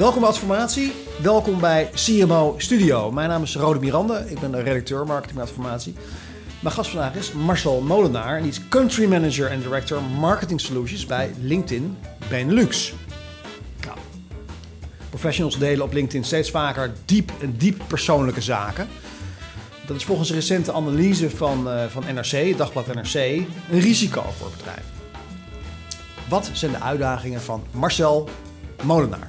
Welkom 0.00 0.20
bij 0.20 0.30
Adformatie. 0.30 0.92
Welkom 1.22 1.60
bij 1.60 1.90
CMO 1.94 2.54
Studio. 2.56 3.10
Mijn 3.10 3.28
naam 3.28 3.42
is 3.42 3.56
Rode 3.56 3.78
Miranda. 3.78 4.18
Ik 4.18 4.40
ben 4.40 4.50
de 4.50 4.62
redacteur 4.62 5.06
marketing 5.06 5.38
en 5.38 5.44
Adformatie. 5.44 5.94
Mijn 6.60 6.74
gast 6.74 6.90
vandaag 6.90 7.14
is 7.14 7.32
Marcel 7.32 7.80
Molenaar. 7.80 8.36
En 8.36 8.42
die 8.42 8.50
is 8.50 8.68
Country 8.68 9.08
Manager 9.08 9.50
en 9.50 9.60
Director 9.60 10.02
Marketing 10.02 10.60
Solutions 10.60 11.06
bij 11.06 11.30
LinkedIn 11.40 11.96
Benelux. 12.28 12.92
Nou, 13.84 13.98
professionals 15.08 15.58
delen 15.58 15.84
op 15.84 15.92
LinkedIn 15.92 16.24
steeds 16.24 16.50
vaker 16.50 16.92
diep 17.04 17.32
en 17.40 17.56
diep 17.56 17.82
persoonlijke 17.86 18.40
zaken. 18.40 18.88
Dat 19.86 19.96
is 19.96 20.04
volgens 20.04 20.28
een 20.28 20.34
recente 20.34 20.72
analyse 20.72 21.30
van, 21.30 21.68
uh, 21.68 21.84
van 21.84 22.04
NRC, 22.14 22.56
dagblad 22.56 22.86
NRC, 22.86 23.14
een 23.70 23.80
risico 23.80 24.24
voor 24.38 24.46
het 24.46 24.56
bedrijf. 24.56 24.84
Wat 26.28 26.50
zijn 26.52 26.72
de 26.72 26.80
uitdagingen 26.80 27.40
van 27.40 27.64
Marcel 27.72 28.28
Molenaar? 28.82 29.28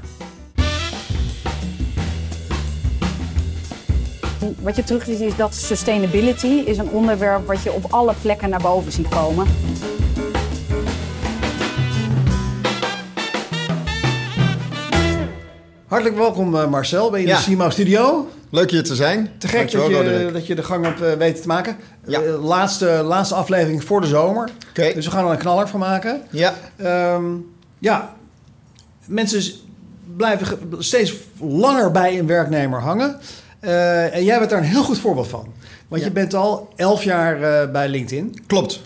Wat 4.61 4.75
je 4.75 4.83
terug 4.83 5.03
ziet 5.03 5.19
is 5.19 5.35
dat 5.35 5.55
sustainability 5.55 6.47
is 6.47 6.77
een 6.77 6.89
onderwerp 6.89 7.47
wat 7.47 7.63
je 7.63 7.71
op 7.71 7.85
alle 7.89 8.13
plekken 8.21 8.49
naar 8.49 8.61
boven 8.61 8.91
ziet 8.91 9.07
komen. 9.07 9.47
Hartelijk 15.87 16.17
welkom 16.17 16.55
uh, 16.55 16.67
Marcel, 16.67 17.09
ben 17.09 17.21
je 17.21 17.27
in 17.27 17.33
de 17.33 17.39
CIMO 17.39 17.69
Studio. 17.69 18.29
Leuk 18.49 18.71
hier 18.71 18.83
te 18.83 18.95
zijn. 18.95 19.31
Te 19.37 19.47
gek 19.47 19.71
dat 19.71 19.87
je, 19.87 20.29
dat 20.33 20.47
je 20.47 20.55
de 20.55 20.63
gang 20.63 20.85
hebt 20.85 21.01
uh, 21.01 21.13
weten 21.13 21.41
te 21.41 21.47
maken. 21.47 21.77
Ja. 22.05 22.21
Uh, 22.21 22.43
laatste, 22.43 22.85
laatste 22.85 23.35
aflevering 23.35 23.83
voor 23.83 24.01
de 24.01 24.07
zomer. 24.07 24.49
Okay. 24.69 24.93
Dus 24.93 25.05
we 25.05 25.11
gaan 25.11 25.25
er 25.25 25.31
een 25.31 25.37
knaller 25.37 25.67
van 25.67 25.79
maken. 25.79 26.21
Ja. 26.29 26.53
Um, 27.13 27.53
ja, 27.79 28.13
mensen 29.05 29.53
blijven 30.15 30.57
steeds 30.77 31.13
langer 31.39 31.91
bij 31.91 32.19
een 32.19 32.27
werknemer 32.27 32.79
hangen. 32.79 33.19
Uh, 33.61 34.15
en 34.15 34.23
jij 34.23 34.37
bent 34.37 34.49
daar 34.49 34.59
een 34.59 34.65
heel 34.65 34.83
goed 34.83 34.99
voorbeeld 34.99 35.27
van. 35.27 35.47
Want 35.87 36.01
Ja. 36.01 36.07
je 36.07 36.13
bent 36.13 36.33
al 36.33 36.69
elf 36.75 37.03
jaar 37.03 37.39
uh, 37.65 37.71
bij 37.71 37.89
LinkedIn. 37.89 38.35
Klopt. 38.47 38.81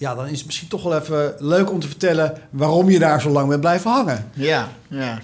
Ja, 0.00 0.14
dan 0.14 0.26
is 0.26 0.36
het 0.36 0.46
misschien 0.46 0.68
toch 0.68 0.82
wel 0.82 0.98
even 0.98 1.34
leuk 1.38 1.70
om 1.70 1.80
te 1.80 1.86
vertellen 1.86 2.38
waarom 2.50 2.90
je 2.90 2.98
daar 2.98 3.20
zo 3.20 3.30
lang 3.30 3.48
bent 3.48 3.60
blijven 3.60 3.90
hangen. 3.90 4.30
Ja, 4.34 4.68
ja. 4.88 5.20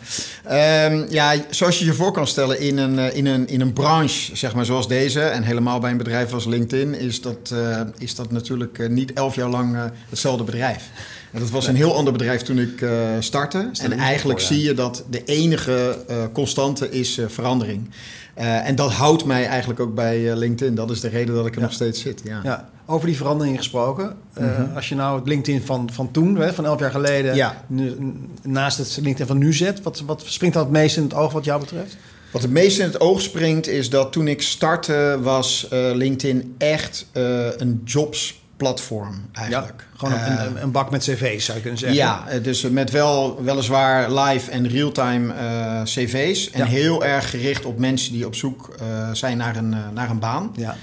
Um, 0.90 1.06
ja 1.10 1.34
zoals 1.50 1.78
je 1.78 1.84
je 1.84 1.92
voor 1.92 2.12
kan 2.12 2.26
stellen 2.26 2.60
in 2.60 2.78
een, 2.78 2.98
uh, 2.98 3.16
in, 3.16 3.26
een, 3.26 3.48
in 3.48 3.60
een 3.60 3.72
branche 3.72 4.36
zeg 4.36 4.54
maar, 4.54 4.64
zoals 4.64 4.88
deze... 4.88 5.20
en 5.20 5.42
helemaal 5.42 5.78
bij 5.78 5.90
een 5.90 5.96
bedrijf 5.96 6.32
als 6.32 6.44
LinkedIn... 6.44 6.94
is 6.94 7.20
dat, 7.20 7.50
uh, 7.52 7.80
is 7.98 8.14
dat 8.14 8.32
natuurlijk 8.32 8.78
uh, 8.78 8.88
niet 8.88 9.12
elf 9.12 9.34
jaar 9.34 9.48
lang 9.48 9.76
hetzelfde 10.08 10.44
bedrijf. 10.44 10.90
En 11.32 11.40
dat 11.40 11.50
was 11.50 11.66
een 11.66 11.76
heel 11.76 11.96
ander 11.96 12.12
bedrijf 12.12 12.42
toen 12.42 12.58
ik 12.58 12.84
startte. 13.18 13.70
En 13.82 13.92
eigenlijk 13.92 14.40
voor, 14.40 14.48
ja. 14.50 14.54
zie 14.54 14.66
je 14.66 14.74
dat 14.74 15.04
de 15.10 15.24
enige 15.24 16.04
constante 16.32 16.90
is 16.90 17.20
verandering. 17.26 17.90
En 18.34 18.74
dat 18.74 18.92
houdt 18.92 19.24
mij 19.24 19.46
eigenlijk 19.46 19.80
ook 19.80 19.94
bij 19.94 20.36
LinkedIn. 20.36 20.74
Dat 20.74 20.90
is 20.90 21.00
de 21.00 21.08
reden 21.08 21.34
dat 21.34 21.46
ik 21.46 21.52
er 21.52 21.60
ja. 21.60 21.64
nog 21.64 21.74
steeds 21.74 22.00
zit. 22.00 22.20
Ja. 22.24 22.40
ja. 22.42 22.68
Over 22.86 23.06
die 23.06 23.16
verandering 23.16 23.56
gesproken. 23.56 24.16
Mm 24.38 24.54
-hmm. 24.54 24.70
Als 24.74 24.88
je 24.88 24.94
nou 24.94 25.18
het 25.18 25.28
LinkedIn 25.28 25.62
van, 25.62 25.90
van 25.92 26.10
toen, 26.10 26.36
hè, 26.36 26.52
van 26.52 26.64
elf 26.64 26.80
jaar 26.80 26.90
geleden, 26.90 27.34
ja. 27.34 27.64
nu, 27.66 27.96
naast 28.42 28.78
het 28.78 28.98
LinkedIn 29.00 29.26
van 29.26 29.38
nu 29.38 29.52
zet, 29.52 29.82
wat, 29.82 30.00
wat 30.00 30.22
springt 30.26 30.54
dat 30.54 30.64
het 30.64 30.72
meest 30.72 30.96
in 30.96 31.02
het 31.02 31.14
oog 31.14 31.32
wat 31.32 31.44
jou 31.44 31.60
betreft? 31.60 31.96
Wat 32.30 32.42
het 32.42 32.50
meest 32.50 32.78
in 32.78 32.84
het 32.84 33.00
oog 33.00 33.20
springt 33.20 33.66
is 33.66 33.90
dat 33.90 34.12
toen 34.12 34.28
ik 34.28 34.42
startte 34.42 35.18
was 35.22 35.66
LinkedIn 35.70 36.54
echt 36.58 37.06
een 37.12 37.80
jobs 37.84 38.42
platform 38.56 39.28
eigenlijk. 39.32 39.86
Ja, 39.92 39.98
gewoon 39.98 40.14
een, 40.14 40.46
een, 40.46 40.62
een, 40.62 40.70
bak 40.70 40.90
met 40.90 41.02
cv's 41.04 41.44
zou 41.44 41.56
je 41.56 41.62
kunnen 41.62 41.80
zeggen. 41.80 41.98
Ja, 41.98 42.24
dus 42.42 42.62
met 42.62 42.90
wel 42.90 43.42
weliswaar 43.44 44.12
live 44.12 44.50
en 44.50 44.68
real-time 44.68 45.34
uh, 45.34 45.82
cv's. 45.82 46.50
En 46.50 46.58
ja. 46.58 46.66
heel 46.66 47.04
erg 47.04 47.30
gericht 47.30 47.64
op 47.64 47.78
mensen 47.78 48.12
die 48.12 48.26
op 48.26 48.34
zoek 48.34 48.74
uh, 48.82 49.08
zijn 49.12 49.36
naar 49.36 49.56
een, 49.56 49.76
naar 49.94 50.10
een 50.10 50.18
baan. 50.18 50.52
Ja. 50.56 50.76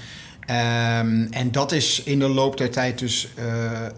Um, 0.52 1.28
en 1.30 1.52
dat 1.52 1.72
is 1.72 2.02
in 2.04 2.18
de 2.18 2.28
loop 2.28 2.56
der 2.56 2.70
tijd 2.70 2.98
dus 2.98 3.28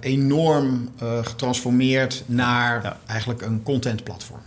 enorm 0.00 0.90
getransformeerd 1.22 2.22
naar 2.26 2.82
ja. 2.82 2.98
eigenlijk 3.06 3.42
een 3.42 3.62
contentplatform. 3.62 4.42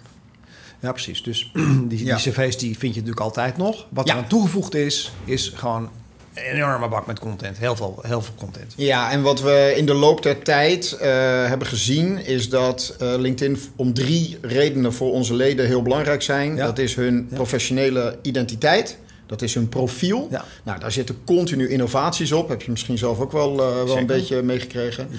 Ja, 0.79 0.91
precies. 0.91 1.23
Dus 1.23 1.51
die, 1.88 2.03
die 2.03 2.16
cv's 2.16 2.57
die 2.57 2.78
vind 2.78 2.94
je 2.94 3.00
natuurlijk 3.00 3.19
altijd 3.25 3.57
nog. 3.57 3.85
Wat 3.90 4.09
er 4.09 4.16
aan 4.16 4.28
toegevoegd 4.28 4.75
is, 4.75 5.12
is 5.25 5.51
gewoon 5.56 5.90
een 6.34 6.44
enorme 6.44 6.88
bak 6.88 7.07
met 7.07 7.19
content. 7.19 7.57
Heel 7.57 7.75
veel, 7.75 8.00
heel 8.01 8.22
veel 8.22 8.34
content. 8.38 8.74
Ja, 8.75 9.12
en 9.12 9.22
wat 9.22 9.41
we 9.41 9.74
in 9.75 9.85
de 9.85 9.94
loop 9.94 10.24
der 10.24 10.44
tijd 10.44 10.94
uh, 10.94 11.00
hebben 11.47 11.68
gezien... 11.68 12.25
is 12.25 12.50
dat 12.50 12.95
LinkedIn 13.00 13.59
om 13.75 13.94
drie 13.94 14.38
redenen 14.41 14.94
voor 14.94 15.12
onze 15.12 15.34
leden 15.34 15.66
heel 15.66 15.81
belangrijk 15.81 16.22
zijn. 16.22 16.56
Ja. 16.56 16.66
Dat 16.66 16.78
is 16.78 16.95
hun 16.95 17.28
Ja. 17.29 17.35
professionele 17.35 18.18
identiteit... 18.22 18.97
Dat 19.27 19.41
is 19.41 19.53
hun 19.53 19.69
profiel. 19.69 20.27
Ja. 20.31 20.45
Nou, 20.63 20.79
daar 20.79 20.91
zitten 20.91 21.15
continu 21.25 21.69
innovaties 21.69 22.31
op. 22.31 22.49
Heb 22.49 22.61
je 22.61 22.71
misschien 22.71 22.97
zelf 22.97 23.19
ook 23.19 23.31
wel, 23.31 23.51
uh, 23.51 23.83
wel 23.83 23.97
een 23.97 24.05
beetje 24.05 24.41
meegekregen. 24.41 25.09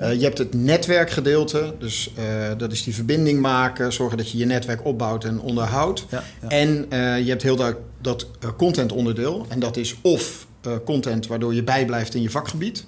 Uh, 0.00 0.14
je 0.14 0.22
hebt 0.22 0.38
het 0.38 0.54
netwerkgedeelte. 0.54 1.74
Dus 1.78 2.10
uh, 2.18 2.24
dat 2.56 2.72
is 2.72 2.82
die 2.82 2.94
verbinding 2.94 3.40
maken. 3.40 3.92
Zorgen 3.92 4.16
dat 4.16 4.30
je 4.30 4.38
je 4.38 4.44
netwerk 4.44 4.84
opbouwt 4.84 5.24
en 5.24 5.40
onderhoudt. 5.40 6.06
Ja, 6.10 6.22
ja. 6.42 6.48
En 6.48 6.86
je 7.24 7.30
hebt 7.30 7.42
heel 7.42 7.56
duidelijk 7.56 7.86
dat 8.00 8.26
content 8.56 8.92
onderdeel. 8.92 9.46
En 9.48 9.60
dat 9.60 9.76
is 9.76 9.96
of 10.02 10.46
content 10.84 11.26
waardoor 11.26 11.54
je 11.54 11.62
bijblijft 11.62 12.14
in 12.14 12.22
je 12.22 12.30
vakgebied. 12.30 12.84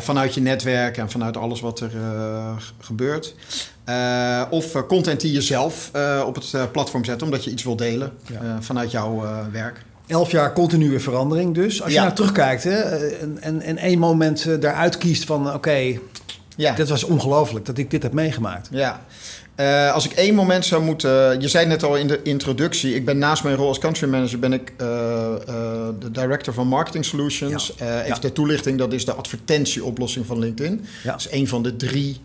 Vanuit 0.00 0.34
je 0.34 0.40
netwerk 0.40 0.96
en 0.96 1.10
vanuit 1.10 1.36
alles 1.36 1.60
wat 1.60 1.80
er 1.80 1.90
gebeurt. 2.80 3.34
Uh, 3.88 4.42
of 4.50 4.86
content 4.86 5.20
die 5.20 5.32
je 5.32 5.40
zelf 5.40 5.90
op 6.26 6.34
het 6.34 6.72
platform 6.72 7.04
zet 7.04 7.22
omdat 7.22 7.44
je 7.44 7.50
iets 7.50 7.62
wil 7.62 7.76
delen 7.76 8.12
Ja. 8.30 8.58
vanuit 8.60 8.90
jouw 8.90 9.22
werk. 9.52 9.82
Elf 10.10 10.30
jaar 10.30 10.52
continue 10.52 11.00
verandering 11.00 11.54
dus. 11.54 11.80
Als 11.82 11.90
je 11.90 11.96
Ja. 11.98 12.02
nou 12.02 12.14
terugkijkt 12.14 12.64
hè, 12.64 12.78
en, 13.08 13.38
en, 13.40 13.60
en 13.62 13.76
één 13.78 13.98
moment 13.98 14.44
eh, 14.46 14.60
daaruit 14.60 14.98
kiest 14.98 15.24
van... 15.24 15.54
oké, 15.54 15.98
Ja. 16.56 16.74
dit 16.74 16.88
was 16.88 17.04
ongelooflijk 17.04 17.66
dat 17.66 17.78
ik 17.78 17.90
dit 17.90 18.02
heb 18.02 18.12
meegemaakt. 18.12 18.68
Ja. 18.70 19.00
Uh, 19.60 19.92
als 19.92 20.04
ik 20.04 20.12
één 20.12 20.34
moment 20.34 20.64
zou 20.64 20.82
moeten... 20.82 21.40
Je 21.40 21.48
zei 21.48 21.66
net 21.66 21.82
al 21.82 21.96
in 21.96 22.06
de 22.06 22.22
introductie... 22.22 22.94
Ik 22.94 23.04
ben 23.04 23.18
naast 23.18 23.44
mijn 23.44 23.56
rol 23.56 23.68
als 23.68 23.78
country 23.78 24.08
manager... 24.08 24.38
ben 24.38 24.52
ik 24.52 24.72
uh, 24.80 24.86
uh, 24.86 25.88
de 25.98 26.10
director 26.10 26.54
van 26.54 26.66
Marketing 26.66 27.04
Solutions. 27.04 27.72
Ja. 27.78 27.84
Even 28.00 28.06
Ja. 28.06 28.18
ter 28.18 28.32
toelichting... 28.32 28.78
dat 28.78 28.92
is 28.92 29.04
de 29.04 29.12
advertentieoplossing 29.12 30.26
van 30.26 30.38
LinkedIn. 30.38 30.84
Ja. 31.02 31.10
Dat 31.10 31.20
is 31.20 31.30
een 31.30 31.48
van 31.48 31.62
de 31.62 31.76
drie 31.76 32.20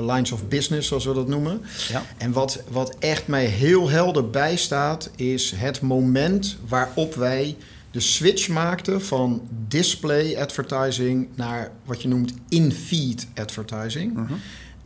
lines 0.00 0.32
of 0.32 0.48
business, 0.48 0.88
zoals 0.88 1.04
we 1.04 1.14
dat 1.14 1.28
noemen. 1.28 1.60
Ja. 1.88 2.02
En 2.18 2.32
wat, 2.32 2.62
wat 2.70 2.96
echt 2.98 3.26
mij 3.26 3.44
heel 3.44 3.88
helder 3.90 4.30
bijstaat... 4.30 5.10
is 5.16 5.52
het 5.56 5.80
moment 5.80 6.56
waarop 6.68 7.14
wij 7.14 7.56
de 7.90 8.00
switch 8.00 8.48
maakten... 8.48 9.02
van 9.02 9.42
display 9.68 10.36
advertising 10.36 11.28
naar 11.34 11.70
wat 11.84 12.02
je 12.02 12.08
noemt 12.08 12.32
in-feed 12.48 13.26
advertising... 13.34 14.14
Mhm. 14.14 14.32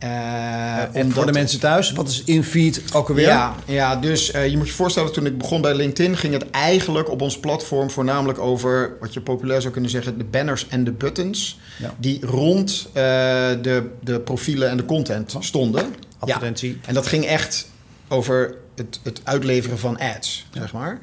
En 0.07 0.89
voor 0.93 1.01
omdat- 1.03 1.25
de 1.25 1.31
mensen 1.31 1.59
thuis, 1.59 1.91
wat 1.91 2.09
is 2.09 2.23
InFeed 2.23 2.81
ook 2.93 3.09
alweer? 3.09 3.27
ja, 3.27 3.55
ja, 3.65 3.95
dus 3.95 4.33
uh, 4.33 4.47
je 4.47 4.57
moet 4.57 4.67
je 4.67 4.73
voorstellen, 4.73 5.13
toen 5.13 5.25
ik 5.25 5.37
begon 5.37 5.61
bij 5.61 5.75
LinkedIn, 5.75 6.17
ging 6.17 6.33
het 6.33 6.49
eigenlijk 6.49 7.09
op 7.11 7.21
ons 7.21 7.39
platform 7.39 7.89
voornamelijk 7.91 8.39
over 8.39 8.95
wat 8.99 9.13
je 9.13 9.21
populair 9.21 9.61
zou 9.61 9.73
kunnen 9.73 9.91
zeggen, 9.91 10.17
de 10.17 10.23
banners 10.23 10.67
en 10.67 10.83
de 10.83 10.91
buttons, 10.91 11.59
Ja. 11.79 11.93
die 11.97 12.25
rond 12.25 12.87
de, 12.93 13.89
de 14.03 14.19
profielen 14.19 14.69
en 14.69 14.77
de 14.77 14.85
content 14.85 15.35
stonden. 15.39 15.85
Advertentie. 16.19 16.69
Ja, 16.69 16.87
en 16.87 16.93
dat 16.93 17.07
ging 17.07 17.25
echt 17.25 17.67
over 18.07 18.55
het, 18.75 18.99
het 19.03 19.21
uitleveren 19.23 19.79
van 19.79 19.99
ads, 19.99 20.45
zeg 20.53 20.73
maar. 20.73 20.99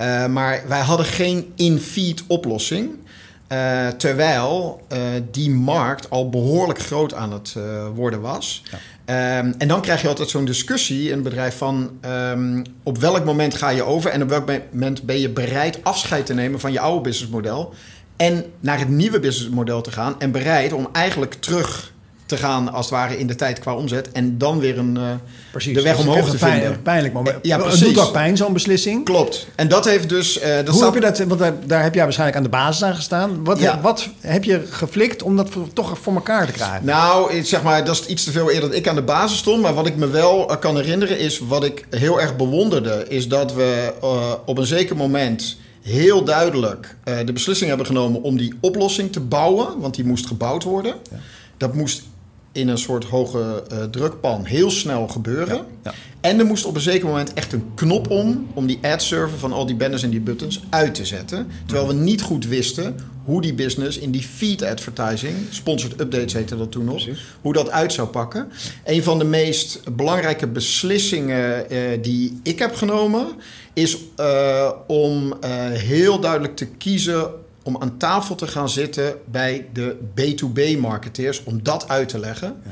Uh, 0.00 0.26
maar 0.26 0.62
wij 0.68 0.80
hadden 0.80 1.06
geen 1.06 1.52
in-feed 1.56 2.22
oplossing. 2.26 2.90
Uh, 3.52 3.88
terwijl 3.88 4.80
uh, 4.92 4.98
die 5.30 5.50
markt 5.50 6.10
al 6.10 6.28
behoorlijk 6.28 6.78
groot 6.78 7.14
aan 7.14 7.32
het 7.32 7.54
uh, 7.56 7.86
worden 7.94 8.20
was. 8.20 8.62
Ja. 8.70 9.38
Um, 9.38 9.54
en 9.58 9.68
dan 9.68 9.80
krijg 9.80 10.02
je 10.02 10.08
altijd 10.08 10.28
zo'n 10.28 10.44
discussie 10.44 11.08
in 11.08 11.16
een 11.16 11.22
bedrijf 11.22 11.56
van... 11.56 11.90
Um, 12.06 12.62
op 12.82 12.98
welk 12.98 13.24
moment 13.24 13.54
ga 13.54 13.68
je 13.68 13.82
over 13.82 14.10
en 14.10 14.22
op 14.22 14.28
welk 14.28 14.50
moment 14.72 15.02
ben 15.02 15.18
je 15.18 15.30
bereid 15.30 15.84
afscheid 15.84 16.26
te 16.26 16.34
nemen 16.34 16.60
van 16.60 16.72
je 16.72 16.80
oude 16.80 17.00
businessmodel... 17.00 17.74
en 18.16 18.44
naar 18.60 18.78
het 18.78 18.88
nieuwe 18.88 19.20
businessmodel 19.20 19.80
te 19.80 19.92
gaan 19.92 20.20
en 20.20 20.30
bereid 20.30 20.72
om 20.72 20.88
eigenlijk 20.92 21.34
terug 21.34 21.92
te 22.30 22.36
gaan 22.36 22.72
als 22.72 22.84
het 22.86 22.94
ware 22.94 23.18
in 23.18 23.26
de 23.26 23.34
tijd 23.34 23.58
qua 23.58 23.74
omzet... 23.74 24.12
en 24.12 24.38
dan 24.38 24.58
weer 24.58 24.78
een, 24.78 24.96
uh, 24.98 25.02
Precies. 25.50 25.74
de 25.74 25.82
weg 25.82 25.96
Dus 25.96 26.04
omhoog 26.06 26.22
het 26.22 26.30
te 26.30 26.36
pijn- 26.36 26.60
vinden. 26.60 26.82
Pijnlijk 26.82 27.14
moment. 27.14 27.36
Ja, 27.42 27.56
Het 27.56 27.66
precies. 27.66 27.86
doet 27.94 27.98
ook 27.98 28.12
pijn, 28.12 28.36
zo'n 28.36 28.52
beslissing. 28.52 29.04
Klopt. 29.04 29.46
En 29.54 29.68
dat 29.68 29.84
heeft 29.84 30.08
dus... 30.08 30.38
uh, 30.42 30.56
dat 30.56 30.66
Hoe 30.66 30.74
staat- 30.74 30.94
heb 30.94 31.02
je 31.02 31.08
dat, 31.10 31.18
want 31.28 31.40
daar, 31.40 31.52
daar 31.66 31.82
heb 31.82 31.94
jij 31.94 32.02
waarschijnlijk 32.02 32.38
aan 32.38 32.44
de 32.44 32.56
basis 32.56 32.82
aan 32.82 32.94
gestaan. 32.94 33.44
Wat, 33.44 33.58
Ja. 33.58 33.80
wat 33.80 34.08
heb 34.20 34.44
je 34.44 34.62
geflikt 34.70 35.22
om 35.22 35.36
dat 35.36 35.50
voor- 35.50 35.72
toch 35.72 35.98
voor 35.98 36.14
elkaar 36.14 36.46
te 36.46 36.52
krijgen? 36.52 36.84
Nou, 36.84 37.42
zeg 37.44 37.62
maar, 37.62 37.84
dat 37.84 37.94
is 38.00 38.06
iets 38.06 38.24
te 38.24 38.30
veel 38.30 38.50
eerder 38.50 38.68
dat 38.68 38.78
ik 38.78 38.88
aan 38.88 38.94
de 38.94 39.02
basis 39.02 39.38
stond. 39.38 39.62
Maar 39.62 39.74
wat 39.74 39.86
ik 39.86 39.96
me 39.96 40.08
wel 40.08 40.50
eh, 40.50 40.58
kan 40.60 40.76
herinneren 40.76 41.18
is, 41.18 41.38
wat 41.38 41.64
ik 41.64 41.84
heel 41.90 42.20
erg 42.20 42.36
bewonderde... 42.36 43.04
is 43.08 43.28
dat 43.28 43.54
we 43.54 43.92
uh, 44.02 44.32
op 44.44 44.58
een 44.58 44.66
zeker 44.66 44.96
moment 44.96 45.56
heel 45.82 46.24
duidelijk 46.24 46.96
de 47.24 47.32
beslissing 47.32 47.68
hebben 47.68 47.86
genomen... 47.86 48.22
om 48.22 48.36
die 48.36 48.54
oplossing 48.60 49.12
te 49.12 49.20
bouwen, 49.20 49.66
want 49.80 49.94
die 49.94 50.04
moest 50.04 50.26
gebouwd 50.26 50.62
worden. 50.64 50.94
Ja. 51.10 51.16
Dat 51.56 51.74
moest 51.74 52.02
in 52.52 52.68
een 52.68 52.78
soort 52.78 53.04
hoge 53.04 53.64
eh, 53.70 53.82
drukpan 53.82 54.44
heel 54.44 54.70
snel 54.70 55.08
gebeuren. 55.08 55.56
Ja, 55.56 55.64
ja. 55.84 55.94
En 56.20 56.38
er 56.38 56.46
moest 56.46 56.64
op 56.64 56.74
een 56.74 56.80
zeker 56.80 57.06
moment 57.06 57.32
echt 57.32 57.52
een 57.52 57.70
knop 57.74 58.10
om 58.10 58.46
om 58.54 58.66
die 58.66 58.78
ad 58.82 59.02
server 59.02 59.38
van 59.38 59.52
al 59.52 59.66
die 59.66 59.76
banners 59.76 60.02
en 60.02 60.10
die 60.10 60.20
buttons 60.20 60.60
uit 60.70 60.94
te 60.94 61.04
zetten. 61.04 61.46
Terwijl 61.66 61.88
we 61.88 61.94
niet 61.94 62.22
goed 62.22 62.46
wisten 62.46 62.96
hoe 63.24 63.42
die 63.42 63.54
business 63.54 63.98
in 63.98 64.10
die 64.10 64.22
feed 64.22 64.62
advertising, 64.62 65.34
sponsored 65.50 66.00
updates 66.00 66.32
heette 66.32 66.56
dat 66.56 66.70
toen 66.70 66.84
nog, 66.84 66.94
Precies. 66.94 67.24
hoe 67.40 67.52
dat 67.52 67.70
uit 67.70 67.92
zou 67.92 68.08
pakken. 68.08 68.48
Een 68.84 69.02
van 69.02 69.18
de 69.18 69.24
meest 69.24 69.80
belangrijke 69.96 70.46
beslissingen 70.46 71.70
eh, 71.70 71.78
die 72.02 72.40
ik 72.42 72.58
heb 72.58 72.74
genomen 72.74 73.26
is 73.72 73.98
eh, 74.16 74.70
om 74.86 75.36
heel 75.72 76.20
duidelijk 76.20 76.56
te 76.56 76.66
kiezen 76.66 77.30
om 77.62 77.76
aan 77.80 77.96
tafel 77.96 78.34
te 78.34 78.46
gaan 78.46 78.68
zitten 78.68 79.14
bij 79.24 79.66
de 79.72 79.96
B2B-marketeers 80.14 81.44
om 81.44 81.62
dat 81.62 81.88
uit 81.88 82.08
te 82.08 82.18
leggen. 82.18 82.62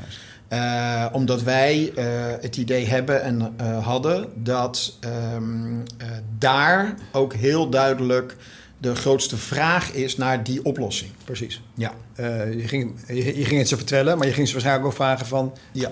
Eh, 0.49 1.05
omdat 1.11 1.43
wij 1.43 1.91
eh, 1.95 2.05
het 2.41 2.57
idee 2.57 2.85
hebben 2.85 3.23
en 3.23 3.53
eh, 3.57 3.85
hadden 3.85 4.29
dat 4.35 4.97
ehm, 4.99 5.73
eh, 5.97 6.07
daar 6.37 6.95
ook 7.11 7.33
heel 7.33 7.69
duidelijk 7.69 8.35
de 8.81 8.95
grootste 8.95 9.37
vraag 9.37 9.91
is 9.93 10.17
naar 10.17 10.43
die 10.43 10.63
oplossing. 10.65 11.11
Precies. 11.23 11.61
Ja, 11.75 11.91
Eh, 12.15 12.53
je, 12.53 12.67
ging, 12.67 12.95
je, 13.07 13.37
je 13.37 13.45
ging 13.45 13.59
het 13.59 13.67
ze 13.67 13.75
vertellen, 13.75 14.17
maar 14.17 14.27
je 14.27 14.33
ging 14.33 14.47
ze 14.47 14.53
waarschijnlijk 14.53 14.87
ook 14.87 14.95
vragen 14.95 15.25
van... 15.25 15.53
ja, 15.71 15.91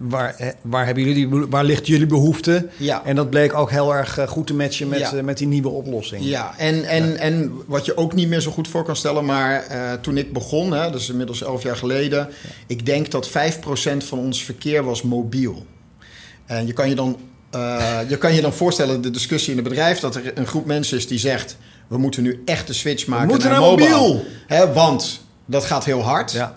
Waar, 0.00 0.34
eh, 0.34 0.48
waar, 0.62 0.86
hebben 0.86 1.04
jullie 1.04 1.28
die, 1.28 1.46
waar 1.50 1.64
ligt 1.64 1.86
jullie 1.86 2.06
behoefte? 2.06 2.68
ja. 2.76 3.04
En 3.04 3.16
dat 3.16 3.30
bleek 3.30 3.54
ook 3.54 3.70
heel 3.70 3.94
erg 3.94 4.18
eh, 4.18 4.28
goed 4.28 4.46
te 4.46 4.54
matchen 4.54 4.88
met, 4.88 4.98
Ja. 4.98 5.22
met 5.22 5.38
die 5.38 5.46
nieuwe 5.46 5.68
oplossing. 5.68 6.24
Ja, 6.24 6.54
en, 6.58 6.84
en, 6.84 7.16
en 7.16 7.52
wat 7.66 7.84
je 7.84 7.96
ook 7.96 8.14
niet 8.14 8.28
meer 8.28 8.40
zo 8.40 8.50
goed 8.50 8.68
voor 8.68 8.84
kan 8.84 8.96
stellen, 8.96 9.24
maar 9.24 9.66
toen 10.00 10.16
ik 10.18 10.32
begon, 10.32 10.72
hè, 10.72 10.94
is 10.94 11.08
inmiddels 11.08 11.42
elf 11.42 11.62
jaar 11.62 11.76
geleden, 11.76 12.28
ik 12.66 12.86
denk 12.86 13.10
dat 13.10 13.28
5% 13.28 13.32
van 13.96 14.18
ons 14.18 14.44
verkeer 14.44 14.84
was 14.84 15.02
mobiel. 15.02 15.66
En 16.46 16.66
je 16.66 16.72
kan 16.72 16.88
je 16.88 16.94
dan, 16.94 17.16
je 18.08 18.16
kan 18.18 18.34
je 18.34 18.40
dan 18.40 18.52
voorstellen, 18.52 19.00
de 19.00 19.10
discussie 19.10 19.50
in 19.50 19.58
het 19.58 19.68
bedrijf, 19.68 19.98
dat 20.00 20.14
er 20.14 20.38
een 20.38 20.46
groep 20.46 20.66
mensen 20.66 20.96
is 20.96 21.06
die 21.06 21.18
zegt, 21.18 21.56
we 21.86 21.98
moeten 21.98 22.22
nu 22.22 22.42
echt 22.44 22.66
de 22.66 22.72
switch 22.72 23.06
maken 23.06 23.28
moeten 23.28 23.50
naar 23.50 23.60
mobiel. 23.60 24.24
Hè, 24.46 24.72
want 24.72 25.20
dat 25.44 25.64
gaat 25.64 25.84
heel 25.84 26.02
hard. 26.02 26.32
Ja. 26.32 26.54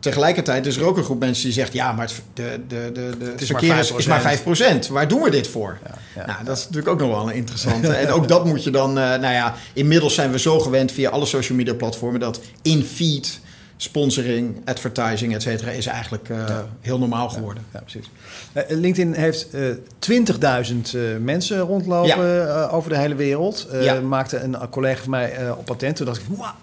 Tegelijkertijd 0.00 0.66
is 0.66 0.76
er 0.76 0.84
ook 0.84 0.96
een 0.96 1.04
groep 1.04 1.18
mensen 1.20 1.44
die 1.44 1.52
zegt: 1.52 1.72
ja, 1.72 1.92
maar 1.92 2.06
het, 2.06 2.22
de, 2.34 2.60
de, 2.68 2.90
de, 2.92 3.16
de 3.18 3.24
het 3.24 3.40
is 3.40 3.46
verkeer 3.46 3.68
maar 3.68 3.78
is, 3.78 3.90
is 3.90 4.06
maar 4.06 4.38
5%. 4.86 4.88
Waar 4.90 5.08
doen 5.08 5.22
we 5.22 5.30
dit 5.30 5.48
voor? 5.48 5.78
ja. 6.14 6.26
Nou, 6.26 6.44
dat 6.44 6.56
is 6.56 6.62
natuurlijk 6.62 6.88
ook 6.88 7.00
nog 7.00 7.08
wel 7.08 7.28
een 7.28 7.34
interessante. 7.34 7.92
en 7.92 8.10
ook 8.10 8.28
dat 8.28 8.44
moet 8.44 8.64
je 8.64 8.70
dan, 8.70 8.98
eh, 8.98 9.04
nou 9.04 9.32
ja, 9.34 9.54
inmiddels 9.72 10.14
zijn 10.14 10.30
we 10.30 10.38
zo 10.38 10.60
gewend 10.60 10.92
via 10.92 11.10
alle 11.10 11.26
social 11.26 11.58
media 11.58 11.74
platformen 11.74 12.20
dat 12.20 12.40
in-feed 12.62 13.40
sponsoring, 13.82 14.56
advertising, 14.64 15.34
et 15.34 15.42
cetera, 15.42 15.70
is 15.70 15.86
eigenlijk 15.86 16.28
eh, 16.28 16.58
heel 16.80 16.98
normaal 16.98 17.28
geworden. 17.28 17.64
Ja, 17.72 17.80
precies. 17.80 18.10
Eh, 18.52 18.62
LinkedIn 18.68 19.12
heeft 19.12 19.48
eh 19.50 19.62
20.000 19.98 20.94
eh, 20.94 21.00
mensen 21.20 21.58
rondlopen 21.60 22.70
over 22.70 22.90
de 22.90 22.96
hele 22.98 23.14
wereld. 23.14 23.68
Maakte 24.08 24.38
een 24.38 24.56
collega 24.70 25.00
van 25.00 25.10
mij 25.10 25.50
op 25.50 25.64
patent. 25.64 25.96
Toen 25.96 26.06
dacht 26.06 26.18
ik, 26.18 26.24
wauw, 26.36 26.54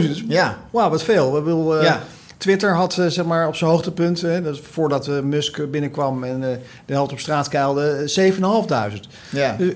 20.000. 0.00 0.08
Dus, 0.08 0.24
Ja. 0.28 0.58
Wauw, 0.70 0.90
wat 0.90 1.02
veel. 1.02 1.32
Bedoel, 1.32 1.76
eh, 1.78 1.84
Ja. 1.84 2.02
Twitter 2.36 2.74
had 2.74 2.92
zeg 3.08 3.24
maar 3.24 3.46
op 3.48 3.56
zijn 3.56 3.70
hoogtepunt, 3.70 4.20
hè, 4.20 4.42
dat 4.42 4.60
voordat 4.60 5.22
Musk 5.22 5.70
binnenkwam 5.70 6.24
en 6.24 6.40
de 6.86 6.92
held 6.92 7.12
op 7.12 7.18
straat 7.20 7.48
keilde, 7.48 7.90
eh, 7.90 8.06
7.500. 8.06 9.08
Ja. 9.30 9.54
Dus, 9.58 9.72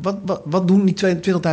wat, 0.00 0.16
wat, 0.24 0.40
wat 0.44 0.68
doen 0.68 0.84
die 0.84 0.96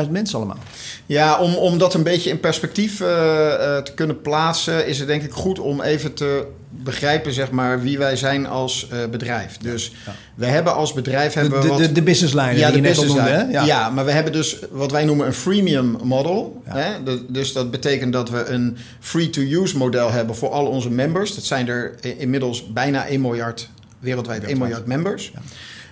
20.000 0.05 0.09
mensen 0.09 0.37
allemaal? 0.37 0.57
Ja, 1.05 1.39
om, 1.39 1.55
om 1.55 1.77
dat 1.77 1.93
een 1.93 2.03
beetje 2.03 2.29
in 2.29 2.39
perspectief 2.39 3.01
eh, 3.01 3.53
eh, 3.77 3.83
te 3.83 3.93
kunnen 3.93 4.21
plaatsen, 4.21 4.87
is 4.87 4.99
het 4.99 5.07
denk 5.07 5.23
ik 5.23 5.31
goed 5.31 5.59
om 5.59 5.81
even 5.81 6.13
te 6.13 6.45
begrijpen 6.69 7.33
zeg 7.33 7.51
maar, 7.51 7.81
wie 7.81 7.97
wij 7.97 8.15
zijn 8.15 8.47
als 8.47 8.87
eh, 8.91 8.97
bedrijf. 9.11 9.57
Dus 9.57 9.91
Ja. 10.05 10.15
we 10.35 10.45
hebben 10.45 10.75
als 10.75 10.93
bedrijf 10.93 11.33
De, 11.33 11.39
hebben 11.39 11.57
we 11.59 11.63
de, 11.65 11.71
wat... 11.71 11.77
de, 11.77 11.91
de 11.91 12.01
ja, 12.35 12.51
die 12.51 12.55
de 12.55 12.75
je 12.75 12.81
net 12.81 12.97
al 12.97 13.03
business 13.03 13.13
noemde. 13.13 13.29
Hè? 13.29 13.63
Ja. 13.65 13.89
maar 13.89 14.05
we 14.05 14.11
hebben 14.11 14.33
dus 14.33 14.57
wat 14.71 14.91
wij 14.91 15.05
noemen 15.05 15.27
een 15.27 15.33
freemium 15.33 15.97
model. 16.03 16.61
Ja. 16.65 16.77
Hè? 16.77 17.03
De- 17.03 17.25
dus 17.27 17.53
dat 17.53 17.71
betekent 17.71 18.13
dat 18.13 18.29
we 18.29 18.45
een 18.45 18.77
free-to-use 18.99 19.77
model 19.77 20.11
hebben 20.11 20.35
voor 20.35 20.49
al 20.49 20.65
onze 20.65 20.89
members. 20.89 21.35
Dat 21.35 21.43
zijn 21.43 21.67
er 21.67 21.93
inmiddels 22.17 22.67
bijna 22.73 23.05
1 23.07 23.21
miljard, 23.21 23.69
wereldwijd 23.99 24.43
1 24.43 24.57
miljard 24.57 24.85
members. 24.85 25.31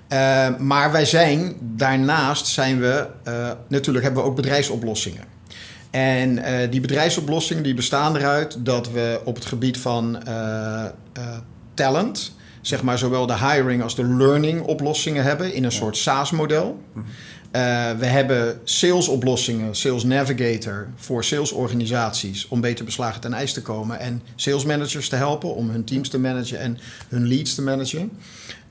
Eh, 0.08 0.58
maar 0.58 0.92
wij 0.92 1.06
zijn, 1.06 1.56
daarnaast 1.60 2.48
zijn 2.48 2.80
we, 2.80 3.08
eh, 3.24 3.52
natuurlijk 3.68 4.06
hebben 4.06 4.24
we 4.24 4.30
ook 4.30 4.36
bedrijfsoplossingen. 4.36 5.24
En 5.92 6.44
eh, 6.44 6.72
die 6.72 6.82
bedrijfsoplossingen 6.82 7.64
die 7.64 7.74
bestaan 7.74 8.16
eruit 8.16 8.66
dat 8.66 8.92
we 8.92 9.22
op 9.24 9.36
het 9.36 9.46
gebied 9.46 9.78
van 9.78 10.24
talent, 11.74 12.36
zeg 12.62 12.84
maar 12.84 12.98
zowel 12.98 13.26
de 13.26 13.38
hiring 13.38 13.84
als 13.84 13.96
de 13.96 14.06
learning 14.06 14.62
oplossingen 14.62 15.24
hebben 15.24 15.54
in 15.54 15.64
een 15.64 15.72
soort 15.72 15.98
SaaS-model. 15.98 16.80
Eh, 17.52 17.92
we 17.98 18.06
hebben 18.06 18.60
salesoplossingen, 18.64 19.76
Sales 19.76 20.04
Navigator 20.04 20.88
voor 20.96 21.24
salesorganisaties 21.24 22.48
om 22.48 22.62
beter 22.62 22.86
beslagen 22.86 23.22
ten 23.22 23.34
ijs 23.34 23.54
te 23.54 23.62
komen 23.62 24.00
en 24.00 24.22
sales 24.36 24.66
managers 24.66 25.10
te 25.10 25.16
helpen 25.16 25.56
om 25.56 25.70
hun 25.70 25.84
teams 25.84 26.10
te 26.10 26.20
managen 26.20 26.60
en 26.60 26.78
hun 27.08 27.28
leads 27.28 27.56
te 27.56 27.62
managen 27.62 28.12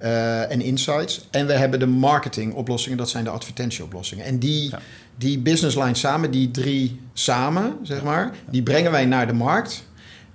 eh, 0.06 0.50
en 0.50 0.60
insights. 0.60 1.26
En 1.30 1.46
we 1.46 1.52
hebben 1.52 1.78
de 1.78 1.86
marketingoplossingen, 1.86 2.98
dat 2.98 3.08
zijn 3.10 3.24
de 3.24 3.30
advertentieoplossingen. 3.30 4.24
En 4.24 4.38
die, 4.38 4.70
Ja. 4.70 4.80
die 5.18 5.38
business 5.38 5.76
lines 5.76 6.00
samen, 6.00 6.30
die 6.30 6.50
drie 6.50 7.00
samen, 7.12 7.76
zeg 7.82 8.02
maar, 8.02 8.30
die 8.50 8.62
brengen 8.62 8.90
wij 8.90 9.04
naar 9.04 9.26
de 9.26 9.32
markt. 9.32 9.84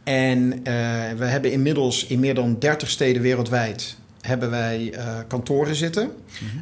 En 0.03 0.53
eh, 0.53 0.73
we 1.17 1.25
hebben 1.25 1.51
inmiddels 1.51 2.05
in 2.05 2.19
meer 2.19 2.35
dan 2.35 2.55
30 2.59 2.89
steden 2.89 3.21
wereldwijd 3.21 3.95
hebben 4.21 4.49
wij 4.49 4.91
eh, 4.93 5.05
kantoren 5.27 5.75
zitten. 5.75 6.11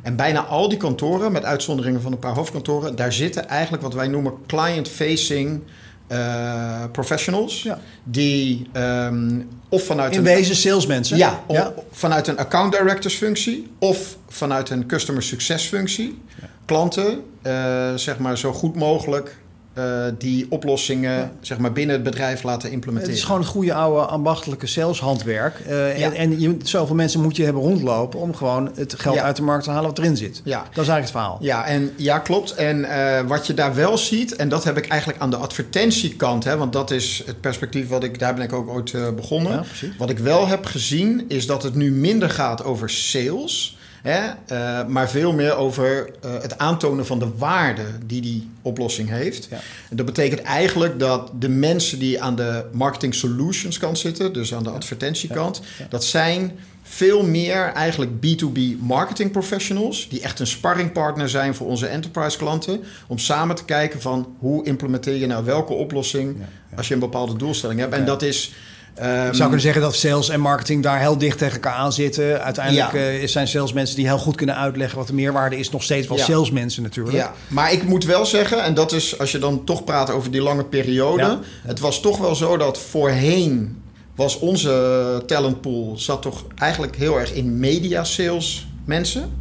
En 0.03 0.15
bijna 0.15 0.39
al 0.39 0.69
die 0.69 0.77
kantoren, 0.77 1.31
met 1.31 1.43
uitzonderingen 1.43 2.01
van 2.01 2.11
een 2.11 2.19
paar 2.19 2.35
hoofdkantoren, 2.35 2.95
daar 2.95 3.13
zitten 3.13 3.47
eigenlijk 3.47 3.83
wat 3.83 3.93
wij 3.93 4.07
noemen 4.07 4.33
client-facing 4.47 5.61
eh, 6.09 6.83
professionals. 6.91 7.61
Ja. 7.61 7.79
Die 8.03 8.69
ehm, 8.71 9.41
of 9.69 9.83
vanuit 9.83 10.11
In 10.11 10.17
een 10.17 10.23
wezen 10.23 10.55
salesmensen. 10.55 11.17
ja, 11.17 11.43
ja. 11.47 11.73
vanuit 11.91 12.27
een 12.27 12.37
account 12.37 12.71
directors 12.71 13.15
functie 13.15 13.71
of 13.79 14.17
vanuit 14.27 14.69
een 14.69 14.85
customer 14.85 15.23
success 15.23 15.67
functie. 15.67 16.21
Klanten, 16.65 17.23
eh, 17.41 17.93
zeg 17.95 18.17
maar 18.17 18.37
zo 18.37 18.53
goed 18.53 18.75
mogelijk 18.75 19.37
eh, 19.79 20.11
die 20.17 20.45
oplossingen 20.49 21.31
zeg 21.41 21.57
maar 21.57 21.71
binnen 21.71 21.95
het 21.95 22.03
bedrijf 22.03 22.43
laten 22.43 22.61
Het 22.63 22.71
implementeren. 22.71 23.15
is 23.15 23.23
gewoon 23.23 23.41
het 23.41 23.49
goede 23.49 23.73
oude 23.73 24.01
ambachtelijke 24.05 24.67
saleshandwerk. 24.67 25.59
Eh, 25.59 25.99
Ja. 25.99 26.05
En, 26.05 26.13
en 26.13 26.39
je, 26.39 26.57
zoveel 26.63 26.95
mensen 26.95 27.21
moet 27.21 27.35
je 27.35 27.43
hebben 27.43 27.61
rondlopen 27.61 28.19
om 28.19 28.35
gewoon 28.35 28.71
het 28.75 28.93
geld 28.99 29.15
Ja. 29.15 29.23
uit 29.23 29.35
de 29.35 29.41
markt 29.41 29.63
te 29.63 29.69
halen 29.69 29.89
wat 29.89 29.97
erin 29.97 30.17
zit. 30.17 30.41
Ja. 30.43 30.57
Dat 30.57 30.83
is 30.83 30.89
eigenlijk 30.89 31.01
het 31.01 31.11
verhaal. 31.11 31.37
Ja, 31.41 31.65
en, 31.65 31.91
ja, 31.95 32.19
klopt. 32.19 32.53
En 32.53 32.85
eh, 32.85 33.21
wat 33.27 33.47
je 33.47 33.53
daar 33.53 33.75
wel 33.75 33.97
ziet, 33.97 34.35
en 34.35 34.49
dat 34.49 34.63
heb 34.63 34.77
ik 34.77 34.87
eigenlijk 34.87 35.21
aan 35.21 35.29
de 35.29 35.37
advertentiekant, 35.37 36.43
hè, 36.43 36.57
want 36.57 36.73
dat 36.73 36.91
is 36.91 37.23
het 37.25 37.41
perspectief 37.41 37.87
wat 37.87 38.03
ik, 38.03 38.19
daar 38.19 38.33
ben 38.33 38.43
ik 38.43 38.53
ook 38.53 38.69
ooit 38.69 39.15
begonnen. 39.15 39.65
Wat 39.97 40.09
ik 40.09 40.17
wel 40.19 40.47
heb 40.47 40.65
gezien, 40.65 41.25
is 41.27 41.45
dat 41.45 41.63
het 41.63 41.75
nu 41.75 41.91
minder 41.91 42.29
gaat 42.29 42.63
over 42.63 42.89
sales, 42.89 43.77
hè, 44.01 44.19
eh, 44.47 44.87
maar 44.87 45.09
veel 45.09 45.33
meer 45.33 45.55
over 45.55 46.09
eh, 46.21 46.31
het 46.41 46.57
aantonen 46.57 47.05
van 47.05 47.19
de 47.19 47.27
waarde 47.37 47.83
die 48.05 48.21
die 48.21 48.49
oplossing 48.61 49.09
heeft. 49.09 49.47
Ja. 49.49 49.59
Dat 49.89 50.05
betekent 50.05 50.41
eigenlijk 50.41 50.99
dat 50.99 51.31
de 51.39 51.49
mensen 51.49 51.99
die 51.99 52.21
aan 52.21 52.35
de 52.35 52.65
marketing 52.71 53.15
solutions 53.15 53.77
kant 53.77 53.97
zitten, 53.97 54.33
dus 54.33 54.53
aan 54.53 54.63
de 54.63 54.69
advertentiekant, 54.69 55.61
Ja. 55.77 55.85
dat 55.89 56.03
zijn 56.03 56.51
veel 56.83 57.23
meer 57.25 57.71
eigenlijk 57.73 58.11
B2B 58.11 58.59
marketing 58.79 59.31
professionals 59.31 60.07
die 60.09 60.21
echt 60.21 60.39
een 60.39 60.47
sparringpartner 60.47 61.29
zijn 61.29 61.55
voor 61.55 61.67
onze 61.67 61.87
enterprise 61.87 62.37
klanten 62.37 62.79
om 63.07 63.17
samen 63.17 63.55
te 63.55 63.65
kijken 63.65 64.01
van 64.01 64.35
hoe 64.39 64.65
implementeer 64.65 65.15
je 65.15 65.27
nou 65.27 65.45
welke 65.45 65.73
oplossing 65.73 66.35
Ja, 66.39 66.77
als 66.77 66.87
je 66.87 66.93
een 66.93 66.99
bepaalde 66.99 67.35
doelstelling 67.35 67.79
hebt. 67.79 67.93
En 67.93 68.05
dat 68.05 68.21
is 68.21 68.53
Je 68.95 69.27
zou 69.31 69.39
kunnen 69.41 69.59
zeggen 69.61 69.81
dat 69.81 69.95
sales 69.95 70.29
en 70.29 70.39
marketing 70.39 70.83
daar 70.83 70.99
heel 70.99 71.17
dicht 71.17 71.37
tegen 71.37 71.53
elkaar 71.53 71.73
aan 71.73 71.93
zitten. 71.93 72.43
Uiteindelijk 72.43 72.91
Ja. 72.91 72.99
eh, 72.99 73.27
zijn 73.27 73.47
salesmensen 73.47 73.95
die 73.95 74.05
heel 74.07 74.17
goed 74.17 74.35
kunnen 74.35 74.55
uitleggen 74.55 74.97
wat 74.97 75.07
de 75.07 75.13
meerwaarde 75.13 75.57
is. 75.57 75.69
Nog 75.69 75.83
steeds 75.83 76.07
wel 76.07 76.17
Ja. 76.17 76.23
salesmensen 76.23 76.83
natuurlijk. 76.83 77.15
Ja, 77.15 77.33
maar 77.47 77.71
ik 77.71 77.83
moet 77.83 78.05
wel 78.05 78.25
zeggen, 78.25 78.63
en 78.63 78.73
dat 78.73 78.91
is 78.91 79.19
als 79.19 79.31
je 79.31 79.39
dan 79.39 79.63
toch 79.63 79.83
praat 79.83 80.09
over 80.11 80.31
die 80.31 80.41
lange 80.41 80.65
periode. 80.65 81.21
Ja. 81.21 81.39
Het 81.67 81.79
was 81.79 82.01
toch 82.01 82.17
wel 82.17 82.35
zo 82.35 82.57
dat 82.57 82.77
voorheen 82.79 83.81
was 84.15 84.39
onze 84.39 85.23
talentpool 85.25 85.97
zat 85.97 86.21
toch 86.21 86.43
eigenlijk 86.57 86.95
heel 86.95 87.19
erg 87.19 87.33
in 87.33 87.59
media 87.59 88.03
sales 88.03 88.67
mensen. 88.85 89.31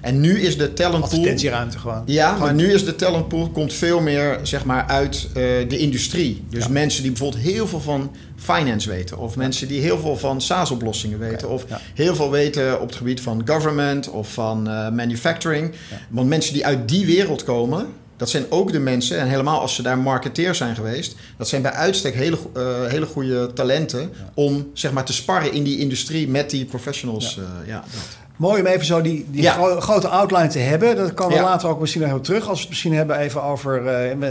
En 0.00 0.20
nu 0.20 0.40
is 0.40 0.56
de 0.58 0.72
talentpool. 0.72 1.02
Advertentieruimte 1.02 1.78
gewoon. 1.78 2.02
Ja, 2.06 2.26
Gewoon- 2.32 2.40
maar 2.46 2.54
nu 2.54 2.72
is 2.72 2.84
de 2.84 2.94
talentpool 2.94 3.48
komt 3.50 3.72
veel 3.72 4.00
meer 4.00 4.38
zeg 4.42 4.64
maar, 4.64 4.86
uit 4.86 5.26
eh, 5.28 5.32
de 5.68 5.78
industrie. 5.78 6.44
Dus 6.50 6.64
Ja. 6.64 6.70
mensen 6.70 7.02
die 7.02 7.10
bijvoorbeeld 7.12 7.42
heel 7.42 7.66
veel 7.66 7.80
van 7.80 8.10
finance 8.36 8.88
weten. 8.88 9.18
Of 9.18 9.36
mensen 9.36 9.68
die 9.68 9.80
heel 9.80 9.98
veel 9.98 10.16
van 10.16 10.40
SaaS-oplossingen 10.40 11.18
weten. 11.18 11.48
Of 11.50 11.64
ja. 11.68 11.80
heel 11.94 12.14
veel 12.14 12.30
weten 12.30 12.80
op 12.80 12.86
het 12.86 12.96
gebied 12.96 13.20
van 13.20 13.42
government 13.46 14.10
of 14.10 14.32
van 14.32 14.68
eh, 14.68 14.88
manufacturing. 14.90 15.72
Want 16.08 16.28
mensen 16.28 16.52
die 16.54 16.66
uit 16.66 16.88
die 16.88 17.06
wereld 17.06 17.44
komen, 17.44 17.86
dat 18.16 18.30
zijn 18.30 18.44
ook 18.48 18.72
de 18.72 18.78
mensen, 18.78 19.18
en 19.18 19.28
helemaal 19.28 19.60
als 19.60 19.74
ze 19.74 19.82
daar 19.82 19.98
marketeers 19.98 20.58
zijn 20.58 20.74
geweest, 20.74 21.14
dat 21.38 21.48
zijn 21.48 21.62
bij 21.62 21.70
uitstek 21.72 22.14
hele, 22.14 22.38
eh, 22.54 22.62
hele 22.86 23.06
goede 23.06 23.52
talenten 23.54 24.10
om 24.34 24.70
zeg 24.72 24.92
maar 24.92 25.04
te 25.04 25.12
sparren 25.12 25.52
in 25.52 25.62
die 25.62 25.78
industrie 25.78 26.28
met 26.28 26.50
die 26.50 26.64
professionals. 26.64 27.38
Ja 27.66 27.80
dat. 27.80 28.16
Mooi 28.36 28.60
om 28.60 28.66
even 28.66 28.86
zo 28.86 29.00
die, 29.00 29.26
die 29.30 29.42
Ja. 29.42 29.52
gro- 29.52 29.80
grote 29.80 30.08
outline 30.08 30.48
te 30.48 30.58
hebben. 30.58 30.96
Dat 30.96 31.14
kan 31.14 31.28
we 31.28 31.34
Ja. 31.34 31.42
later 31.42 31.68
ook 31.68 31.80
misschien 31.80 32.00
nog 32.02 32.10
even 32.10 32.22
terug. 32.22 32.40
Als 32.48 32.52
we 32.54 32.60
het 32.60 32.68
misschien 32.68 32.94
hebben 32.94 33.18
even 33.18 33.42
over... 33.42 33.86
eh, 33.86 34.30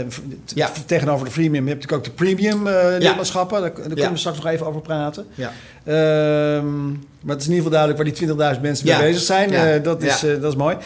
Ja. 0.54 0.70
Tegenover 0.86 1.24
de 1.26 1.32
freemium 1.32 1.66
heb 1.68 1.80
je 1.80 1.82
natuurlijk 1.86 2.08
ook 2.08 2.16
de 2.16 2.24
premium 2.24 2.66
eh 2.66 2.74
lidmaatschappen. 2.98 3.60
Daar, 3.60 3.72
daar 3.74 3.84
kunnen 3.86 4.10
we 4.12 4.16
straks 4.18 4.36
nog 4.36 4.46
even 4.46 4.66
over 4.66 4.80
praten. 4.80 5.26
Ja. 5.34 5.52
Ehm, 5.84 6.86
maar 7.20 7.34
het 7.34 7.40
is 7.40 7.46
in 7.48 7.54
ieder 7.54 7.64
geval 7.64 7.70
duidelijk 7.70 7.96
waar 7.96 8.04
die 8.06 8.14
20.000 8.56 8.62
mensen 8.62 8.86
mee 8.86 8.98
bezig 8.98 9.22
zijn. 9.22 9.50
Eh, 9.52 9.82
dat, 9.82 10.02
is, 10.02 10.20
dat 10.40 10.52
is 10.52 10.56
mooi. 10.56 10.76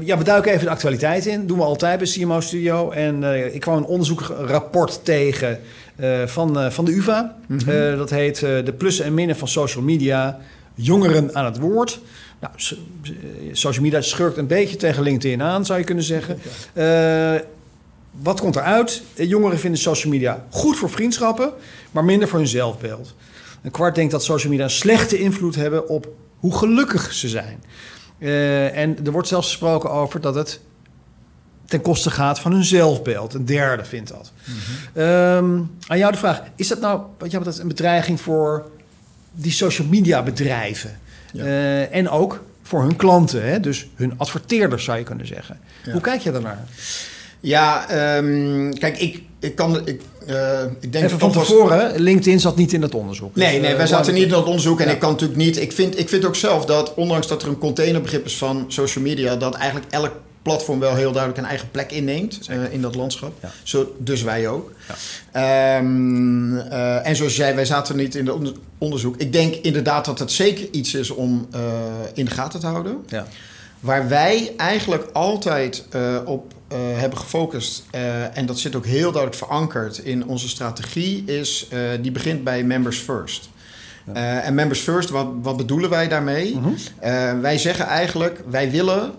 Ja, 0.00 0.18
we 0.18 0.24
duiken 0.24 0.52
even 0.52 0.64
de 0.64 0.70
actualiteit 0.70 1.26
in. 1.26 1.46
doen 1.46 1.58
we 1.58 1.64
altijd 1.64 1.98
bij 1.98 2.06
CMO 2.08 2.40
Studio. 2.40 2.90
En 2.90 3.22
ik 3.54 3.60
kwam 3.60 3.76
een 3.76 3.84
onderzoekrapport 3.84 5.00
tegen 5.04 5.58
van, 6.26 6.72
van 6.72 6.84
de 6.84 6.92
UvA. 6.92 7.34
Mhm. 7.46 7.96
Dat 7.96 8.10
heet 8.10 8.38
De 8.40 8.74
plussen 8.78 9.04
en 9.04 9.14
minnen 9.14 9.36
van 9.36 9.48
social 9.48 9.84
media. 9.84 10.38
Jongeren 10.74 11.30
aan 11.34 11.44
het 11.44 11.58
woord. 11.58 12.00
Nou, 12.44 12.78
eh, 13.02 13.48
social 13.52 13.84
media 13.84 14.00
schurkt 14.00 14.36
een 14.36 14.46
beetje 14.46 14.76
tegen 14.76 15.02
LinkedIn 15.02 15.42
aan, 15.42 15.64
zou 15.64 15.78
je 15.78 15.84
kunnen 15.84 16.04
zeggen. 16.04 16.38
Eh, 16.72 17.34
wat 18.10 18.40
komt 18.40 18.56
eruit? 18.56 19.02
Eh, 19.14 19.28
Jongeren 19.28 19.58
vinden 19.58 19.80
social 19.80 20.12
media 20.12 20.44
goed 20.50 20.76
voor 20.76 20.90
vriendschappen, 20.90 21.52
maar 21.90 22.04
minder 22.04 22.28
voor 22.28 22.38
hun 22.38 22.48
zelfbeeld. 22.48 23.14
Een 23.62 23.70
kwart 23.70 23.94
denkt 23.94 24.12
dat 24.12 24.24
social 24.24 24.50
media 24.50 24.64
een 24.64 24.70
slechte 24.70 25.18
invloed 25.18 25.54
hebben 25.54 25.88
op 25.88 26.08
hoe 26.38 26.56
gelukkig 26.56 27.12
ze 27.12 27.28
zijn. 27.28 27.62
En 28.74 28.98
er 29.04 29.12
wordt 29.12 29.28
zelfs 29.28 29.48
gesproken 29.48 29.90
over 29.90 30.20
dat 30.20 30.34
het 30.34 30.60
ten 31.66 31.80
koste 31.80 32.10
gaat 32.10 32.40
van 32.40 32.52
hun 32.52 32.64
zelfbeeld. 32.64 33.34
Een 33.34 33.44
derde 33.44 33.84
vindt 33.84 34.08
dat. 34.08 34.32
Ehm, 34.92 35.60
aan 35.86 35.98
jou 35.98 36.12
de 36.12 36.18
vraag: 36.18 36.42
is 36.56 36.68
dat 36.68 36.80
nou 36.80 37.00
wat 37.18 37.30
jou 37.30 37.44
betreft 37.44 37.58
een 37.58 37.68
bedreiging 37.68 38.20
voor 38.20 38.70
die 39.32 39.52
social 39.52 39.86
media 39.88 40.22
bedrijven? 40.22 40.98
Ja. 41.34 41.44
Eh, 41.44 41.94
en 41.94 42.08
ook 42.10 42.42
voor 42.62 42.82
hun 42.82 42.96
klanten, 42.96 43.44
hè? 43.48 43.60
dus 43.60 43.86
hun 43.94 44.12
adverteerders 44.16 44.84
zou 44.84 44.98
je 44.98 45.04
kunnen 45.04 45.26
zeggen. 45.26 45.58
Ja. 45.84 45.92
Hoe 45.92 46.00
kijk 46.00 46.20
je 46.20 46.32
daarnaar? 46.32 46.64
Ja, 47.40 47.88
ehm, 47.88 48.72
kijk, 48.72 48.98
ik, 48.98 49.22
ik 49.40 49.54
kan. 49.54 49.86
Ik, 49.86 50.00
eh, 50.26 50.62
ik 50.80 50.92
denk 50.92 51.04
Even 51.04 51.18
van 51.18 51.28
dat 51.28 51.36
was- 51.36 51.46
tevoren, 51.46 52.00
LinkedIn 52.00 52.40
zat 52.40 52.56
niet 52.56 52.72
in 52.72 52.82
het 52.82 52.94
onderzoek. 52.94 53.36
Nee, 53.36 53.52
Dus, 53.52 53.60
nee, 53.60 53.70
eh, 53.70 53.76
wij 53.76 53.86
zaten 53.86 54.14
niet 54.14 54.22
in 54.22 54.28
dat 54.28 54.44
onderzoek 54.46 54.80
en 54.80 54.86
Ja. 54.86 54.92
ik 54.92 54.98
kan 54.98 55.10
natuurlijk 55.10 55.38
niet. 55.38 55.60
Ik 55.60 55.72
vind, 55.72 55.98
ik 55.98 56.08
vind 56.08 56.24
ook 56.24 56.36
zelf 56.36 56.64
dat, 56.64 56.94
ondanks 56.94 57.26
dat 57.28 57.42
er 57.42 57.48
een 57.48 57.58
containerbegrip 57.58 58.24
is 58.24 58.36
van 58.36 58.64
social 58.68 59.04
media, 59.04 59.36
dat 59.36 59.54
eigenlijk 59.54 59.92
elk 59.92 60.12
platform 60.44 60.78
wel 60.78 60.94
heel 60.94 61.12
duidelijk 61.12 61.42
een 61.42 61.48
eigen 61.48 61.70
plek 61.70 61.92
inneemt 61.92 62.40
eh, 62.48 62.72
in 62.72 62.82
dat 62.82 62.94
landschap. 62.94 63.32
Ja. 63.42 63.50
Zo, 63.62 63.94
dus 63.98 64.22
wij 64.22 64.48
ook. 64.48 64.72
Ehm, 65.32 66.56
eh, 66.56 67.06
en 67.06 67.16
zoals 67.16 67.36
jij, 67.36 67.54
wij 67.54 67.64
zaten 67.64 67.96
niet 67.96 68.14
in 68.14 68.26
het 68.26 68.34
onder- 68.34 68.52
onderzoek. 68.78 69.16
Ik 69.16 69.32
denk 69.32 69.54
inderdaad 69.54 70.04
dat 70.04 70.18
het 70.18 70.32
zeker 70.32 70.68
iets 70.70 70.94
is 70.94 71.10
om 71.10 71.46
eh, 71.50 71.60
in 72.14 72.24
de 72.24 72.30
gaten 72.30 72.60
te 72.60 72.66
houden. 72.66 73.04
Ja. 73.08 73.26
Waar 73.80 74.08
wij 74.08 74.52
eigenlijk 74.56 75.08
altijd 75.12 75.84
op 76.24 76.52
hebben 76.74 77.18
gefocust, 77.18 77.84
en 78.32 78.46
dat 78.46 78.58
zit 78.58 78.74
ook 78.74 78.86
heel 78.86 79.12
duidelijk 79.12 79.34
verankerd 79.34 79.98
in 79.98 80.26
onze 80.26 80.48
strategie, 80.48 81.24
is 81.26 81.68
die 82.00 82.12
begint 82.12 82.44
bij 82.44 82.64
Members 82.64 82.98
First. 82.98 83.48
En 84.12 84.54
Members 84.54 84.80
First, 84.80 85.10
wat, 85.10 85.26
wat 85.42 85.56
bedoelen 85.56 85.90
wij 85.90 86.08
daarmee? 86.08 86.56
Mhm. 86.56 87.40
Wij 87.40 87.58
zeggen 87.58 87.86
eigenlijk, 87.86 88.42
wij 88.50 88.70
willen 88.70 89.12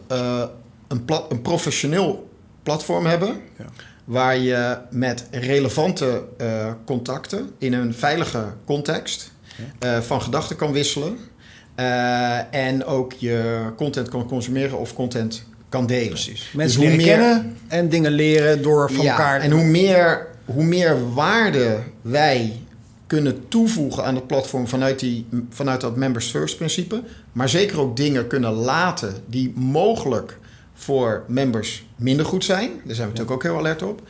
een, 0.87 1.05
een 1.29 1.41
professioneel 1.41 2.29
platform 2.63 3.05
hebben. 3.05 3.39
Ja. 3.57 3.65
Waar 4.05 4.37
je 4.37 4.77
met 4.89 5.27
relevante 5.31 6.23
eh, 6.37 6.71
contacten 6.85 7.49
in 7.57 7.73
een 7.73 7.93
veilige 7.93 8.45
context 8.65 9.31
eh, 9.79 9.99
van 9.99 10.21
gedachten 10.21 10.55
kan 10.55 10.71
wisselen. 10.71 11.17
Eh, 11.75 12.53
en 12.53 12.85
ook 12.85 13.13
je 13.13 13.65
content 13.77 14.09
kan 14.09 14.27
consumeren 14.27 14.79
of 14.79 14.93
content 14.93 15.43
kan 15.69 15.85
delen. 15.87 16.07
Precies. 16.07 16.51
Mensen 16.53 16.79
Dus 16.79 16.89
hoe 16.89 16.97
leren 16.97 17.19
meer- 17.19 17.29
kennen 17.29 17.57
en 17.67 17.89
dingen 17.89 18.11
leren 18.11 18.61
door 18.61 18.91
van 18.91 19.03
ja, 19.03 19.11
elkaar... 19.11 19.41
En 19.41 19.51
hoe 19.51 19.63
meer, 19.63 20.27
hoe 20.45 20.63
meer 20.63 21.13
waarde 21.13 21.77
wij 22.01 22.53
kunnen 23.07 23.47
toevoegen 23.47 24.03
aan 24.05 24.15
het 24.15 24.27
platform 24.27 24.67
vanuit, 24.67 24.99
die, 24.99 25.27
vanuit 25.49 25.81
dat 25.81 25.95
members 25.95 26.27
first 26.29 26.57
principe, 26.57 27.03
maar 27.31 27.49
zeker 27.49 27.79
ook 27.79 27.97
dingen 27.97 28.27
kunnen 28.27 28.51
laten 28.51 29.13
die 29.25 29.53
mogelijk 29.55 30.37
voor 30.77 31.23
members 31.27 31.83
minder 31.95 32.25
goed 32.25 32.43
zijn. 32.45 32.69
Daar 32.69 32.95
zijn 32.95 33.07
we 33.07 33.13
natuurlijk 33.17 33.31
ook 33.31 33.43
heel 33.43 33.57
alert 33.57 33.83
op. 33.83 34.01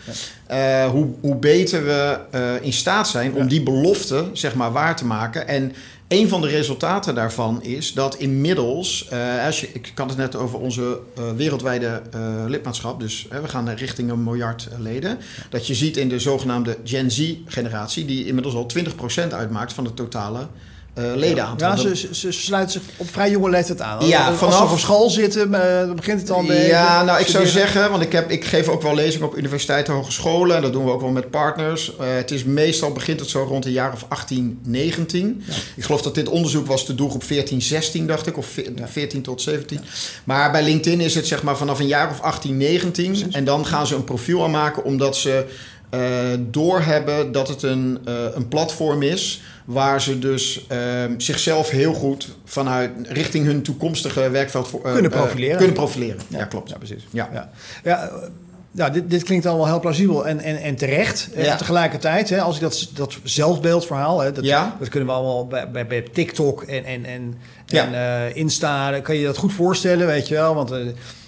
Eh, 0.48 0.90
hoe, 0.90 1.08
hoe 1.22 1.36
beter 1.36 1.86
we 1.86 2.20
eh, 2.32 2.54
in 2.62 2.74
staat 2.74 3.08
zijn 3.08 3.34
om 3.34 3.42
Ja. 3.42 3.48
die 3.48 3.64
belofte 3.64 4.30
zeg 4.34 4.56
maar, 4.56 4.72
waar 4.72 4.96
te 4.96 5.06
maken. 5.06 5.48
En 5.48 5.74
een 6.08 6.28
van 6.30 6.42
de 6.42 6.48
resultaten 6.48 7.16
daarvan 7.16 7.64
is 7.64 7.94
dat 7.94 8.16
inmiddels, 8.16 9.08
eh, 9.10 9.46
als 9.46 9.60
je, 9.62 9.70
ik 9.74 9.92
had 9.96 10.10
het 10.10 10.18
net 10.18 10.36
over 10.36 10.60
onze 10.60 11.00
wereldwijde 11.36 12.02
lidmaatschap, 12.48 13.00
dus 13.00 13.28
we 13.42 13.48
gaan 13.48 13.70
richting 13.70 14.12
een 14.12 14.24
miljard 14.24 14.68
leden, 14.80 15.18
dat 15.50 15.68
je 15.68 15.76
ziet 15.76 15.98
in 15.98 16.10
de 16.10 16.20
zogenaamde 16.20 16.78
Gen 16.84 17.12
Z-generatie, 17.12 18.06
die 18.06 18.26
inmiddels 18.26 18.56
al 18.56 18.66
20% 18.66 19.34
uitmaakt 19.34 19.74
van 19.74 19.86
het 19.86 19.96
totale 19.96 20.48
eh, 20.96 21.04
ledenaantal. 21.16 21.68
Ja, 21.70 21.76
Dat- 21.76 21.84
ze, 21.84 21.96
ze, 21.96 22.16
ze 22.16 22.32
sluiten 22.32 22.74
zich 22.82 22.82
op 22.98 23.10
vrij 23.12 23.30
jonge 23.32 23.50
leeftijd 23.50 23.82
aan. 23.82 24.08
Ja, 24.08 24.28
Als 24.28 24.38
vanaf- 24.38 24.68
ze 24.68 24.74
op 24.74 24.80
school 24.80 25.10
zitten, 25.10 25.54
eh, 25.54 25.86
dan 25.88 25.96
begint 25.96 26.22
het 26.22 26.32
al 26.32 26.42
beetje. 26.46 26.68
Ja, 26.68 27.04
nou 27.04 27.20
ik 27.20 27.28
zou 27.28 27.46
zeggen, 27.48 27.90
want 27.92 28.04
ik, 28.04 28.12
heb, 28.12 28.30
ik 28.32 28.46
geef 28.46 28.68
ook 28.68 28.82
wel 28.82 28.96
lezingen 28.96 29.28
op 29.28 29.38
universiteiten, 29.38 29.94
hogescholen. 29.94 30.56
En 30.56 30.62
dat 30.62 30.74
doen 30.74 30.86
we 30.86 30.92
ook 30.92 31.02
wel 31.02 31.10
met 31.10 31.30
partners. 31.30 31.96
Eh, 32.00 32.06
het 32.16 32.32
is 32.32 32.44
meestal 32.44 32.92
begint 32.92 33.20
het 33.20 33.30
zo 33.30 33.44
rond 33.44 33.66
een 33.66 33.72
jaar 33.72 33.94
of 33.94 34.06
18, 34.10 34.60
19. 34.64 35.44
Ik 35.76 35.84
geloof 35.84 36.02
dat 36.02 36.16
dit 36.16 36.30
onderzoek 36.30 36.68
was 36.68 36.86
de 36.86 36.96
doelgroep 36.96 37.24
14, 37.24 37.62
16, 37.62 38.08
dacht 38.08 38.28
ik. 38.28 38.38
Of 38.38 38.46
ve- 38.48 38.72
Ja. 38.76 38.88
14 38.88 39.22
tot 39.22 39.42
17. 39.42 39.80
Maar 40.24 40.52
bij 40.52 40.64
LinkedIn 40.64 41.00
is 41.02 41.16
het 41.16 41.28
zeg 41.28 41.44
maar 41.44 41.58
vanaf 41.58 41.80
een 41.80 41.88
jaar 41.88 42.10
of 42.10 42.22
18, 42.22 42.58
19. 42.58 43.24
En 43.32 43.44
dan 43.46 43.66
gaan 43.66 43.88
ze 43.88 43.96
een 43.96 44.04
profiel 44.04 44.44
aanmaken 44.44 44.84
omdat 44.84 45.18
ze 45.18 45.46
eh, 45.90 46.00
doorhebben 46.40 47.32
dat 47.32 47.48
het 47.48 47.64
een, 47.64 48.00
een 48.34 48.48
platform 48.48 49.02
is 49.02 49.42
waar 49.66 50.02
ze 50.02 50.20
dus 50.20 50.66
eh, 50.68 50.80
zichzelf 51.18 51.70
heel 51.70 51.94
goed 51.94 52.36
vanuit 52.46 52.92
richting 53.04 53.46
hun 53.46 53.62
toekomstige 53.62 54.30
werkveld 54.30 54.68
voor, 54.68 54.86
eh, 54.86 54.94
Kunnen 54.94 55.12
eh, 55.12 55.18
profileren. 55.18 55.58
kunnen 55.58 55.76
profileren. 55.76 56.22
Ja, 56.28 56.46
klopt. 56.46 56.70
Ja, 56.70 56.78
precies. 56.78 57.08
Ja. 57.12 57.30
Ja, 57.34 57.50
ja, 57.84 58.10
eh, 58.10 58.30
ja 58.72 58.90
dit, 58.90 59.10
dit 59.10 59.24
klinkt 59.24 59.46
allemaal 59.46 59.68
heel 59.68 59.80
plausibel 59.80 60.28
en, 60.28 60.40
en, 60.40 60.58
en 60.58 60.76
terecht. 60.76 61.30
Ja. 61.36 61.56
tegelijkertijd, 61.56 62.30
hè, 62.30 62.42
als 62.42 62.56
ik 62.56 62.62
dat, 62.62 62.90
dat 62.94 63.18
zelfbeeldverhaal, 63.24 64.20
hè, 64.20 64.32
dat, 64.32 64.90
kunnen 64.90 65.10
we 65.10 65.16
allemaal 65.16 65.48
bij, 65.48 65.72
bij, 65.72 65.88
bij 65.88 66.02
TikTok 66.02 66.64
en, 66.64 66.84
en, 66.84 67.06
en, 67.06 67.38
en 67.68 68.36
Insta, 68.36 69.00
kan 69.00 69.16
je 69.16 69.26
dat 69.26 69.38
goed 69.38 69.54
voorstellen, 69.54 70.08
weet 70.08 70.28
je 70.28 70.34
wel. 70.34 70.56
Want 70.56 70.74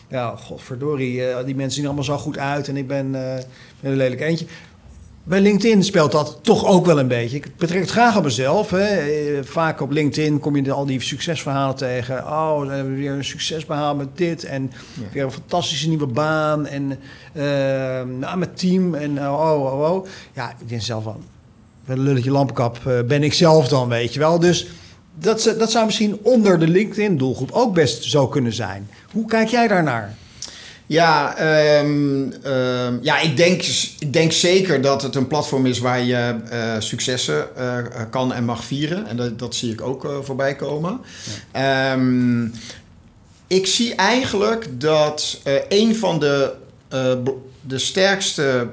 ja, 0.10 0.36
godverdorie, 0.36 1.22
die 1.46 1.56
mensen 1.56 1.72
zien 1.72 1.82
er 1.84 1.90
allemaal 1.90 2.04
zo 2.04 2.18
goed 2.18 2.38
uit 2.38 2.68
en 2.68 2.78
ik 2.78 2.88
ben, 2.88 3.12
ben 3.12 3.92
een 3.92 3.96
lelijk 3.96 4.22
eentje. 4.22 4.46
Bij 5.28 5.42
LinkedIn 5.42 5.84
speelt 5.84 6.12
dat 6.12 6.40
toch 6.42 6.66
ook 6.66 6.86
wel 6.86 7.00
een 7.00 7.08
beetje. 7.08 7.38
Ik 7.38 7.56
betrek 7.58 7.82
het 7.82 7.90
graag 7.90 8.18
op 8.18 8.24
mezelf. 8.24 8.70
Hè. 8.70 8.86
Eh, 8.86 9.44
Vaak 9.44 9.82
op 9.82 9.92
LinkedIn 9.92 10.40
kom 10.40 10.56
je 10.56 10.72
al 10.72 10.86
die 10.86 11.02
succesverhalen 11.02 11.76
tegen. 11.76 12.18
Oh, 12.18 12.60
we 12.60 12.74
hebben 12.74 12.96
weer 12.96 13.12
een 13.12 13.24
succes 13.26 13.66
behaald 13.66 13.98
met 13.98 14.08
dit. 14.18 14.44
En 14.44 14.72
Ja. 14.94 15.04
weer 15.14 15.24
een 15.24 15.32
fantastische 15.32 15.90
nieuwe 15.90 16.08
baan. 16.08 16.66
En 16.68 17.00
eh, 17.34 17.44
nou, 18.20 18.38
met 18.38 18.58
team. 18.58 18.96
En 18.96 19.20
oh, 19.20 19.52
oh, 19.52 19.74
oh, 19.74 19.92
oh. 19.92 20.06
Ja, 20.34 20.50
ik 20.60 20.70
denk 20.70 20.82
zelf 20.82 21.04
van... 21.04 21.24
Wel 21.86 21.98
een 21.98 22.04
lulletje 22.04 22.32
lampenkap 22.32 22.80
eh, 22.86 22.94
ben 23.08 23.24
ik 23.24 23.34
zelf 23.34 23.68
dan, 23.68 23.88
weet 23.90 24.14
je 24.14 24.20
wel. 24.20 24.40
Dus 24.40 24.68
dat, 25.20 25.56
dat 25.58 25.72
zou 25.72 25.86
misschien 25.86 26.20
onder 26.22 26.60
de 26.60 26.68
LinkedIn-doelgroep 26.68 27.52
ook 27.52 27.74
best 27.74 28.04
zo 28.04 28.28
kunnen 28.28 28.54
zijn. 28.54 28.90
Hoe 29.12 29.26
kijk 29.26 29.48
jij 29.48 29.68
daarnaar? 29.68 30.16
Ja, 30.88 31.36
ehm, 31.38 32.32
ehm, 32.44 32.98
ja 33.02 33.20
ik, 33.20 33.38
denk, 33.38 33.62
ik 34.00 34.14
denk 34.14 34.32
zeker 34.32 34.82
dat 34.82 35.02
het 35.02 35.16
een 35.16 35.28
platform 35.28 35.66
is 35.66 35.80
waar 35.80 36.04
je 36.04 36.36
eh, 36.50 36.76
successen 36.80 37.56
eh, 37.58 37.78
kan 38.10 38.34
en 38.34 38.44
mag 38.44 38.64
vieren. 38.64 39.08
En 39.08 39.18
dat, 39.18 39.40
dat 39.40 39.56
zie 39.56 39.72
ik 39.72 39.82
ook 39.82 40.06
eh, 40.06 40.18
voorbij 40.22 40.56
komen. 40.56 41.00
Ehm, 41.52 42.46
ik 43.48 43.66
zie 43.66 43.96
eigenlijk 43.96 44.82
dat 44.82 45.42
een 45.70 45.96
van 45.96 46.20
de, 46.20 46.54
de 47.62 47.78
sterkste 47.78 48.70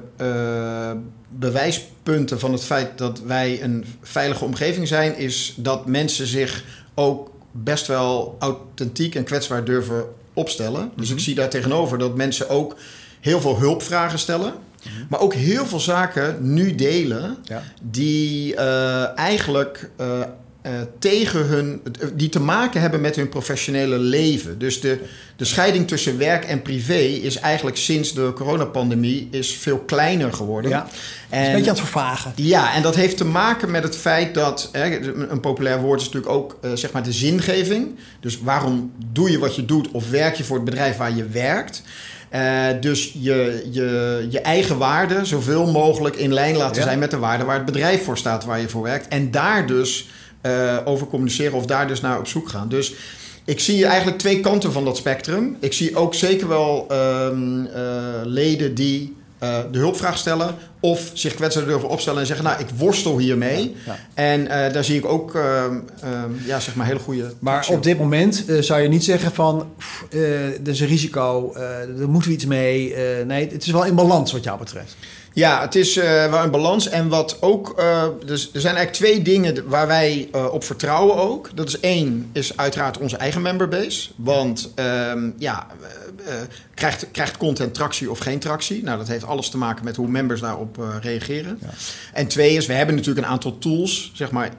bewijspunten 1.29 2.41
van 2.41 2.53
het 2.53 2.65
feit 2.65 2.99
dat 2.99 3.21
wij 3.21 3.63
een 3.63 3.85
veilige 4.03 4.45
omgeving 4.45 4.89
zijn, 4.89 5.17
is 5.17 5.55
dat 5.57 5.87
mensen 5.87 6.27
zich 6.27 6.65
ook 6.95 7.31
best 7.51 7.87
wel 7.87 8.37
authentiek 8.39 9.15
en 9.15 9.25
kwetsbaar 9.25 9.65
durven 9.65 10.05
opstellen. 10.35 10.91
Dus 10.97 11.11
ik 11.11 11.19
zie 11.19 11.35
daar 11.35 11.49
tegenover 11.49 11.99
dat 11.99 12.17
mensen 12.17 12.49
ook 12.49 12.77
heel 13.21 13.41
veel 13.41 13.59
hulpvragen 13.59 14.19
stellen. 14.19 14.53
Maar 15.09 15.21
ook 15.21 15.35
heel 15.35 15.67
veel 15.67 15.81
zaken 15.81 16.53
nu 16.55 16.75
delen 16.75 17.37
die 17.83 18.55
eh, 18.55 19.19
eigenlijk 19.19 19.91
eh, 19.97 20.21
eh, 20.65 20.73
tegen 20.99 21.47
hun, 21.47 21.83
die 22.15 22.29
te 22.29 22.41
maken 22.41 22.81
hebben 22.81 23.01
met 23.01 23.17
hun 23.17 23.29
professionele 23.29 23.99
leven. 23.99 24.59
Dus 24.59 24.81
de, 24.81 24.99
de 25.37 25.45
scheiding 25.45 25.89
tussen 25.89 26.19
werk 26.19 26.45
en 26.45 26.63
privé 26.63 26.99
is 26.99 27.37
eigenlijk 27.37 27.77
sinds 27.77 28.15
de 28.15 28.33
coronapandemie 28.35 29.29
is 29.31 29.57
veel 29.57 29.79
kleiner 29.79 30.33
geworden. 30.33 30.71
Ja, 30.71 30.87
en, 31.29 31.41
is 31.41 31.47
een 31.47 31.53
beetje 31.53 31.71
aan 31.71 31.77
het 31.77 31.85
vervagen. 31.85 32.33
Ja, 32.37 32.75
en 32.75 32.83
dat 32.83 32.95
heeft 32.95 33.17
te 33.17 33.25
maken 33.25 33.71
met 33.71 33.83
het 33.83 33.97
feit 33.97 34.35
dat, 34.35 34.69
hè, 34.73 34.99
een 35.31 35.41
populair 35.41 35.81
woord 35.81 36.01
is 36.01 36.07
natuurlijk 36.07 36.33
ook 36.33 36.59
uh, 36.65 36.71
zeg 36.75 36.93
maar 36.93 37.03
de 37.03 37.13
zingeving. 37.13 37.99
Dus 38.21 38.41
waarom 38.41 38.93
doe 39.13 39.31
je 39.31 39.39
wat 39.39 39.57
je 39.57 39.65
doet 39.65 39.91
of 39.91 40.11
werk 40.11 40.35
je 40.35 40.45
voor 40.45 40.57
het 40.57 40.65
bedrijf 40.65 40.97
waar 40.97 41.17
je 41.17 41.27
werkt? 41.27 41.83
Uh, 42.35 42.67
dus 42.81 43.13
je, 43.19 43.69
je, 43.71 44.27
je 44.31 44.41
eigen 44.41 44.79
waarde 44.79 45.25
zoveel 45.25 45.71
mogelijk 45.71 46.17
in 46.17 46.33
lijn 46.33 46.57
laten 46.57 46.83
zijn 46.83 46.99
met 46.99 47.11
de 47.11 47.19
waarde 47.19 47.45
waar 47.45 47.57
het 47.57 47.65
bedrijf 47.65 48.05
voor 48.05 48.19
staat, 48.19 48.45
waar 48.45 48.61
je 48.61 48.69
voor 48.69 48.83
werkt. 48.83 49.09
En 49.09 49.31
daar 49.31 49.67
dus 49.67 50.09
uh, 50.47 50.79
over 50.85 51.07
communiceren 51.07 51.53
of 51.53 51.67
daar 51.67 51.89
dus 51.89 52.01
naar 52.01 52.19
op 52.19 52.27
zoek 52.27 52.49
gaan. 52.49 52.69
Dus 52.69 52.95
ik 53.45 53.61
zie 53.61 53.87
eigenlijk 53.87 54.19
twee 54.19 54.41
kanten 54.41 54.73
van 54.73 54.85
dat 54.85 54.97
spectrum. 54.97 55.57
Ik 55.61 55.73
zie 55.73 55.97
ook 55.97 56.15
zeker 56.15 56.49
wel 56.49 56.87
um, 56.93 57.67
uh, 57.67 57.71
leden 58.25 58.75
die 58.75 59.17
uh, 59.43 59.59
de 59.73 59.79
hulpvraag 59.79 60.19
stellen 60.19 60.55
of 60.81 61.11
zich 61.13 61.35
kwetsbaar 61.35 61.65
durven 61.65 61.89
opstellen 61.89 62.21
en 62.21 62.27
zeggen: 62.27 62.45
Nou, 62.45 62.61
ik 62.61 62.67
worstel 62.77 63.19
hiermee. 63.19 63.77
Ja, 63.87 63.93
ja. 63.93 63.99
En 64.15 64.41
uh, 64.41 64.49
daar 64.49 64.85
zie 64.85 64.97
ik 64.97 65.05
ook 65.05 65.35
uh, 65.35 65.65
ja, 66.47 66.61
zeg 66.61 66.75
maar 66.75 66.87
hele 66.87 66.99
goede. 66.99 67.33
Maar 67.39 67.67
op 67.71 67.83
dit 67.83 67.99
moment 67.99 68.45
zou 68.61 68.81
je 68.81 68.89
niet 68.89 69.05
zeggen: 69.05 69.33
van 69.33 69.73
er 70.11 70.69
is 70.69 70.81
een 70.81 70.87
risico, 70.87 71.53
daar 71.97 72.09
moeten 72.09 72.31
we 72.31 72.37
iets 72.37 72.47
mee. 72.47 72.95
nee, 73.27 73.49
het 73.49 73.63
is 73.67 73.73
wel 73.73 73.85
in 73.85 73.95
balans 73.95 74.33
wat 74.33 74.45
jou 74.45 74.59
betreft. 74.59 74.97
Ja, 75.35 75.61
het 75.61 75.75
is 75.75 75.97
uh, 75.97 76.05
wel 76.05 76.43
een 76.43 76.51
balans. 76.51 76.89
En 76.89 77.09
wat 77.09 77.43
ook. 77.43 77.75
Uh, 77.79 78.05
dus 78.25 78.51
er 78.53 78.61
zijn 78.61 78.77
eigenlijk 78.77 78.93
twee 78.93 79.23
dingen 79.23 79.69
waar 79.69 79.87
wij 79.87 80.29
uh, 80.35 80.53
op 80.53 80.65
vertrouwen 80.65 81.17
ook. 81.17 81.51
Dat 81.55 81.69
is 81.69 81.81
één, 81.81 82.31
is 82.33 82.57
uiteraard 82.57 82.99
onze 82.99 83.17
eigen 83.17 83.43
memberbase. 83.43 84.11
Want 84.17 84.73
um, 85.11 85.35
ja, 85.39 85.67
krijgt, 86.75 87.07
krijgt 87.11 87.37
content 87.37 87.75
tractie 87.75 88.11
of 88.11 88.19
geen 88.19 88.39
tractie? 88.39 88.83
Nou, 88.83 88.99
dat 88.99 89.09
heeft 89.09 89.25
alles 89.25 89.49
te 89.49 89.59
maken 89.59 89.85
met 89.85 89.97
hoe 89.97 90.09
members 90.09 90.41
daarop 90.41 90.99
reageren. 91.01 91.59
Ja. 91.61 91.69
En 92.13 92.27
twee 92.27 92.57
is, 92.57 92.67
we 92.67 92.73
hebben 92.73 92.95
natuurlijk 92.95 93.27
een 93.27 93.33
aantal 93.33 93.59
tools, 93.59 94.11
zeg 94.15 94.31
maar. 94.31 94.51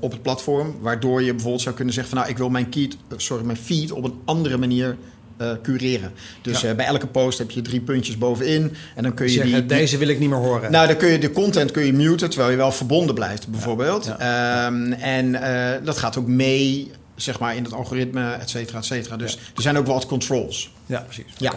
op 0.00 0.10
het 0.10 0.22
platform, 0.22 0.76
waardoor 0.80 1.22
je 1.22 1.32
bijvoorbeeld 1.32 1.62
zou 1.62 1.74
kunnen 1.74 1.94
zeggen 1.94 2.12
van 2.12 2.22
nou, 2.22 2.32
ik 2.32 2.38
wil 2.38 2.48
mijn, 2.48 2.68
sorry, 3.16 3.44
mijn 3.44 3.58
feed 3.58 3.92
op 3.92 4.04
een 4.04 4.20
andere 4.24 4.56
manier 4.56 4.96
uh, 5.42 5.50
cureren. 5.62 6.12
Dus 6.42 6.60
ja. 6.60 6.70
uh, 6.70 6.76
bij 6.76 6.86
elke 6.86 7.06
post 7.06 7.38
heb 7.38 7.50
je 7.50 7.62
drie 7.62 7.80
puntjes 7.80 8.18
bovenin. 8.18 8.74
En 8.94 9.02
dan 9.02 9.14
kun 9.14 9.26
je 9.26 9.32
Zeggen, 9.32 9.68
die, 9.68 9.78
Deze 9.78 9.98
wil 9.98 10.08
ik 10.08 10.18
niet 10.18 10.28
meer 10.28 10.38
horen. 10.38 10.72
Nou, 10.72 10.86
dan 10.86 10.96
kun 10.96 11.08
je 11.08 11.18
de 11.18 11.30
content 11.30 11.70
kun 11.70 11.84
je 11.86 11.92
muten 11.92 12.30
terwijl 12.30 12.50
je 12.50 12.56
wel 12.56 12.72
verbonden 12.72 13.14
blijft, 13.14 13.48
bijvoorbeeld. 13.48 14.04
Ja. 14.04 14.16
Ja. 14.18 14.66
Um, 14.66 14.92
en 14.92 15.26
uh, 15.26 15.68
dat 15.84 15.98
gaat 15.98 16.16
ook 16.16 16.26
mee, 16.26 16.90
zeg 17.14 17.38
maar, 17.38 17.56
in 17.56 17.64
het 17.64 17.72
algoritme, 17.72 18.32
et 18.32 18.50
cetera, 18.50 18.78
et 18.78 18.84
cetera. 18.84 19.16
Dus 19.16 19.38
er 19.56 19.62
zijn 19.62 19.78
ook 19.78 19.86
wat 19.86 20.06
controls. 20.06 20.72
Ja, 20.86 21.00
precies. 21.00 21.32
Ja. 21.36 21.52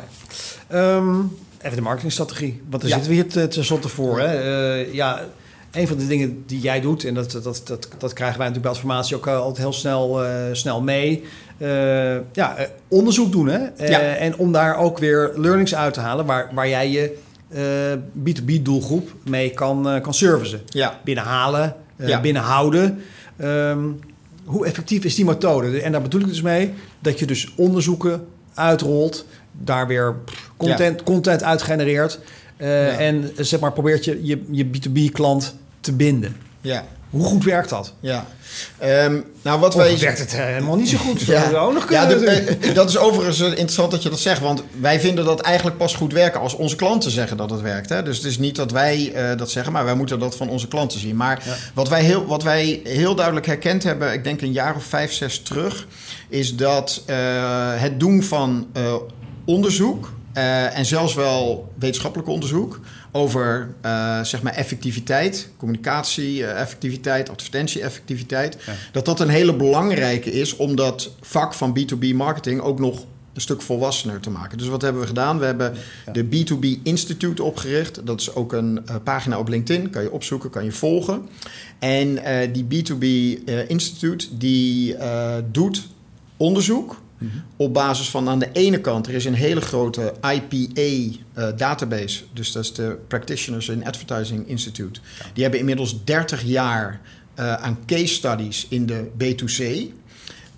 Okay. 0.70 0.96
Um, 0.96 1.38
even 1.62 1.76
de 1.76 1.84
marketingstrategie. 1.84 2.62
Want 2.70 2.82
daar 2.82 2.92
zitten 2.92 3.10
we 3.10 3.16
hier 3.16 3.50
tenslotte 3.50 3.90
voor. 3.90 4.20
Hè? 4.20 4.34
ja 4.92 5.26
een 5.76 5.88
van 5.88 5.98
de 5.98 6.08
dingen 6.08 6.44
die 6.46 6.60
jij 6.60 6.82
doet, 6.82 7.04
en 7.04 7.14
dat, 7.14 7.32
dat, 7.32 7.44
dat, 7.66 7.88
dat 7.98 8.14
krijgen 8.14 8.38
wij 8.38 8.48
natuurlijk 8.48 8.62
bij 8.62 8.72
informatie 8.72 9.16
ook 9.16 9.28
altijd 9.28 9.58
heel 9.58 9.74
snel, 9.74 10.26
uh, 10.26 10.30
snel 10.52 10.82
mee. 10.82 11.24
Uh, 11.58 12.16
ja, 12.34 12.56
onderzoek 12.88 13.32
doen. 13.32 13.48
Hè? 13.48 13.60
Uh, 13.60 13.90
ja. 13.90 14.00
En 14.00 14.38
om 14.38 14.52
daar 14.52 14.78
ook 14.78 14.98
weer 14.98 15.32
learnings 15.36 15.76
uit 15.76 15.94
te 15.94 16.00
halen 16.00 16.26
waar, 16.26 16.50
waar 16.54 16.70
jij 16.70 16.92
je 16.92 17.18
B2B 18.24 18.62
doelgroep 18.62 19.14
mee 19.24 19.50
kan, 19.50 20.00
kan 20.02 20.14
servicen. 20.14 20.62
Ja. 20.66 21.00
Binnenhalen, 21.04 21.76
ja. 21.96 22.22
binnenhouden. 22.22 23.02
Um, 23.42 24.00
hoe 24.46 24.66
effectief 24.66 25.04
is 25.04 25.16
die 25.16 25.26
methode? 25.26 25.82
En 25.82 25.92
daar 25.92 26.02
bedoel 26.02 26.22
ik 26.22 26.28
dus 26.28 26.42
mee 26.42 26.74
dat 27.00 27.20
je 27.20 27.26
dus 27.26 27.54
onderzoeken 27.56 28.28
uitrolt, 28.54 29.26
daar 29.52 29.88
weer 29.88 30.16
content, 30.58 31.04
content 31.04 31.44
uit 31.44 31.62
genereert. 31.62 32.20
Uh, 32.58 33.00
en 33.00 33.32
zeg 33.38 33.60
maar 33.60 33.72
probeert 33.72 34.06
je 34.06 34.26
je, 34.26 34.44
je 34.52 34.66
B2B-klant 34.66 35.56
te 35.80 35.94
binden. 35.94 36.36
Ja. 36.62 36.86
Hoe 37.16 37.26
goed 37.26 37.44
werkt 37.44 37.70
dat? 37.70 37.94
Ja. 38.00 38.26
Um, 38.84 39.26
nou, 39.42 39.60
wat 39.60 39.76
wij... 39.76 40.00
werkt 40.00 40.20
het 40.20 40.36
helemaal 40.36 40.76
niet 40.76 40.90
zo 40.90 40.98
goed? 40.98 41.22
ja, 41.22 41.50
we 41.50 41.58
ook 41.58 41.74
nog 41.74 41.92
ja 41.92 42.06
de, 42.06 42.72
dat 42.74 42.90
is 42.90 42.98
overigens 42.98 43.40
interessant 43.40 43.92
dat 43.92 44.04
je 44.04 44.10
dat 44.10 44.20
zegt. 44.20 44.42
Want 44.42 44.64
wij 44.80 45.00
vinden 45.00 45.26
dat 45.26 45.42
eigenlijk 45.42 45.78
pas 45.78 45.96
goed 45.96 46.14
werken 46.14 46.40
als 46.40 46.56
onze 46.56 46.76
klanten 46.76 47.12
zeggen 47.12 47.38
dat 47.38 47.50
het 47.50 47.62
werkt. 47.62 47.90
Hè? 47.90 48.04
Dus 48.04 48.18
het 48.18 48.26
is 48.26 48.38
niet 48.38 48.56
dat 48.56 48.72
wij 48.72 49.14
uh, 49.32 49.38
dat 49.38 49.52
zeggen, 49.52 49.74
maar 49.74 49.86
wij 49.86 49.96
moeten 49.96 50.20
dat 50.20 50.36
van 50.36 50.50
onze 50.50 50.68
klanten 50.68 51.00
zien. 51.00 51.16
Maar 51.16 51.42
ja. 51.46 51.56
wat, 51.74 51.90
wij 51.90 52.04
heel, 52.04 52.26
wat 52.26 52.44
wij 52.44 52.82
heel 52.84 53.16
duidelijk 53.16 53.46
herkend 53.46 53.84
hebben, 53.84 54.14
ik 54.14 54.24
denk 54.24 54.42
een 54.42 54.54
jaar 54.54 54.76
of 54.76 54.84
vijf, 54.84 55.14
zes 55.14 55.40
terug... 55.40 55.88
is 56.30 56.56
dat 56.56 57.04
uh, 57.10 57.16
het 57.76 58.00
doen 58.00 58.24
van 58.24 58.68
onderzoek... 59.46 60.14
En 60.74 60.86
zelfs 60.86 61.14
wel 61.14 61.72
wetenschappelijk 61.80 62.30
onderzoek 62.30 62.80
over 63.16 63.76
uh, 63.86 64.24
zeg 64.24 64.42
maar 64.42 64.54
effectiviteit, 64.54 65.50
communicatie-effectiviteit, 65.58 67.30
advertentie-effectiviteit. 67.30 68.58
Ja. 68.66 68.74
Dat 68.92 69.06
dat 69.06 69.20
een 69.20 69.30
hele 69.30 69.56
belangrijke 69.56 70.32
is 70.32 70.56
om 70.56 70.76
dat 70.76 71.12
vak 71.22 71.54
van 71.54 71.80
B2B 71.80 72.16
marketing 72.16 72.62
ook 72.62 72.80
nog 72.80 73.06
een 73.34 73.42
stuk 73.42 73.62
volwassener 73.62 74.20
te 74.20 74.30
maken. 74.30 74.58
Dus 74.58 74.68
wat 74.68 74.82
hebben 74.82 75.02
we 75.02 75.08
gedaan? 75.08 75.40
We 75.40 75.46
hebben 75.46 75.74
ja. 76.06 76.12
de 76.12 76.26
B2B 76.26 76.82
Institute 76.84 77.44
opgericht. 77.44 78.06
Dat 78.06 78.22
is 78.22 78.36
ook 78.36 78.54
een 78.54 78.80
uh, 78.90 78.96
pagina 79.04 79.40
op 79.40 79.48
LinkedIn. 79.48 79.90
Kan 79.90 80.02
je 80.02 80.12
opzoeken, 80.12 80.50
kan 80.50 80.64
je 80.64 80.72
volgen. 80.72 81.28
En 81.80 82.08
uh, 82.08 82.54
die 82.54 82.66
B2B 82.66 83.04
uh, 83.04 83.70
Institute 83.70 84.38
die 84.38 84.96
doet 85.52 85.88
onderzoek 86.38 87.04
Mm 87.18 87.30
-hmm. 87.30 87.44
Op 87.56 87.74
basis 87.74 88.10
van 88.10 88.30
aan 88.30 88.40
de 88.40 88.50
ene 88.52 88.82
kant, 88.82 89.08
er 89.08 89.14
is 89.14 89.26
een 89.26 89.34
hele 89.34 89.62
grote 89.62 90.14
IPA-database. 90.34 92.22
Uh, 92.22 92.28
dus 92.34 92.52
dat 92.52 92.64
is 92.64 92.74
de 92.74 92.98
Practitioners 93.08 93.70
in 93.70 93.86
Advertising 93.86 94.48
Institute. 94.48 95.00
Ja. 95.20 95.26
Die 95.34 95.42
hebben 95.44 95.60
inmiddels 95.60 96.04
30 96.04 96.44
jaar 96.44 97.02
uh, 97.40 97.54
aan 97.54 97.80
case 97.86 98.14
studies 98.14 98.66
in 98.70 98.86
de 98.86 99.12
B2C. 99.18 99.64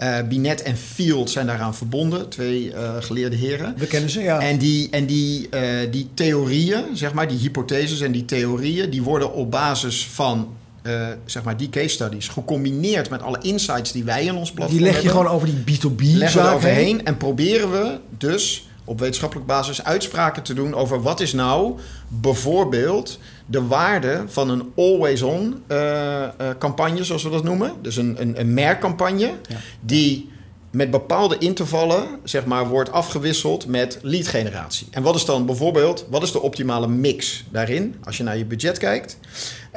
Uh, 0.01 0.17
Binet 0.27 0.61
en 0.61 0.77
Field 0.77 1.29
zijn 1.29 1.47
daaraan 1.47 1.75
verbonden, 1.75 2.29
twee 2.29 2.71
uh, 2.71 2.95
geleerde 2.99 3.35
heren. 3.35 3.73
We 3.77 3.87
kennen 3.87 4.09
ze, 4.09 4.21
ja. 4.21 4.39
En 4.39 4.57
die, 4.57 4.89
en 4.89 5.05
die, 5.05 5.47
uh, 5.53 5.91
die 5.91 6.09
theorieën, 6.13 6.83
zeg 6.93 7.13
maar, 7.13 7.27
die 7.27 7.37
hypotheses 7.37 8.01
en 8.01 8.11
die 8.11 8.25
theorieën, 8.25 8.89
die 8.89 9.03
worden 9.03 9.33
op 9.33 9.51
basis 9.51 10.07
van 10.07 10.56
uh, 10.87 11.07
zeg 11.25 11.43
maar 11.43 11.57
die 11.57 11.69
case 11.69 11.87
studies 11.87 12.27
gecombineerd 12.27 13.09
met 13.09 13.21
alle 13.21 13.37
insights 13.41 13.91
die 13.91 14.03
wij 14.03 14.25
in 14.25 14.35
ons 14.35 14.51
platform 14.51 14.77
Die 14.77 14.85
leg 14.87 15.01
je 15.01 15.07
hebben, 15.07 15.21
gewoon 15.21 15.35
over 15.35 15.47
die 15.65 15.79
B2B 15.79 16.17
leggen 16.17 16.43
we 16.43 16.49
overheen 16.49 17.05
en 17.05 17.17
proberen 17.17 17.71
we 17.71 17.97
dus 18.17 18.67
op 18.87 18.99
wetenschappelijke 18.99 19.51
basis 19.51 19.83
uitspraken 19.83 20.43
te 20.43 20.53
doen 20.53 20.73
over 20.73 21.01
wat 21.01 21.19
is 21.19 21.33
nou 21.33 21.79
bijvoorbeeld 22.07 23.19
de 23.45 23.63
waarde 23.63 24.23
van 24.27 24.49
een 24.49 24.71
always-on 24.75 25.63
uh, 25.67 25.77
uh, 25.77 26.27
campagne, 26.59 27.03
zoals 27.03 27.23
we 27.23 27.29
dat 27.29 27.43
noemen. 27.43 27.73
Dus 27.81 27.95
een, 27.95 28.21
een, 28.21 28.39
een 28.39 28.53
merkcampagne 28.53 29.33
ja. 29.47 29.57
die 29.79 30.29
met 30.71 30.91
bepaalde 30.91 31.37
intervallen 31.37 32.07
zeg 32.23 32.45
maar, 32.45 32.67
wordt 32.67 32.91
afgewisseld 32.91 33.67
met 33.67 33.99
lead 34.01 34.27
generatie. 34.27 34.87
En 34.91 35.03
wat 35.03 35.15
is 35.15 35.25
dan 35.25 35.45
bijvoorbeeld, 35.45 36.05
wat 36.09 36.23
is 36.23 36.31
de 36.31 36.41
optimale 36.41 36.87
mix 36.87 37.43
daarin 37.51 37.95
als 38.03 38.17
je 38.17 38.23
naar 38.23 38.37
je 38.37 38.45
budget 38.45 38.77
kijkt? 38.77 39.17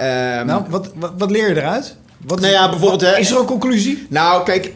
Um, 0.01 0.47
nou, 0.47 0.65
wat, 0.69 0.91
wat, 0.95 1.13
wat, 1.19 1.31
leer 1.31 1.49
je 1.49 1.57
eruit? 1.57 1.97
Wat, 2.27 2.41
nou 2.41 2.53
ja, 2.53 2.69
bijvoorbeeld, 2.69 3.03
wat, 3.03 3.19
is 3.19 3.31
er 3.31 3.39
een 3.39 3.45
conclusie? 3.45 4.07
Nou, 4.09 4.45
kijk, 4.45 4.67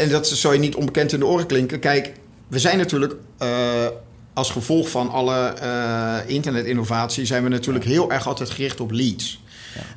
en 0.00 0.08
dat 0.08 0.28
zou 0.28 0.54
je 0.54 0.60
niet 0.60 0.74
onbekend 0.74 1.12
in 1.12 1.18
de 1.18 1.26
oren 1.26 1.46
klinken. 1.46 1.80
Kijk, 1.80 2.12
we 2.48 2.58
zijn 2.58 2.78
natuurlijk 2.78 3.14
uh, 3.42 3.48
als 4.34 4.50
gevolg 4.50 4.88
van 4.88 5.10
alle 5.10 5.54
uh, 5.62 6.14
internetinnovatie... 6.26 7.26
zijn 7.26 7.42
we 7.42 7.48
natuurlijk 7.48 7.84
heel 7.84 8.12
erg 8.12 8.26
altijd 8.26 8.50
gericht 8.50 8.80
op 8.80 8.90
leads. 8.90 9.44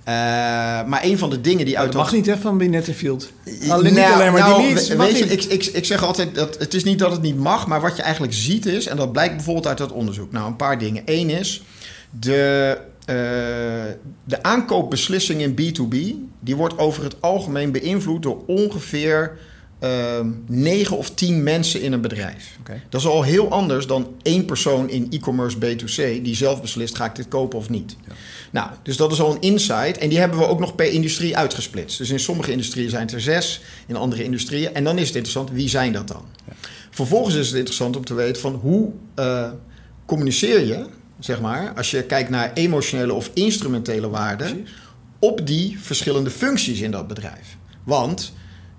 Ja. 0.05 0.81
Uh, 0.81 0.89
maar 0.89 1.03
een 1.03 1.17
van 1.17 1.29
de 1.29 1.41
dingen 1.41 1.65
die 1.65 1.79
uit 1.79 1.91
dat 1.91 2.01
mag 2.01 2.11
niet 2.11 2.25
hè, 2.25 2.37
van 2.37 2.57
Binet 2.57 2.87
en 2.87 2.93
Field. 2.93 3.31
Alleen, 3.45 3.93
nou, 3.93 4.05
niet 4.05 4.13
alleen 4.13 4.31
maar 4.31 4.41
nou, 4.41 4.61
die 4.61 4.73
leads. 4.73 4.87
Weet 4.87 5.17
je, 5.17 5.25
ik, 5.25 5.43
ik, 5.43 5.65
ik 5.65 5.85
zeg 5.85 6.03
altijd 6.03 6.35
dat 6.35 6.57
het 6.59 6.73
is 6.73 6.83
niet 6.83 6.99
dat 6.99 7.11
het 7.11 7.21
niet 7.21 7.37
mag, 7.37 7.67
maar 7.67 7.81
wat 7.81 7.95
je 7.95 8.01
eigenlijk 8.01 8.33
ziet 8.33 8.65
is, 8.65 8.87
en 8.87 8.97
dat 8.97 9.11
blijkt 9.11 9.35
bijvoorbeeld 9.35 9.67
uit 9.67 9.77
dat 9.77 9.91
onderzoek. 9.91 10.31
Nou, 10.31 10.47
een 10.47 10.55
paar 10.55 10.79
dingen. 10.79 11.01
Eén 11.05 11.29
is 11.29 11.63
de 12.09 12.77
uh, 13.09 13.15
de 14.23 14.43
aankoopbeslissing 14.43 15.41
in 15.41 15.51
B2B, 15.51 15.95
die 16.39 16.55
wordt 16.55 16.77
over 16.77 17.03
het 17.03 17.21
algemeen 17.21 17.71
beïnvloed 17.71 18.23
door 18.23 18.43
ongeveer 18.47 19.37
uh, 19.83 20.19
9 20.47 20.97
of 20.97 21.09
10 21.09 21.43
mensen 21.43 21.81
in 21.81 21.93
een 21.93 22.01
bedrijf. 22.01 22.57
Okay. 22.59 22.81
Dat 22.89 23.01
is 23.01 23.07
al 23.07 23.23
heel 23.23 23.51
anders 23.51 23.87
dan 23.87 24.15
één 24.21 24.45
persoon 24.45 24.89
in 24.89 25.07
e-commerce 25.09 25.57
B2C 25.57 26.21
die 26.21 26.35
zelf 26.35 26.61
beslist: 26.61 26.95
ga 26.95 27.05
ik 27.05 27.15
dit 27.15 27.27
kopen 27.27 27.59
of 27.59 27.69
niet. 27.69 27.95
Ja. 28.07 28.13
Nou, 28.51 28.69
dus 28.83 28.97
dat 28.97 29.11
is 29.11 29.21
al 29.21 29.31
een 29.31 29.41
insight. 29.41 29.97
En 29.97 30.09
die 30.09 30.19
hebben 30.19 30.37
we 30.37 30.47
ook 30.47 30.59
nog 30.59 30.75
per 30.75 30.91
industrie 30.91 31.37
uitgesplitst. 31.37 31.97
Dus 31.97 32.09
in 32.09 32.19
sommige 32.19 32.51
industrieën 32.51 32.89
zijn 32.89 33.01
het 33.01 33.13
er 33.13 33.21
zes, 33.21 33.61
in 33.87 33.95
andere 33.95 34.23
industrieën. 34.23 34.73
En 34.73 34.83
dan 34.83 34.97
is 34.97 35.07
het 35.07 35.15
interessant, 35.15 35.51
wie 35.51 35.69
zijn 35.69 35.93
dat 35.93 36.07
dan? 36.07 36.25
Ja. 36.47 36.53
Vervolgens 36.89 37.35
is 37.35 37.47
het 37.47 37.55
interessant 37.55 37.95
om 37.95 38.05
te 38.05 38.13
weten 38.13 38.41
van 38.41 38.53
hoe 38.53 38.91
uh, 39.15 39.49
communiceer 40.05 40.65
je 40.65 40.85
zeg 41.19 41.41
maar, 41.41 41.73
als 41.75 41.91
je 41.91 42.03
kijkt 42.03 42.29
naar 42.29 42.53
emotionele 42.53 43.13
of 43.13 43.31
instrumentele 43.33 44.09
waarden, 44.09 44.47
Precies. 44.53 44.77
op 45.19 45.47
die 45.47 45.79
verschillende 45.79 46.29
functies 46.29 46.79
in 46.79 46.91
dat 46.91 47.07
bedrijf. 47.07 47.57
Want 47.83 48.33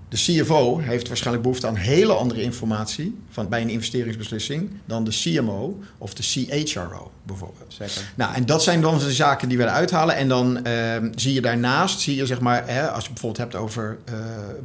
de 0.09 0.16
CFO 0.16 0.79
heeft 0.79 1.09
waarschijnlijk 1.09 1.42
behoefte 1.42 1.66
aan 1.66 1.74
hele 1.76 2.12
andere 2.12 2.42
informatie 2.42 3.18
van, 3.31 3.48
bij 3.48 3.61
een 3.62 3.68
investeringsbeslissing 3.68 4.70
dan 4.85 5.05
de 5.05 5.11
CMO 5.11 5.79
of 5.98 6.14
de 6.14 6.22
CHRO 6.22 7.11
bijvoorbeeld. 7.22 7.74
Zeker. 7.79 8.03
Nou, 8.16 8.35
en 8.35 8.46
dat 8.46 8.62
zijn 8.62 8.81
dan 8.81 8.98
de 8.98 9.12
zaken 9.12 9.48
die 9.48 9.59
we 9.59 9.64
eruit 9.64 9.90
halen. 9.90 10.16
En 10.16 10.29
dan 10.29 10.64
ehm, 10.64 11.12
zie 11.14 11.33
je 11.35 11.40
daarnaast, 11.40 12.00
zie 12.00 12.16
je 12.16 12.26
zeg 12.26 12.40
maar, 12.40 12.68
hè, 12.68 12.90
als 12.90 13.05
je 13.05 13.11
bijvoorbeeld 13.11 13.50
hebt 13.50 13.62
over 13.62 13.98
eh, 14.05 14.14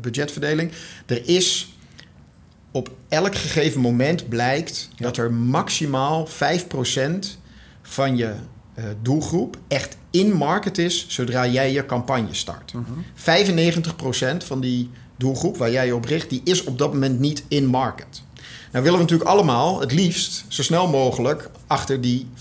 budgetverdeling, 0.02 0.72
er 1.06 1.28
is 1.28 1.74
op 2.72 2.90
elk 3.10 3.36
gegeven 3.36 3.82
moment 3.82 4.30
blijkt 4.30 4.90
Ja. 4.96 5.04
dat 5.06 5.18
er 5.18 5.34
maximaal 5.34 6.28
5% 6.28 7.38
van 7.88 8.18
je 8.18 8.34
eh, 8.74 8.84
doelgroep 9.02 9.58
echt 9.68 9.98
in 10.12 10.34
market 10.34 10.78
is 10.78 11.06
zodra 11.08 11.48
jij 11.48 11.72
je 11.72 11.86
campagne 11.86 12.34
start. 12.34 12.74
95% 14.44 14.46
van 14.46 14.60
die 14.60 14.90
doelgroep 15.18 15.58
waar 15.58 15.72
jij 15.72 15.86
je 15.86 15.96
op 15.96 16.06
richt, 16.06 16.30
die 16.30 16.42
is 16.44 16.64
op 16.64 16.78
dat 16.78 16.94
moment 16.94 17.20
niet 17.20 17.44
in 17.48 17.66
market. 17.66 18.22
Nou 18.72 18.84
willen 18.84 19.00
we 19.00 19.04
natuurlijk 19.06 19.30
allemaal 19.30 19.80
het 19.80 19.92
liefst 19.92 20.46
zo 20.48 20.64
snel 20.64 20.88
mogelijk 20.88 21.50
achter 21.68 22.02
die 22.02 22.28
5% 22.36 22.40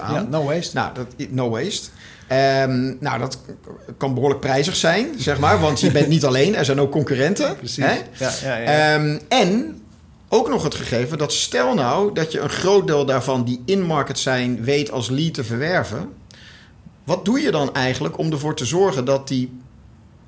aan. 0.00 0.14
Ja, 0.14 0.26
no 0.30 0.44
waste. 0.44 0.76
Nou, 0.76 0.94
dat, 0.94 1.30
no 1.30 1.50
waste. 1.50 1.88
Ehm, 2.26 2.94
nou, 3.00 3.18
dat 3.18 3.38
kan 3.96 4.14
behoorlijk 4.14 4.40
prijzig 4.40 4.76
zijn, 4.76 5.08
zeg 5.16 5.38
maar. 5.38 5.60
Want 5.60 5.80
je 5.80 5.90
bent 5.90 6.08
niet 6.08 6.24
alleen, 6.34 6.54
er 6.54 6.64
zijn 6.64 6.80
ook 6.80 6.90
concurrenten. 6.90 7.56
Precies. 7.56 7.84
Hè? 7.84 7.92
Ja, 7.92 8.32
ja, 8.42 8.56
ja. 8.56 8.94
Ehm, 8.94 9.18
en 9.28 9.82
ook 10.34 10.48
nog 10.48 10.62
het 10.62 10.74
gegeven 10.74 11.18
dat 11.18 11.32
stel 11.32 11.74
nou 11.74 12.12
dat 12.14 12.32
je 12.32 12.40
een 12.40 12.48
groot 12.50 12.86
deel 12.86 13.04
daarvan 13.06 13.44
die 13.44 13.62
in-market 13.64 14.18
zijn 14.18 14.64
weet 14.64 14.90
als 14.90 15.08
lead 15.10 15.34
te 15.34 15.44
verwerven. 15.44 16.08
Wat 17.04 17.24
doe 17.24 17.40
je 17.40 17.50
dan 17.50 17.74
eigenlijk 17.74 18.18
om 18.18 18.32
ervoor 18.32 18.56
te 18.56 18.64
zorgen 18.64 19.04
dat 19.04 19.28
die 19.28 19.60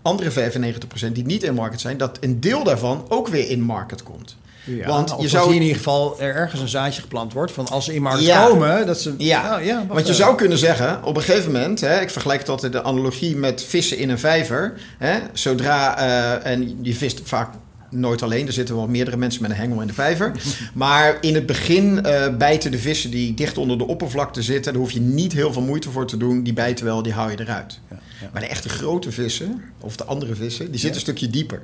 andere 0.02 0.30
95% 0.30 1.12
die 1.12 1.24
niet 1.24 1.42
in-market 1.42 1.80
zijn, 1.80 1.96
dat 1.96 2.18
een 2.20 2.40
deel 2.40 2.64
daarvan 2.64 3.04
ook 3.08 3.28
weer 3.28 3.50
in-market 3.50 4.02
komt? 4.02 4.36
Ja, 4.64 4.86
want 4.86 5.14
je 5.18 5.28
zou- 5.28 5.54
in 5.54 5.62
ieder 5.62 5.76
geval 5.76 6.20
er 6.20 6.34
ergens 6.34 6.60
een 6.60 6.68
zaadje 6.68 7.00
geplant 7.00 7.32
wordt 7.32 7.52
van 7.52 7.68
als 7.68 7.84
ze 7.84 7.94
in 7.94 8.02
markt 8.02 8.24
Ja. 8.24 8.46
komen, 8.46 8.86
dat 8.86 9.00
ze... 9.00 9.14
Ja, 9.18 9.42
Nou, 9.42 9.62
ja 9.64 9.74
want 9.76 9.92
je 9.98 10.04
even. 10.04 10.14
zou 10.14 10.36
kunnen 10.36 10.58
zeggen, 10.58 11.04
op 11.04 11.16
een 11.16 11.22
gegeven 11.22 11.52
moment, 11.52 11.80
hè, 11.80 12.00
ik 12.00 12.10
vergelijk 12.10 12.40
het 12.40 12.48
altijd 12.48 12.72
de 12.72 12.82
analogie 12.82 13.36
met 13.36 13.62
vissen 13.62 13.98
in 13.98 14.10
een 14.10 14.18
vijver. 14.18 14.80
Hè, 14.98 15.18
zodra, 15.32 15.98
eh, 15.98 16.52
en 16.52 16.78
je 16.82 16.94
vist 16.94 17.20
vaak 17.24 17.48
nooit 17.90 18.22
alleen, 18.22 18.46
er 18.46 18.52
zitten 18.52 18.74
wel 18.76 18.86
meerdere 18.88 19.16
mensen 19.16 19.42
met 19.42 19.50
een 19.50 19.56
hengel 19.56 19.80
in 19.80 19.86
de 19.86 19.92
vijver. 19.92 20.32
maar 20.74 21.18
in 21.20 21.34
het 21.34 21.46
begin 21.46 22.04
eh, 22.04 22.36
bijten 22.36 22.70
de 22.70 22.78
vissen 22.78 23.10
die 23.10 23.34
dicht 23.34 23.58
onder 23.58 23.78
de 23.78 23.86
oppervlakte 23.86 24.42
zitten, 24.42 24.72
daar 24.72 24.82
hoef 24.82 24.90
je 24.90 25.00
niet 25.00 25.32
heel 25.32 25.52
veel 25.52 25.62
moeite 25.62 25.90
voor 25.90 26.06
te 26.06 26.16
doen. 26.16 26.42
Die 26.42 26.52
bijten 26.52 26.84
wel, 26.84 27.02
die 27.02 27.12
hou 27.12 27.30
je 27.30 27.40
eruit. 27.40 27.80
Ja, 27.90 27.98
ja. 28.20 28.30
Maar 28.32 28.42
de 28.42 28.48
echte 28.48 28.68
grote 28.68 29.12
vissen, 29.12 29.62
of 29.80 29.96
de 29.96 30.04
andere 30.04 30.34
vissen, 30.34 30.70
die 30.70 30.80
zitten 30.80 30.88
Ja. 30.90 30.94
een 30.94 31.00
stukje 31.16 31.30
dieper. 31.30 31.62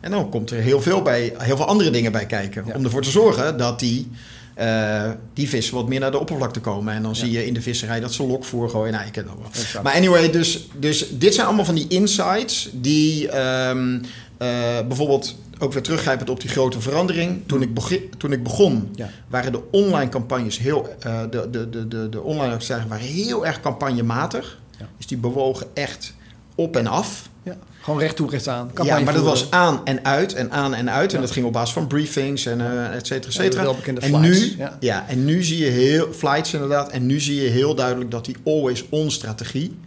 En 0.00 0.10
dan 0.10 0.28
komt 0.30 0.50
er 0.50 0.60
heel 0.60 0.80
veel, 0.82 1.02
bij, 1.02 1.34
heel 1.38 1.56
veel 1.56 1.66
andere 1.66 1.90
dingen 1.90 2.12
bij 2.12 2.26
kijken. 2.26 2.74
Om 2.74 2.84
ervoor 2.84 3.02
te 3.02 3.10
zorgen 3.10 3.58
dat 3.58 3.78
die, 3.80 4.10
eh, 4.54 5.10
die 5.34 5.48
vissen 5.48 5.74
wat 5.74 5.88
meer 5.88 6.00
naar 6.00 6.10
de 6.10 6.18
oppervlakte 6.18 6.60
komen. 6.60 6.94
En 6.94 7.02
dan 7.02 7.16
zie 7.16 7.30
je 7.30 7.46
in 7.46 7.54
de 7.54 7.62
visserij 7.62 8.00
dat 8.00 8.12
ze 8.12 8.26
lokvoer 8.26 8.68
gooien. 8.68 8.92
Nou, 8.92 9.04
dat 9.12 9.24
wel. 9.24 9.46
Exact. 9.52 9.84
Maar 9.84 9.94
anyway, 9.94 10.30
dus, 10.30 10.68
dus 10.78 11.06
dit 11.10 11.34
zijn 11.34 11.46
allemaal 11.46 11.64
van 11.64 11.74
die 11.74 11.88
insights 11.88 12.68
die 12.72 13.28
ehm, 13.28 13.98
eh, 14.38 14.48
bijvoorbeeld 14.88 15.36
ook 15.62 15.72
weer 15.72 15.82
teruggrijpend 15.82 16.30
op 16.30 16.40
die 16.40 16.50
grote 16.50 16.80
verandering. 16.80 17.42
Toen 17.46 17.62
ik, 17.62 17.74
begin, 17.74 18.10
toen 18.18 18.32
ik 18.32 18.42
begon, 18.42 18.88
Ja. 18.94 19.08
waren 19.28 19.52
de 19.52 19.60
online 19.70 20.10
campagnes 20.10 20.58
heel, 20.58 20.96
eh, 21.00 21.20
de, 21.30 21.50
de, 21.50 21.70
de, 21.70 21.88
de, 21.88 22.08
de 22.08 22.20
online 22.20 22.52
activiteiten 22.52 22.88
waren 22.88 23.04
heel 23.06 23.46
erg 23.46 23.60
campagnematig. 23.60 24.58
Ja. 24.78 24.88
Dus 24.96 25.06
die 25.06 25.18
bewogen 25.18 25.66
echt 25.74 26.14
op 26.54 26.76
en 26.76 26.86
af. 26.86 27.30
Ja, 27.44 27.56
gewoon 27.80 28.00
recht 28.00 28.16
toe, 28.16 28.30
recht 28.30 28.48
aan. 28.48 28.70
ja, 28.82 28.82
maar 28.84 29.04
dat 29.04 29.04
voeren. 29.04 29.24
was 29.24 29.50
aan 29.50 29.80
en 29.84 30.04
uit 30.04 30.34
en 30.34 30.50
aan 30.52 30.74
en 30.74 30.90
uit. 30.90 31.14
En 31.14 31.20
dat 31.20 31.30
ging 31.30 31.46
op 31.46 31.52
basis 31.52 31.72
van 31.72 31.86
briefings 31.86 32.46
en 32.46 32.60
eh 32.60 32.94
et 32.94 33.06
cetera, 33.06 33.28
et 33.28 33.34
cetera. 33.34 33.74
en, 33.84 34.02
flights, 34.02 34.40
nu, 34.56 34.64
ja. 34.80 35.08
en 35.08 35.24
nu 35.24 35.42
zie 35.42 35.58
je 35.64 35.70
heel, 35.70 36.12
flights 36.12 36.52
inderdaad, 36.52 36.90
en 36.90 37.06
nu 37.06 37.20
zie 37.20 37.42
je 37.42 37.48
heel 37.48 37.74
duidelijk 37.74 38.10
dat 38.10 38.24
die 38.24 38.36
always-on 38.44 39.10
strategie, 39.10 39.78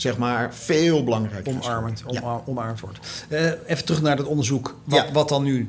zeg 0.00 0.16
maar, 0.16 0.54
veel 0.54 1.04
belangrijker 1.04 1.56
is. 1.58 1.66
omarmend, 1.66 2.02
Ja. 2.10 2.42
omarmd 2.46 2.80
wordt. 2.80 2.98
Eh, 3.28 3.44
even 3.66 3.84
terug 3.84 4.02
naar 4.02 4.16
dat 4.16 4.26
onderzoek, 4.26 4.76
wat, 4.84 5.04
Ja. 5.06 5.12
wat 5.12 5.28
dan 5.28 5.42
nu 5.42 5.66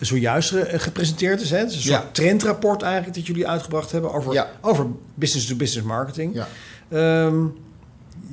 zojuist 0.00 0.52
eh, 0.52 0.80
gepresenteerd 0.80 1.40
is. 1.40 1.50
Hè? 1.50 1.58
Het 1.58 1.70
is 1.70 1.76
een 1.76 1.82
soort 1.82 2.02
Ja. 2.02 2.08
trendrapport 2.12 2.82
eigenlijk 2.82 3.14
dat 3.14 3.26
jullie 3.26 3.48
uitgebracht 3.48 3.92
hebben 3.92 4.12
over, 4.12 4.46
over 4.60 4.86
business-to-business 5.14 5.86
marketing. 5.86 6.34
Ja. 6.34 6.46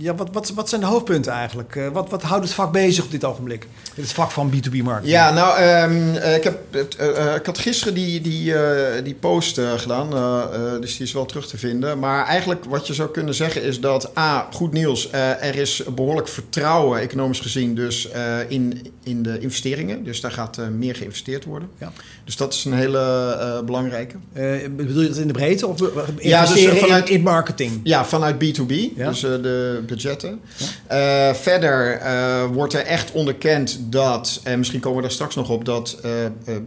Ja, 0.02 0.16
wat, 0.16 0.30
wat, 0.32 0.50
wat 0.56 0.70
zijn 0.70 0.82
de 0.82 0.88
hoofdpunten 0.88 1.32
eigenlijk? 1.32 1.76
Eh, 1.76 1.88
wat, 1.88 2.10
wat 2.10 2.22
houdt 2.24 2.44
het 2.44 2.54
vak 2.54 2.72
bezig 2.72 3.04
op 3.04 3.12
dit 3.12 3.26
ogenblik? 3.26 3.68
Het 3.96 4.12
vak 4.14 4.32
van 4.32 4.52
B2B 4.52 4.78
marketing. 4.84 5.12
Ja, 5.14 5.34
nou, 5.34 5.58
ehm, 5.58 6.16
eh, 6.16 6.36
ik, 6.36 6.44
heb, 6.44 6.60
eh, 6.98 7.36
ik 7.36 7.46
had 7.46 7.58
gisteren 7.58 7.94
die, 7.94 8.22
die, 8.22 8.56
eh, 8.56 9.04
die 9.04 9.14
post 9.14 9.60
gedaan, 9.78 10.14
eh, 10.14 10.44
eh, 10.54 10.82
dus 10.82 10.98
die 10.98 11.06
is 11.06 11.14
wel 11.14 11.26
terug 11.26 11.48
te 11.48 11.58
vinden. 11.58 12.00
Maar 12.00 12.26
eigenlijk 12.26 12.66
wat 12.66 12.88
je 12.88 12.94
zou 12.94 13.10
kunnen 13.12 13.34
zeggen 13.34 13.64
is 13.64 13.80
dat, 13.80 14.18
A, 14.18 14.48
goed 14.54 14.72
nieuws, 14.74 15.10
eh, 15.10 15.44
er 15.48 15.56
is 15.56 15.84
behoorlijk 15.96 16.28
vertrouwen, 16.28 17.00
economisch 17.00 17.40
gezien, 17.40 17.76
dus 17.76 18.10
eh, 18.12 18.38
in, 18.48 18.88
in 19.04 19.24
de 19.24 19.40
investeringen. 19.40 20.04
Dus 20.04 20.22
daar 20.22 20.32
gaat 20.32 20.58
meer 20.78 20.96
geïnvesteerd 20.96 21.46
worden. 21.46 21.70
Ja. 21.78 21.92
Dus 22.26 22.36
dat 22.36 22.54
is 22.54 22.66
een 22.66 22.74
hele 22.74 23.00
eh, 23.40 23.66
belangrijke. 23.66 24.16
Eh, 24.34 24.44
bedoel 24.72 25.02
je 25.02 25.08
dat 25.08 25.18
in 25.18 25.28
de 25.28 25.34
breedte 25.34 25.68
of 25.68 25.80
Ja, 26.20 26.46
dus, 26.46 26.66
vanuit- 26.68 27.10
in, 27.10 27.16
in 27.16 27.22
marketing? 27.22 27.80
Ja, 27.84 28.06
vanuit 28.06 28.36
B2B, 28.36 28.74
Ja. 28.96 29.10
dus 29.10 29.24
eh, 29.24 29.30
de 29.42 29.84
budgetten. 29.92 30.42
Eh, 30.88 31.34
verder 31.34 31.98
eh, 31.98 32.44
wordt 32.46 32.74
er 32.74 32.86
echt 32.86 33.12
onderkend 33.12 33.80
dat, 33.80 34.40
en 34.44 34.58
misschien 34.58 34.80
komen 34.80 34.96
we 34.96 35.04
daar 35.04 35.12
straks 35.12 35.36
nog 35.36 35.50
op, 35.50 35.66
dat 35.66 35.98
eh, 36.04 36.12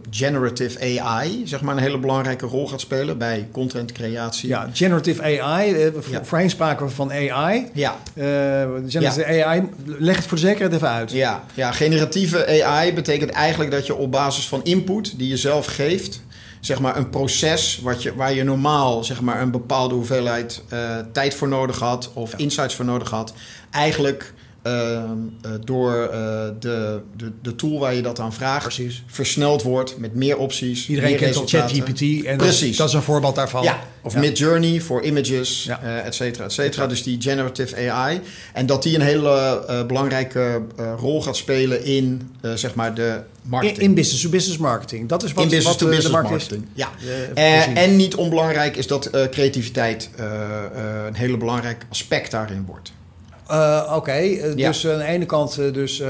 generative 0.09 0.99
AI 0.99 1.41
zeg 1.47 1.61
maar, 1.61 1.75
een 1.75 1.81
hele 1.81 1.99
belangrijke 1.99 2.45
rol 2.45 2.67
gaat 2.67 2.81
spelen 2.81 3.17
bij 3.17 3.47
contentcreatie. 3.51 4.49
Ja, 4.49 4.69
generative 4.73 5.21
AI. 5.21 5.91
Ja. 6.09 6.23
Voorheen 6.23 6.49
spraken 6.49 6.85
we 6.85 6.91
van 6.91 7.11
AI. 7.11 7.69
Ja, 7.73 7.97
generative 8.87 9.45
AI, 9.45 9.69
leg 9.85 10.15
het 10.15 10.25
voor 10.25 10.37
de 10.37 10.43
zekerheid 10.43 10.73
even 10.73 10.89
uit. 10.89 11.11
ja, 11.11 11.43
ja, 11.53 11.71
generatieve 11.71 12.63
AI 12.63 12.93
betekent 12.93 13.31
eigenlijk 13.31 13.71
dat 13.71 13.85
je 13.85 13.95
op 13.95 14.11
basis 14.11 14.47
van 14.47 14.63
input 14.63 15.17
die 15.17 15.27
je 15.27 15.37
zelf 15.37 15.65
geeft, 15.65 16.21
zeg 16.65 16.79
maar 16.79 16.97
een 16.97 17.09
proces 17.09 17.79
wat 17.83 18.03
je, 18.03 18.15
waar 18.15 18.33
je 18.33 18.43
normaal 18.43 19.03
zeg 19.03 19.21
maar, 19.21 19.41
een 19.41 19.51
bepaalde 19.51 19.93
hoeveelheid 19.93 20.63
eh, 20.69 20.97
tijd 21.11 21.35
voor 21.35 21.47
nodig 21.47 21.79
had 21.79 22.11
of 22.13 22.33
insights 22.35 22.75
voor 22.75 22.85
nodig 22.85 23.09
had, 23.09 23.33
eigenlijk 23.71 24.33
door 25.65 25.93
eh, 26.11 26.19
de, 26.59 27.01
de, 27.17 27.31
de 27.41 27.55
tool 27.55 27.79
waar 27.79 27.93
je 27.93 28.01
dat 28.01 28.19
aan 28.19 28.33
vraagt, 28.33 28.63
Precies. 28.63 29.03
versneld 29.07 29.61
wordt 29.63 29.97
met 29.97 30.15
meer 30.15 30.37
opties. 30.37 30.87
Iedereen 30.89 31.09
meer 31.09 31.19
kent 31.19 31.35
al. 31.35 31.43
ChatGPT 31.47 32.01
en 32.01 32.37
dat 32.37 32.47
is, 32.47 32.57
Precies. 32.57 32.77
dat 32.77 32.87
is 32.87 32.93
een 32.93 33.01
voorbeeld 33.01 33.35
daarvan. 33.35 33.63
Ja, 33.63 33.79
of 34.03 34.13
Ja. 34.13 34.19
Midjourney 34.19 34.79
voor 34.81 35.03
images, 35.03 35.63
Ja. 35.63 35.79
eh 35.83 36.05
et 36.05 36.15
cetera, 36.15 36.43
et 36.45 36.51
cetera. 36.51 36.87
Dus 36.87 37.03
die 37.03 37.21
generative 37.21 37.89
AI. 37.91 38.21
En 38.53 38.65
dat 38.65 38.83
die 38.83 38.95
een 38.95 39.01
hele 39.01 39.65
eh, 39.67 39.85
belangrijke 39.85 40.61
eh, 40.77 40.93
rol 40.99 41.21
gaat 41.21 41.35
spelen 41.37 41.83
in, 41.83 42.31
eh, 42.41 42.53
zeg 42.53 42.75
maar, 42.75 42.93
de 42.93 43.21
In, 43.43 43.49
marketing. 43.49 43.79
in 43.81 43.93
business-to-business 43.93 44.57
marketing. 44.57 45.09
Dat 45.09 45.23
is 45.23 45.33
wat, 45.33 45.43
in 45.43 45.49
business 45.49 45.67
wat 45.67 45.77
to 45.77 45.85
eh, 45.85 45.91
de 45.91 46.01
business 46.01 46.23
is. 46.23 46.29
marketing. 46.29 46.65
Ja. 46.73 46.89
eh, 47.33 47.67
Eh, 47.77 47.83
en 47.83 47.95
niet 47.95 48.15
onbelangrijk 48.15 48.75
is 48.75 48.87
dat 48.87 49.05
eh, 49.05 49.25
creativiteit 49.31 50.09
eh, 50.15 50.25
eh, 50.25 51.05
een 51.07 51.15
hele 51.15 51.37
belangrijk 51.37 51.85
aspect 51.89 52.31
daarin 52.31 52.65
wordt. 52.65 52.91
Eh, 53.47 53.93
Oké, 53.95 54.11
eh, 54.11 54.55
Ja. 54.55 54.67
dus 54.67 54.87
aan 54.87 54.97
de 54.97 55.03
ene 55.03 55.25
kant 55.25 55.57
eh, 55.57 55.73
dus 55.73 56.03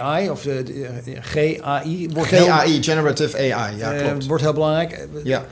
AI 0.00 0.30
of 0.30 0.42
de, 0.42 0.62
de, 0.62 1.16
GAI 1.20 2.08
wordt 2.12 2.30
heel, 2.30 2.46
GAI, 2.46 2.82
generative 2.82 3.36
AI, 3.54 3.76
ja 3.76 3.92
klopt. 3.92 4.26
wordt 4.26 4.42
heel 4.42 4.52
belangrijk. 4.52 5.08
Ja. 5.24 5.44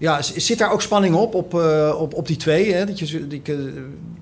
Ja, 0.00 0.22
zit 0.22 0.58
daar 0.58 0.72
ook 0.72 0.82
spanning 0.82 1.14
op, 1.14 1.34
op, 1.34 1.54
op, 1.98 2.14
op 2.14 2.26
die 2.26 2.36
twee? 2.36 2.72
Hè? 2.72 2.84
Dat 2.86 2.98
je, 2.98 3.06
zo- 3.06 3.26
die, 3.28 3.42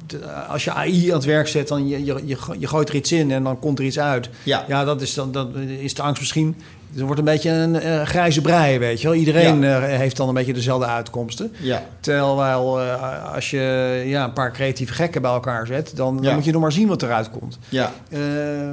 de- 0.06 0.32
als 0.48 0.64
je 0.64 0.72
AI 0.72 1.08
aan 1.08 1.14
het 1.16 1.24
werk 1.24 1.48
zet, 1.48 1.68
dan 1.68 1.88
je, 1.88 2.04
je, 2.04 2.36
je 2.58 2.66
gooit 2.66 2.88
er 2.88 2.94
iets 2.94 3.12
in 3.12 3.30
en 3.30 3.42
dan 3.44 3.58
komt 3.58 3.78
er 3.78 3.84
iets 3.84 3.98
uit. 3.98 4.28
Ja. 4.42 4.64
Ja, 4.68 4.84
dat 4.84 5.02
is, 5.02 5.14
dan, 5.14 5.32
dat 5.32 5.48
is 5.78 5.94
de 5.94 6.02
angst 6.02 6.20
misschien. 6.20 6.56
Het 6.92 7.00
wordt 7.00 7.18
een 7.18 7.24
beetje 7.24 7.50
een 7.50 7.80
eh, 7.80 8.02
grijze 8.02 8.40
brei, 8.40 8.78
weet 8.78 9.00
je 9.00 9.08
wel. 9.08 9.16
Iedereen 9.16 9.64
eh, 9.64 9.78
heeft 9.78 10.16
dan 10.16 10.28
een 10.28 10.34
beetje 10.34 10.52
dezelfde 10.52 10.86
uitkomsten. 10.86 11.52
Ja. 11.60 11.82
Terwijl 12.00 12.80
eh, 12.80 13.34
als 13.34 13.50
je 13.50 14.02
ja, 14.06 14.24
een 14.24 14.32
paar 14.32 14.52
creatieve 14.52 14.92
gekken 14.92 15.22
bij 15.22 15.30
elkaar 15.30 15.66
zet, 15.66 15.92
dan, 15.96 16.22
dan 16.22 16.34
moet 16.34 16.44
je 16.44 16.52
nog 16.52 16.62
maar 16.62 16.72
zien 16.72 16.88
wat 16.88 17.02
eruit 17.02 17.30
komt. 17.30 17.58
Ja. 17.68 17.92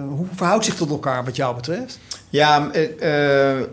Hoe 0.08 0.26
verhoudt 0.36 0.65
zich 0.65 0.76
tot 0.76 0.89
elkaar 0.89 1.26
wat 1.26 1.36
jou 1.36 1.56
betreft? 1.56 1.99
Ja, 2.30 2.71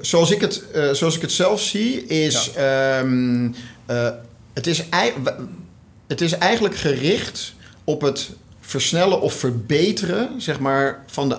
zoals, 0.01 0.31
ik 0.31 0.41
het, 0.41 0.65
zoals 0.93 1.17
ik 1.17 1.23
het 1.23 1.33
zelf 1.33 1.61
zie, 1.61 2.07
is, 2.07 2.53
ehm, 2.53 3.49
eh, 3.87 4.09
het, 4.53 4.67
is 4.67 4.85
het 6.07 6.21
is 6.21 6.39
eigenlijk 6.39 6.77
gericht 6.77 7.55
op 7.85 8.01
het 8.01 8.31
versnellen 8.61 9.21
of 9.21 9.35
verbeteren 9.35 10.41
zeg 10.41 10.61
maar, 10.61 11.05
van 11.07 11.29
de 11.29 11.39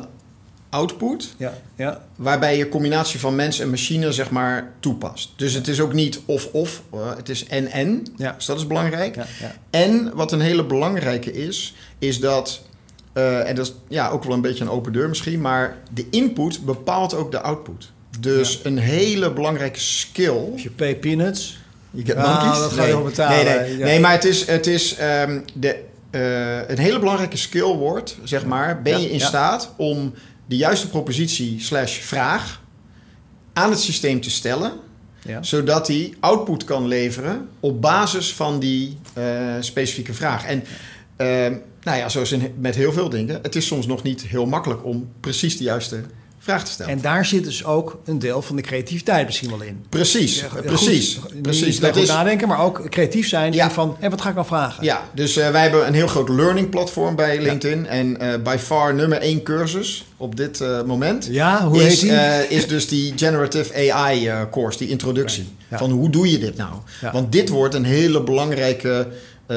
output, 0.72 1.34
Ja, 1.38 1.54
ja. 1.76 2.02
waarbij 2.16 2.58
je 2.58 2.70
combinatie 2.70 3.20
van 3.20 3.36
mens 3.36 3.60
en 3.60 3.70
machine 3.70 4.12
zeg 4.12 4.30
maar, 4.30 4.72
toepast. 4.80 5.30
Dus 5.36 5.54
het 5.54 5.68
is 5.68 5.80
ook 5.80 5.94
niet 5.94 6.20
of-of, 6.26 6.82
eh, 6.94 7.16
het 7.16 7.30
is 7.30 7.46
en-en, 7.48 8.06
Ja. 8.16 8.32
dus 8.32 8.46
dat 8.46 8.58
is 8.58 8.68
belangrijk. 8.68 9.16
ja, 9.16 9.26
ja. 9.40 9.52
En 9.70 10.12
wat 10.16 10.32
een 10.32 10.42
hele 10.42 10.66
belangrijke 10.66 11.34
is, 11.34 11.76
is 12.00 12.20
dat 12.20 12.62
eh, 13.14 13.50
en 13.50 13.56
dat 13.56 13.66
is 13.66 13.74
ja, 13.88 14.10
ook 14.10 14.24
wel 14.24 14.34
een 14.34 14.42
beetje 14.42 14.64
een 14.64 14.70
open 14.70 14.94
deur 14.94 15.10
misschien, 15.10 15.42
maar 15.42 15.78
de 15.94 16.06
input 16.10 16.66
bepaalt 16.66 17.14
ook 17.14 17.32
de 17.32 17.42
output. 17.42 17.92
Dus 18.20 18.60
een 18.64 18.78
hele 18.78 19.32
belangrijke 19.34 19.80
skill. 19.80 20.52
Als 20.52 20.64
je 20.64 20.70
pay 20.72 20.96
peanuts. 20.96 21.60
Je 21.92 22.06
get 22.06 22.16
Ah, 22.16 22.42
monkeys? 22.44 22.60
dat 22.62 22.72
ga 22.72 22.84
je 22.86 22.92
wel 22.92 23.04
betalen. 23.04 23.46
Nee, 23.46 23.68
nee. 23.68 23.78
Nee 23.78 24.00
maar 24.00 24.12
het 24.12 24.26
is, 24.26 24.46
het 24.48 24.68
is 24.68 24.96
ehm, 24.96 25.40
de, 25.54 25.84
eh, 26.10 26.70
een 26.70 26.78
hele 26.78 27.00
belangrijke 27.00 27.38
skill 27.38 27.74
wordt, 27.74 28.18
zeg 28.24 28.46
maar. 28.46 28.82
Ben 28.82 29.02
je 29.02 29.10
in 29.12 29.20
staat 29.20 29.74
om 29.78 30.14
de 30.46 30.56
juiste 30.56 30.90
propositie 30.90 31.60
slash 31.60 31.98
vraag 31.98 32.62
aan 33.54 33.70
het 33.70 33.80
systeem 33.80 34.22
te 34.22 34.30
stellen... 34.30 34.72
Ja. 35.26 35.44
zodat 35.44 35.88
hij 35.88 36.14
output 36.20 36.64
kan 36.64 36.88
leveren 36.88 37.50
op 37.60 37.82
basis 37.82 38.34
van 38.34 38.60
die 38.60 38.98
eh, 39.14 39.56
specifieke 39.60 40.14
vraag. 40.14 40.46
En 40.46 40.64
ehm, 41.16 41.56
nou 41.84 41.98
ja, 41.98 42.10
zoals 42.10 42.32
in, 42.32 42.54
met 42.58 42.76
heel 42.76 42.92
veel 42.92 43.10
dingen... 43.10 43.40
het 43.42 43.56
is 43.56 43.68
soms 43.68 43.86
nog 43.86 44.04
niet 44.04 44.22
heel 44.22 44.46
makkelijk 44.46 44.86
om 44.86 45.12
precies 45.20 45.58
de 45.58 45.64
juiste 45.64 46.04
vraag 46.44 46.66
te 46.66 46.72
stellen. 46.72 46.92
En 46.92 47.02
daar 47.02 47.26
zit 47.26 47.44
dus 47.44 47.66
ook 47.66 48.00
een 48.06 48.20
deel 48.20 48.42
van 48.42 48.56
de 48.56 48.62
creativiteit 48.62 49.26
misschien 49.26 49.50
wel 49.50 49.62
in. 49.62 49.86
precies, 49.90 50.40
Ja, 50.40 50.48
goed, 50.48 50.62
precies, 50.66 51.20
precies. 51.42 51.80
Dat 51.80 51.96
is, 51.96 52.08
nadenken, 52.08 52.48
maar 52.48 52.60
ook 52.60 52.90
creatief 52.90 53.28
zijn. 53.28 53.54
Ja. 53.54 53.72
Van, 53.72 53.96
hé, 54.00 54.10
wat 54.10 54.22
ga 54.22 54.30
ik 54.30 54.36
nou 54.36 54.48
vragen? 54.48 54.84
Ja, 54.84 55.02
dus 55.14 55.38
eh, 55.38 55.50
wij 55.52 55.62
hebben 55.62 55.88
een 55.88 55.94
heel 55.94 56.08
groot 56.08 56.30
learning 56.30 56.70
platform 56.70 57.16
bij 57.16 57.42
LinkedIn. 57.42 57.88
En 57.88 58.20
eh 58.20 58.42
by 58.44 58.56
far 58.60 58.94
nummer 58.94 59.18
één 59.18 59.44
cursus 59.44 60.06
op 60.18 60.36
dit 60.36 60.62
eh, 60.62 60.84
moment. 60.84 61.28
Ja, 61.32 61.68
hoe 61.68 61.82
heet 61.82 61.92
is, 61.92 62.00
die? 62.00 62.12
eh, 62.12 62.52
is 62.52 62.68
dus 62.68 62.88
die 62.88 63.14
Generative 63.16 63.92
AI 63.94 64.32
course, 64.52 64.78
die 64.78 64.90
introductie. 64.90 65.48
Van 65.72 65.92
hoe 65.92 66.10
doe 66.10 66.32
je 66.32 66.38
dit 66.38 66.58
nou? 66.58 66.72
Want 67.12 67.32
dit 67.32 67.50
wordt 67.50 67.76
een 67.76 67.86
hele 67.86 68.24
belangrijke 68.24 69.08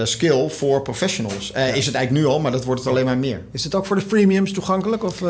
skill 0.05 0.49
voor 0.49 0.83
professionals. 0.83 1.53
Eh, 1.53 1.77
Is 1.77 1.87
het 1.87 1.95
eigenlijk 1.95 2.27
nu 2.27 2.33
al, 2.33 2.41
maar 2.41 2.53
dat 2.53 2.65
wordt 2.65 2.81
het 2.81 2.91
alleen 2.91 3.05
maar 3.05 3.19
meer. 3.19 3.41
Is 3.53 3.65
het 3.65 3.75
ook 3.75 3.87
voor 3.87 3.97
de 3.97 4.03
freemiums 4.09 4.53
toegankelijk? 4.53 5.05
Of, 5.05 5.23
eh, 5.23 5.29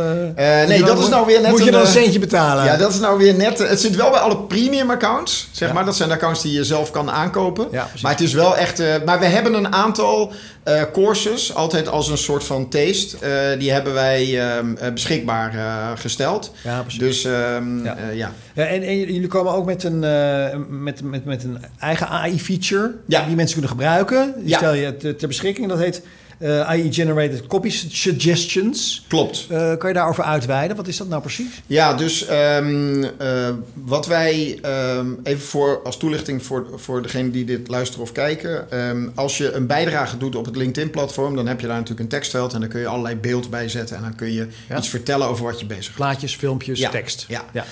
nee, 0.66 0.82
dat 0.84 0.98
is 0.98 1.08
nou 1.08 1.26
weer 1.26 1.40
net 1.40 1.50
Moet 1.50 1.58
je 1.60 1.66
een, 1.66 1.72
dan 1.72 1.80
een 1.80 1.86
eh, 1.86 1.92
centje 1.92 2.18
betalen? 2.18 2.64
Ja, 2.64 2.76
dat 2.76 2.90
is 2.92 2.98
nou 3.00 3.18
weer 3.18 3.34
net. 3.34 3.58
Het 3.68 3.80
zit 3.80 3.96
wel 3.96 4.10
bij 4.10 4.20
alle 4.20 4.36
premium 4.38 4.90
accounts, 4.90 5.48
zeg 5.52 5.68
Ja. 5.68 5.74
maar. 5.74 5.84
Dat 5.84 5.96
zijn 5.96 6.08
de 6.08 6.14
accounts 6.14 6.42
die 6.42 6.52
je 6.52 6.64
zelf 6.64 6.90
kan 6.90 7.10
aankopen. 7.10 7.66
Ja, 7.70 7.88
maar 8.02 8.10
het 8.12 8.20
is 8.20 8.32
wel 8.32 8.56
echt. 8.56 8.80
eh, 8.80 8.94
maar 9.04 9.18
we 9.18 9.26
hebben 9.26 9.54
een 9.54 9.72
aantal 9.74 10.32
eh, 10.62 10.82
courses, 10.92 11.54
altijd 11.54 11.88
als 11.88 12.08
een 12.08 12.18
soort 12.18 12.44
van 12.44 12.68
taste. 12.68 13.16
eh, 13.20 13.58
die 13.58 13.72
hebben 13.72 13.94
wij 13.94 14.40
ehm, 14.40 14.76
eh, 14.76 14.92
beschikbaar 14.92 15.54
eh, 15.54 15.90
gesteld. 16.00 16.52
Ja, 16.62 16.80
precies. 16.82 17.00
Dus 17.00 17.24
ehm, 17.24 17.84
Ja. 18.14 18.32
eh, 18.54 18.72
en, 18.72 18.82
en 18.82 18.96
jullie 18.98 19.26
komen 19.26 19.52
ook 19.52 19.64
met 19.66 19.84
een, 19.84 20.04
eh, 20.04 20.58
met, 20.68 21.02
met, 21.02 21.24
met 21.24 21.44
een 21.44 21.58
eigen 21.78 22.08
AI-feature 22.08 22.94
Ja. 23.06 23.26
die 23.26 23.34
mensen 23.36 23.52
kunnen 23.52 23.70
gebruiken. 23.70 24.34
Stel 24.56 24.74
je 24.74 25.16
ter 25.16 25.28
beschikking. 25.28 25.68
Dat 25.68 25.78
heet 25.78 26.02
eh, 26.38 26.60
AI-generated 26.60 27.46
copy 27.46 27.70
suggestions. 27.70 29.04
Klopt. 29.08 29.46
Eh, 29.50 29.76
kan 29.76 29.88
je 29.88 29.94
daarover 29.94 30.24
uitweiden? 30.24 30.76
Wat 30.76 30.86
is 30.88 30.96
dat 30.96 31.08
nou 31.08 31.20
precies? 31.22 31.62
Ja, 31.66 31.94
dus 31.94 32.26
ehm, 32.26 33.04
eh, 33.18 33.48
wat 33.74 34.06
wij 34.06 34.58
ehm, 34.62 35.06
even 35.22 35.40
voor 35.46 35.80
als 35.84 35.96
toelichting 35.96 36.42
voor, 36.44 36.66
voor 36.76 37.02
degene 37.02 37.30
die 37.30 37.44
dit 37.44 37.68
luisteren 37.68 38.02
of 38.04 38.12
kijken. 38.12 38.70
ehm, 38.70 39.08
als 39.14 39.38
je 39.38 39.52
een 39.52 39.66
bijdrage 39.66 40.16
doet 40.16 40.36
op 40.36 40.44
het 40.44 40.56
LinkedIn-platform, 40.56 41.36
dan 41.36 41.46
heb 41.46 41.60
je 41.60 41.66
daar 41.66 41.74
natuurlijk 41.76 42.00
een 42.02 42.08
tekstveld 42.08 42.52
en 42.54 42.60
dan 42.60 42.68
kun 42.68 42.80
je 42.80 42.86
allerlei 42.86 43.16
beeld 43.16 43.50
bij 43.50 43.68
zetten 43.68 43.96
en 43.96 44.02
dan 44.02 44.14
kun 44.14 44.32
je 44.32 44.46
Ja. 44.68 44.76
iets 44.78 44.88
vertellen 44.88 45.26
over 45.28 45.44
wat 45.44 45.60
je 45.60 45.66
bezig 45.66 45.84
bent. 45.84 45.94
Plaatjes, 45.96 46.34
filmpjes, 46.36 46.78
Ja. 46.78 46.90
tekst. 46.90 47.24
Ja. 47.28 47.44
Ja. 47.52 47.64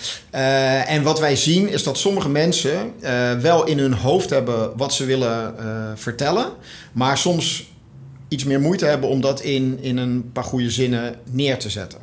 En 0.86 1.02
wat 1.02 1.20
wij 1.20 1.36
zien 1.36 1.68
is 1.68 1.82
dat 1.82 1.98
sommige 1.98 2.28
mensen 2.28 2.92
wel 3.40 3.64
in 3.66 3.78
hun 3.78 3.92
hoofd 3.94 4.30
hebben 4.30 4.76
wat 4.76 4.94
ze 4.94 5.04
willen 5.04 5.54
vertellen, 5.96 6.46
maar 6.92 7.18
soms 7.18 7.70
iets 8.32 8.44
meer 8.44 8.60
moeite 8.60 8.84
hebben 8.84 9.08
om 9.08 9.20
dat 9.20 9.40
in, 9.40 9.78
in 9.80 9.96
een 9.96 10.30
paar 10.32 10.44
goede 10.44 10.70
zinnen 10.70 11.14
neer 11.30 11.58
te 11.58 11.70
zetten. 11.70 11.98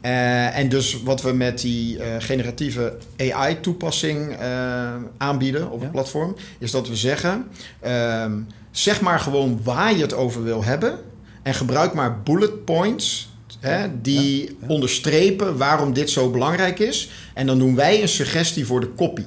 Eh, 0.00 0.58
en 0.58 0.68
dus 0.68 1.02
wat 1.02 1.22
we 1.22 1.32
met 1.32 1.60
die 1.60 1.98
eh, 2.02 2.14
generatieve 2.18 2.96
AI-toepassing 3.16 4.32
eh, 4.36 4.94
aanbieden 5.18 5.70
op 5.70 5.76
Ja. 5.78 5.82
het 5.82 5.92
platform, 5.92 6.36
is 6.58 6.70
dat 6.70 6.88
we 6.88 6.96
zeggen: 6.96 7.46
ehm, 7.80 8.32
zeg 8.70 9.00
maar 9.00 9.20
gewoon 9.20 9.60
waar 9.62 9.94
je 9.96 10.02
het 10.02 10.14
over 10.14 10.44
wil 10.44 10.64
hebben 10.64 10.98
en 11.42 11.54
gebruik 11.54 11.94
maar 11.94 12.22
bullet 12.22 12.64
points. 12.64 13.26
Hè, 13.60 13.86
die 14.02 14.42
Ja. 14.42 14.50
Ja. 14.60 14.66
onderstrepen 14.68 15.56
waarom 15.56 15.92
dit 15.92 16.10
zo 16.10 16.30
belangrijk 16.30 16.78
is. 16.78 17.10
En 17.34 17.46
dan 17.46 17.58
doen 17.58 17.74
wij 17.74 18.02
een 18.02 18.08
suggestie 18.08 18.66
voor 18.66 18.80
de 18.80 18.94
copy. 18.96 19.22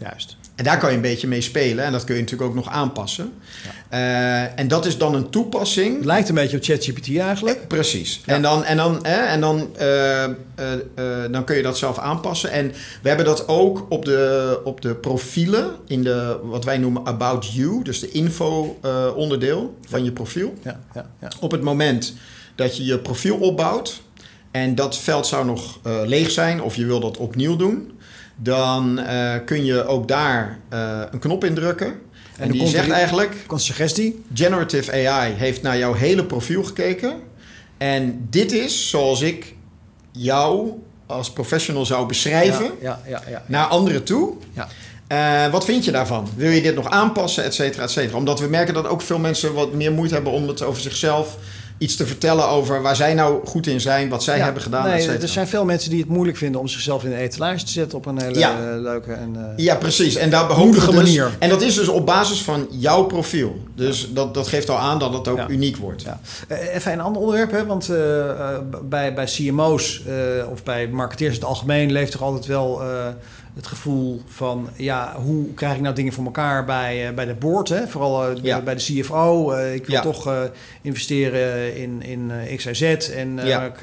Juist. 0.00 0.36
En 0.54 0.64
daar 0.64 0.78
kan 0.78 0.90
je 0.90 0.96
een 0.96 1.02
beetje 1.02 1.28
mee 1.28 1.40
spelen. 1.40 1.84
En 1.84 1.92
dat 1.92 2.04
kun 2.04 2.14
je 2.14 2.20
natuurlijk 2.20 2.50
ook 2.50 2.56
nog 2.56 2.68
aanpassen. 2.68 3.32
Eh, 3.88 4.58
en 4.58 4.68
dat 4.68 4.86
is 4.86 4.98
dan 4.98 5.14
een 5.14 5.30
toepassing. 5.30 5.96
Het 5.96 6.04
lijkt 6.04 6.28
een 6.28 6.34
beetje 6.34 6.56
op 6.56 6.62
ChatGPT 6.62 7.18
eigenlijk. 7.18 7.68
Precies. 7.68 8.20
Ja. 8.24 8.34
En, 8.34 8.42
dan, 8.42 8.64
en, 8.64 8.76
dan, 8.76 9.04
en 9.04 9.40
dan, 9.40 9.76
eh, 9.76 10.24
eh, 10.24 10.32
eh, 10.94 11.32
dan 11.32 11.44
kun 11.44 11.56
je 11.56 11.62
dat 11.62 11.78
zelf 11.78 11.98
aanpassen. 11.98 12.50
En 12.50 12.72
we 13.02 13.08
hebben 13.08 13.26
dat 13.26 13.48
ook 13.48 13.86
op 13.88 14.04
de, 14.04 14.60
op 14.64 14.80
de 14.80 14.94
profielen, 14.94 15.70
in 15.86 16.02
de, 16.02 16.38
wat 16.42 16.64
wij 16.64 16.78
noemen 16.78 17.06
About 17.06 17.52
You, 17.52 17.82
dus 17.82 18.00
de 18.00 18.10
info 18.10 18.78
eh, 18.82 19.06
onderdeel 19.16 19.76
van 19.88 20.04
je 20.04 20.12
profiel. 20.12 20.54
Ja, 20.62 20.80
ja, 20.94 21.10
ja. 21.20 21.28
Op 21.40 21.50
het 21.50 21.62
moment 21.62 22.14
dat 22.54 22.76
je 22.76 22.84
je 22.84 22.98
profiel 22.98 23.36
opbouwt 23.36 24.02
en 24.50 24.74
dat 24.74 24.98
veld 24.98 25.26
zou 25.26 25.44
nog 25.44 25.78
eh, 25.82 26.00
leeg 26.04 26.30
zijn 26.30 26.62
of 26.62 26.76
je 26.76 26.86
wil 26.86 27.00
dat 27.00 27.16
opnieuw 27.16 27.56
doen, 27.56 27.92
dan 28.42 28.98
eh, 28.98 29.34
kun 29.44 29.64
je 29.64 29.84
ook 29.86 30.08
daar 30.08 30.58
eh, 30.68 31.00
een 31.10 31.18
knop 31.18 31.44
indrukken. 31.44 31.86
En, 31.86 32.48
dan 32.48 32.50
die 32.50 32.62
er 32.62 32.68
zegt 32.68 32.90
eigenlijk: 32.90 33.36
Komt 33.46 33.62
suggestie? 33.62 34.24
Generative 34.34 35.08
AI 35.08 35.32
heeft 35.32 35.62
naar 35.62 35.78
jouw 35.78 35.92
hele 35.92 36.24
profiel 36.24 36.64
gekeken. 36.64 37.14
En 37.78 38.26
dit 38.30 38.52
is 38.52 38.88
zoals 38.88 39.20
ik 39.20 39.54
jou 40.12 40.72
als 41.06 41.32
professional 41.32 41.86
zou 41.86 42.06
beschrijven 42.06 42.70
Ja, 42.80 43.00
ja, 43.04 43.22
ja. 43.24 43.30
ja. 43.30 43.42
naar 43.46 43.66
anderen 43.66 44.04
toe. 44.04 44.34
Ja. 44.52 44.68
Eh, 45.06 45.52
wat 45.52 45.64
vind 45.64 45.84
je 45.84 45.90
daarvan? 45.90 46.28
Wil 46.36 46.50
je 46.50 46.62
dit 46.62 46.74
nog 46.74 46.90
aanpassen, 46.90 47.44
et 47.44 47.54
cetera, 47.54 47.82
et 47.82 47.90
cetera? 47.90 48.16
Omdat 48.16 48.40
we 48.40 48.46
merken 48.46 48.74
dat 48.74 48.86
ook 48.86 49.02
veel 49.02 49.18
mensen 49.18 49.54
wat 49.54 49.72
meer 49.72 49.92
moeite 49.92 50.14
hebben 50.14 50.32
om 50.32 50.48
het 50.48 50.62
over 50.62 50.82
zichzelf 50.82 51.36
iets 51.80 51.96
te 51.96 52.06
vertellen 52.06 52.48
over 52.48 52.82
waar 52.82 52.96
zij 52.96 53.14
nou 53.14 53.46
goed 53.46 53.66
in 53.66 53.80
zijn, 53.80 54.08
wat 54.08 54.22
zij 54.22 54.36
Ja, 54.36 54.44
hebben 54.44 54.62
gedaan, 54.62 54.88
Nee, 54.88 55.08
er 55.08 55.28
zijn 55.28 55.48
veel 55.48 55.64
mensen 55.64 55.90
die 55.90 56.00
het 56.00 56.08
moeilijk 56.08 56.36
vinden 56.36 56.60
om 56.60 56.68
zichzelf 56.68 57.04
in 57.04 57.12
een 57.12 57.18
etalage 57.18 57.64
te 57.64 57.70
zetten 57.70 57.98
op 57.98 58.06
een 58.06 58.20
hele 58.20 58.38
Ja. 58.38 58.76
leuke 58.76 59.12
en 59.12 59.36
eh, 59.36 59.64
Ja, 59.64 59.74
precies. 59.74 60.14
En 60.16 60.30
daar 60.30 60.48
we 60.48 60.70
dus, 60.72 60.90
manier. 60.90 61.30
En 61.38 61.48
dat 61.48 61.62
is 61.62 61.74
dus 61.74 61.88
op 61.88 62.06
basis 62.06 62.42
van 62.42 62.66
jouw 62.70 63.04
profiel. 63.04 63.60
Dus 63.74 64.08
dat, 64.12 64.34
dat 64.34 64.48
geeft 64.48 64.70
al 64.70 64.78
aan 64.78 64.98
dat 64.98 65.12
het 65.12 65.28
ook 65.28 65.48
uniek 65.48 65.76
wordt. 65.76 66.02
Ja. 66.02 66.20
Eh, 66.48 66.74
Even 66.74 66.92
een 66.92 67.00
ander 67.00 67.22
onderwerp, 67.22 67.50
hè? 67.50 67.66
want 67.66 67.88
eh, 67.88 67.96
bij, 68.84 69.14
bij 69.14 69.24
CMO's 69.24 70.02
of 70.50 70.62
bij 70.62 70.88
marketeers 70.88 71.34
in 71.34 71.40
het 71.40 71.48
algemeen 71.48 71.92
leeft 71.92 72.12
toch 72.12 72.22
altijd 72.22 72.46
wel 72.46 72.82
het 73.60 73.68
gevoel 73.68 74.22
van, 74.26 74.68
ja, 74.76 75.14
hoe 75.16 75.54
krijg 75.54 75.74
ik 75.74 75.80
nou 75.80 75.94
dingen 75.94 76.12
voor 76.12 76.24
elkaar 76.24 76.64
bij, 76.64 77.08
eh, 77.08 77.14
bij 77.14 77.24
de 77.24 77.34
board, 77.34 77.68
hè? 77.68 77.88
vooral 77.88 78.26
eh, 78.26 78.36
Ja. 78.42 78.60
bij 78.60 78.74
de 78.74 78.80
CFO. 78.80 79.50
Eh, 79.50 79.74
ik 79.74 79.86
wil 79.86 79.94
Ja. 79.94 80.02
toch 80.02 80.48
investeren 80.82 81.76
in, 81.76 82.02
in 82.02 82.30
eh, 82.30 82.56
X, 82.56 82.64
Y, 82.64 82.74
Z 82.74 82.82
en 83.08 83.40
Ja. 83.44 83.64
ik, 83.64 83.80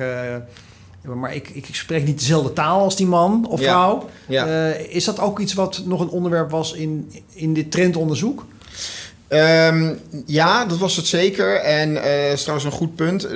maar 1.15 1.35
ik, 1.35 1.49
ik 1.49 1.67
spreek 1.71 2.05
niet 2.05 2.19
dezelfde 2.19 2.53
taal 2.53 2.79
als 2.81 2.95
die 2.95 3.07
man 3.07 3.47
of 3.49 3.61
vrouw. 3.61 4.09
Ja. 4.27 4.45
Is 4.73 5.03
dat 5.05 5.19
ook 5.19 5.39
iets 5.39 5.53
wat 5.53 5.81
nog 5.85 6.01
een 6.01 6.09
onderwerp 6.09 6.51
was 6.51 6.73
in, 6.73 7.11
in 7.33 7.53
dit 7.53 7.71
trendonderzoek? 7.71 8.45
Ehm, 9.27 9.93
ja, 10.25 10.65
dat 10.65 10.77
was 10.77 10.95
het 10.95 11.05
zeker. 11.07 11.55
En 11.55 11.93
dat 11.93 12.03
is 12.33 12.41
trouwens 12.41 12.65
een 12.71 12.77
goed 12.77 12.95
punt. 12.95 13.27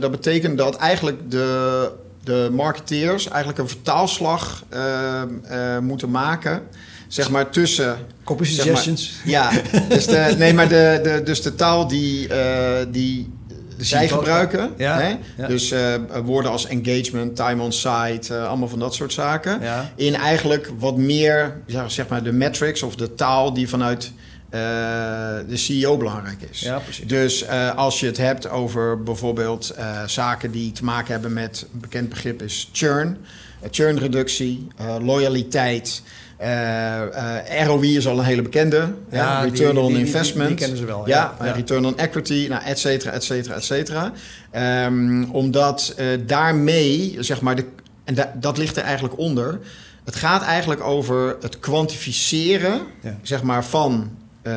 Dat 0.00 0.10
betekent 0.10 0.58
dat 0.58 0.76
eigenlijk 0.76 1.30
de, 1.30 1.90
de 2.24 2.48
marketeers 2.52 3.28
eigenlijk 3.28 3.58
een 3.58 3.68
vertaalslag 3.68 4.64
ehm, 4.68 5.28
eh, 5.44 5.78
moeten 5.78 6.10
maken. 6.10 6.62
Zeg 7.08 7.30
maar 7.30 7.50
tussen. 7.50 7.96
Copy 8.24 8.44
Zeg 8.44 8.56
maar- 8.56 8.64
suggestions? 8.76 9.12
Ja, 9.24 9.50
dus 9.88 10.06
de, 10.06 10.34
nee, 10.38 10.54
maar 10.54 10.68
de, 10.68 11.00
de, 11.02 11.22
dus 11.24 11.42
de 11.42 11.54
taal 11.54 11.88
die, 11.88 12.28
eh, 12.28 12.86
die 12.88 13.32
zij 13.76 14.08
gebruiken. 14.08 14.70
Ja, 14.76 14.98
Hè? 14.98 15.16
ja. 15.36 15.46
Dus 15.46 15.70
eh, 15.70 15.94
woorden 16.24 16.50
als 16.50 16.66
engagement, 16.66 17.36
time 17.36 17.62
on 17.62 17.72
site, 17.72 18.38
allemaal 18.38 18.68
van 18.68 18.78
dat 18.78 18.94
soort 18.94 19.12
zaken 19.12 19.60
Ja. 19.60 19.92
in 19.96 20.14
eigenlijk 20.14 20.70
wat 20.78 20.96
meer, 20.96 21.60
zeg 21.86 22.08
maar, 22.08 22.22
de 22.22 22.32
metrics 22.32 22.82
of 22.82 22.94
de 22.94 23.14
taal 23.14 23.52
die 23.54 23.68
vanuit 23.68 24.12
de 24.50 25.56
CEO 25.56 25.96
belangrijk 25.96 26.42
is. 26.50 26.60
Ja, 26.60 26.78
precies. 26.78 27.06
Dus 27.06 27.42
eh, 27.44 27.74
als 27.74 28.00
je 28.00 28.06
het 28.06 28.16
hebt 28.16 28.48
over 28.50 29.02
bijvoorbeeld 29.02 29.70
eh, 29.70 30.02
zaken 30.06 30.50
die 30.50 30.72
te 30.72 30.84
maken 30.84 31.12
hebben 31.12 31.32
met 31.32 31.66
een 31.72 31.80
bekend 31.80 32.08
begrip 32.08 32.42
is 32.42 32.68
churn, 32.72 33.16
eh, 33.60 33.68
churnreductie, 33.70 34.66
eh, 34.76 34.96
loyaliteit. 35.00 36.02
eh, 36.36 37.60
eh, 37.60 37.66
ROI 37.66 37.96
is 37.96 38.06
al 38.06 38.18
een 38.18 38.24
hele 38.24 38.42
bekende. 38.42 38.94
Ja, 39.10 39.40
die- 39.42 39.50
return 39.50 39.74
die- 39.74 39.82
on 39.82 39.92
die- 39.92 40.04
investment. 40.04 40.48
die 40.48 40.56
kennen 40.58 40.76
ze 40.78 40.84
wel, 40.84 41.08
Ja, 41.08 41.34
eh, 41.40 41.54
return 41.54 41.84
on 41.84 41.98
equity, 41.98 42.46
nou, 42.48 42.62
et 42.64 42.78
cetera, 42.78 43.12
et 43.12 43.24
cetera, 43.24 43.54
et 43.54 43.64
cetera. 43.64 44.12
Ehm, 44.50 45.24
omdat 45.30 45.94
eh, 45.96 46.06
daarmee, 46.26 47.16
zeg 47.18 47.40
maar, 47.40 47.56
de, 47.56 47.64
en 48.04 48.14
da- 48.14 48.32
dat 48.40 48.58
ligt 48.58 48.76
er 48.76 48.82
eigenlijk 48.82 49.18
onder. 49.18 49.60
Het 50.04 50.16
gaat 50.16 50.42
eigenlijk 50.42 50.80
over 50.82 51.36
het 51.40 51.58
kwantificeren, 51.58 52.80
Ja. 53.02 53.18
zeg 53.22 53.42
maar, 53.42 53.64
van 53.64 54.10
eh, 54.42 54.52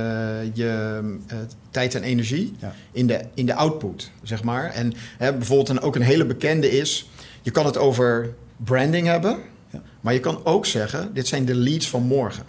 je 0.54 1.00
eh, 1.28 1.38
tijd 1.72 1.96
en 1.96 2.04
energie 2.04 2.54
Ja. 2.60 2.76
in, 2.92 3.08
de, 3.08 3.22
in 3.34 3.46
de 3.46 3.54
output, 3.56 4.12
zeg 4.24 4.44
maar. 4.44 4.70
En 4.70 4.94
hè, 5.18 5.34
bijvoorbeeld 5.34 5.70
een, 5.70 5.80
ook 5.80 5.96
een 5.96 6.02
hele 6.02 6.26
bekende 6.26 6.72
is... 6.72 7.10
je 7.42 7.52
kan 7.52 7.66
het 7.66 7.78
over 7.78 8.34
branding 8.58 9.08
hebben... 9.08 9.38
Ja. 9.70 9.82
maar 10.02 10.14
je 10.14 10.20
kan 10.20 10.46
ook 10.46 10.66
zeggen... 10.66 11.14
dit 11.14 11.28
zijn 11.28 11.46
de 11.46 11.56
leads 11.56 11.90
van 11.90 12.04
morgen. 12.04 12.44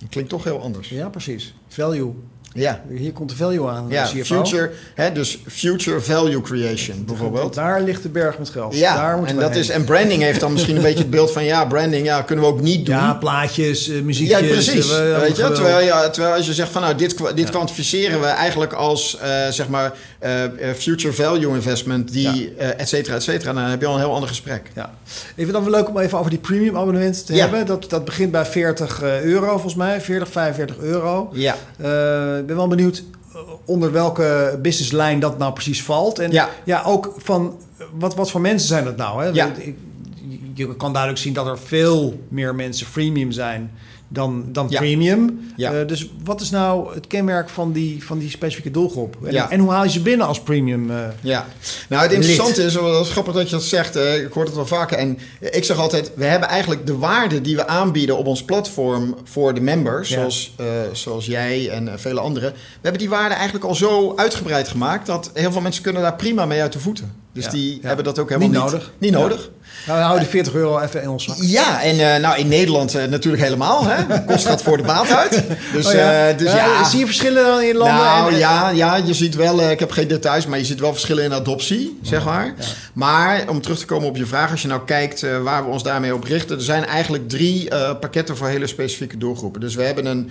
Dat 0.00 0.08
klinkt 0.08 0.30
toch 0.30 0.44
heel 0.44 0.60
anders. 0.60 0.88
Ja, 0.88 1.08
precies. 1.08 1.54
Value. 1.74 2.12
Ja, 2.56 2.82
Hier 2.88 3.12
komt 3.12 3.28
de 3.30 3.36
value 3.36 3.68
aan. 3.68 3.86
ja 3.88 4.06
future, 4.06 4.70
hè, 4.94 5.12
dus 5.12 5.38
future 5.46 6.00
value 6.00 6.40
creation 6.40 7.04
bijvoorbeeld. 7.04 7.54
Daar 7.54 7.82
ligt 7.82 8.02
de 8.02 8.08
berg 8.08 8.38
met 8.38 8.48
geld. 8.50 8.76
Ja, 8.78 8.96
Daar 8.96 9.16
moeten 9.16 9.34
en, 9.36 9.40
dat 9.42 9.50
heen. 9.50 9.60
is, 9.60 9.68
en 9.68 9.84
branding 9.84 10.22
heeft 10.22 10.40
dan 10.40 10.52
misschien 10.52 10.76
een 10.76 10.82
beetje 10.82 10.98
het 10.98 11.10
beeld 11.10 11.32
van... 11.32 11.44
ja, 11.44 11.64
branding 11.64 12.06
ja, 12.06 12.22
kunnen 12.22 12.44
we 12.44 12.50
ook 12.50 12.60
niet 12.60 12.86
doen. 12.86 12.94
Ja, 12.94 13.14
plaatjes, 13.14 13.88
eh, 13.88 14.00
muziekjes. 14.02 14.40
Ja, 14.40 14.46
precies. 14.46 14.90
eh, 14.90 14.96
we- 14.98 15.16
Weet 15.20 15.36
je, 15.36 15.52
terwijl, 15.52 15.80
ja, 15.86 16.10
terwijl 16.10 16.34
als 16.34 16.46
je 16.46 16.54
zegt 16.54 16.70
van 16.70 16.82
nou, 16.82 16.94
dit, 16.94 17.16
dit 17.36 17.50
kwantificeren 17.50 18.20
we 18.20 18.26
eigenlijk 18.26 18.72
als 18.72 19.18
eh, 19.18 19.48
zeg 19.50 19.68
maar 19.68 19.92
future 20.76 21.12
value 21.14 21.54
investment, 21.54 22.12
die 22.12 22.54
eh 22.58 22.80
et 22.80 22.88
cetera, 22.88 23.14
et 23.16 23.22
cetera. 23.22 23.52
Dan 23.52 23.62
heb 23.62 23.80
je 23.80 23.86
al 23.86 23.94
een 23.94 24.00
heel 24.00 24.14
ander 24.14 24.28
gesprek. 24.28 24.70
Ja. 24.74 24.94
Het 25.34 25.52
dan 25.52 25.62
wel 25.64 25.72
leuk 25.72 25.88
om 25.88 25.98
even 25.98 26.18
over 26.18 26.30
die 26.30 26.40
premium 26.40 26.76
abonnement 26.76 27.26
te 27.26 27.34
Ja. 27.34 27.40
hebben. 27.40 27.66
Dat, 27.66 27.90
dat 27.90 28.04
begint 28.04 28.30
bij 28.30 28.44
40 28.46 29.02
euro 29.02 29.50
volgens 29.50 29.74
mij. 29.74 30.00
40, 30.00 30.28
45 30.28 30.78
euro. 30.78 31.30
Ja. 31.32 31.56
Eh, 31.78 32.38
Ik 32.38 32.46
ben 32.46 32.56
wel 32.56 32.68
benieuwd 32.68 33.04
eh, 33.34 33.40
onder 33.64 33.92
welke 33.92 34.58
businesslijn 34.62 35.20
dat 35.20 35.38
nou 35.38 35.52
precies 35.52 35.82
valt. 35.82 36.18
En 36.18 36.30
Ja. 36.30 36.48
ja, 36.64 36.82
ook 36.82 37.14
van 37.16 37.58
eh, 37.78 37.86
wat, 37.98 38.14
wat 38.14 38.30
voor 38.30 38.40
mensen 38.40 38.68
zijn 38.68 38.84
dat 38.84 38.96
nou? 38.96 39.22
Hè? 39.24 39.28
Ja. 39.28 39.52
Ik- 39.58 39.76
Je 40.54 40.76
kan 40.76 40.92
duidelijk 40.92 41.22
zien 41.22 41.32
dat 41.32 41.46
er 41.46 41.58
veel 41.58 42.20
meer 42.28 42.54
mensen 42.54 42.86
freemium 42.86 43.32
zijn 43.32 43.70
dan, 44.14 44.44
dan 44.52 44.66
Ja. 44.68 44.78
premium. 44.78 45.40
Ja. 45.56 45.72
Eh, 45.72 45.86
dus 45.86 46.10
wat 46.24 46.40
is 46.40 46.50
nou 46.50 46.94
het 46.94 47.06
kenmerk 47.06 47.48
van 47.48 47.72
die, 47.72 48.04
van 48.04 48.18
die 48.18 48.30
specifieke 48.30 48.70
doelgroep? 48.70 49.16
En, 49.26 49.32
Ja. 49.32 49.50
en 49.50 49.60
hoe 49.60 49.70
haal 49.70 49.84
je 49.84 49.90
ze 49.90 50.00
binnen 50.02 50.26
als 50.26 50.40
premium? 50.40 50.90
eh? 50.90 50.96
Ja, 51.20 51.46
nou 51.88 52.02
het 52.02 52.12
interessante 52.12 52.62
is, 52.62 52.74
het 52.74 53.06
is 53.06 53.10
grappig 53.10 53.34
dat 53.34 53.44
je 53.48 53.54
dat 53.54 53.62
zegt, 53.64 53.94
hè. 53.94 54.14
ik 54.24 54.32
hoor 54.32 54.44
het 54.44 54.54
wel 54.54 54.66
vaker. 54.66 54.98
En 54.98 55.18
ik 55.40 55.64
zeg 55.64 55.78
altijd, 55.78 56.12
we 56.14 56.24
hebben 56.24 56.48
eigenlijk 56.48 56.86
de 56.86 56.96
waarde 56.96 57.40
die 57.40 57.56
we 57.56 57.66
aanbieden 57.66 58.16
op 58.18 58.26
ons 58.26 58.42
platform 58.44 59.14
voor 59.24 59.54
de 59.54 59.60
members, 59.60 60.08
Ja. 60.08 60.14
zoals, 60.14 60.54
eh, 60.56 60.66
zoals 60.92 61.26
jij 61.26 61.68
en 61.70 61.88
eh, 61.88 61.94
vele 61.96 62.20
anderen. 62.20 62.52
We 62.52 62.58
hebben 62.82 63.00
die 63.00 63.08
waarde 63.10 63.34
eigenlijk 63.34 63.64
al 63.64 63.74
zo 63.74 64.12
uitgebreid 64.16 64.68
gemaakt 64.68 65.06
dat 65.06 65.30
heel 65.34 65.52
veel 65.52 65.60
mensen 65.60 65.82
kunnen 65.82 66.02
daar 66.02 66.16
prima 66.16 66.44
mee 66.46 66.60
uit 66.60 66.72
de 66.72 66.78
voeten. 66.78 67.12
Dus 67.32 67.44
Ja. 67.44 67.50
die 67.50 67.78
Ja. 67.80 67.86
hebben 67.86 68.04
dat 68.04 68.18
ook 68.18 68.28
helemaal 68.28 68.48
Niet 68.50 68.60
niet, 68.62 68.70
nodig. 68.72 68.92
Niet 68.98 69.10
Ja. 69.12 69.18
nodig. 69.18 69.50
Nou, 69.86 69.98
we 69.98 70.04
houden 70.04 70.22
die 70.22 70.30
40 70.32 70.54
euro 70.54 70.78
even 70.80 71.02
in 71.02 71.08
ons 71.08 71.24
zak. 71.24 71.36
Ja, 71.40 71.82
en 71.82 72.14
eh, 72.14 72.20
nou 72.20 72.38
in 72.38 72.48
Nederland 72.48 72.94
eh, 72.94 73.04
natuurlijk 73.06 73.42
helemaal. 73.42 73.84
Hè? 73.86 74.24
Kost 74.24 74.46
gaat 74.46 74.62
voor 74.62 74.76
de 74.76 74.82
baat 74.82 75.10
uit. 75.12 75.42
Dus, 75.72 75.86
Oh 75.88 75.92
ja. 75.92 76.28
eh, 76.28 76.38
dus 76.38 76.52
Ja, 76.52 76.56
ja. 76.66 76.84
Zie 76.84 76.98
je 76.98 77.04
verschillen 77.06 77.44
dan 77.44 77.62
in 77.62 77.76
landen? 77.76 77.96
Nou 77.96 78.32
En- 78.32 78.38
ja, 78.38 78.70
ja, 78.70 78.96
je 78.96 79.14
ziet 79.14 79.34
wel, 79.34 79.70
ik 79.70 79.78
heb 79.78 79.90
geen 79.90 80.08
details, 80.08 80.46
maar 80.46 80.58
je 80.58 80.64
ziet 80.64 80.80
wel 80.80 80.92
verschillen 80.92 81.24
in 81.24 81.32
adoptie, 81.32 81.98
zeg 82.02 82.24
maar. 82.24 82.54
Maar 82.92 83.44
om 83.48 83.60
terug 83.60 83.78
te 83.78 83.86
komen 83.86 84.08
op 84.08 84.16
je 84.16 84.26
vraag, 84.26 84.50
als 84.50 84.62
je 84.62 84.68
nou 84.68 84.80
kijkt 84.86 85.26
waar 85.42 85.64
we 85.64 85.70
ons 85.70 85.82
daarmee 85.82 86.14
op 86.14 86.24
richten, 86.24 86.56
er 86.56 86.62
zijn 86.62 86.86
eigenlijk 86.86 87.28
drie 87.28 87.68
pakketten 88.00 88.36
voor 88.36 88.48
hele 88.48 88.66
specifieke 88.66 89.16
doelgroepen. 89.18 89.60
Dus 89.60 89.74
we 89.74 89.82
hebben 89.82 90.06
een, 90.06 90.30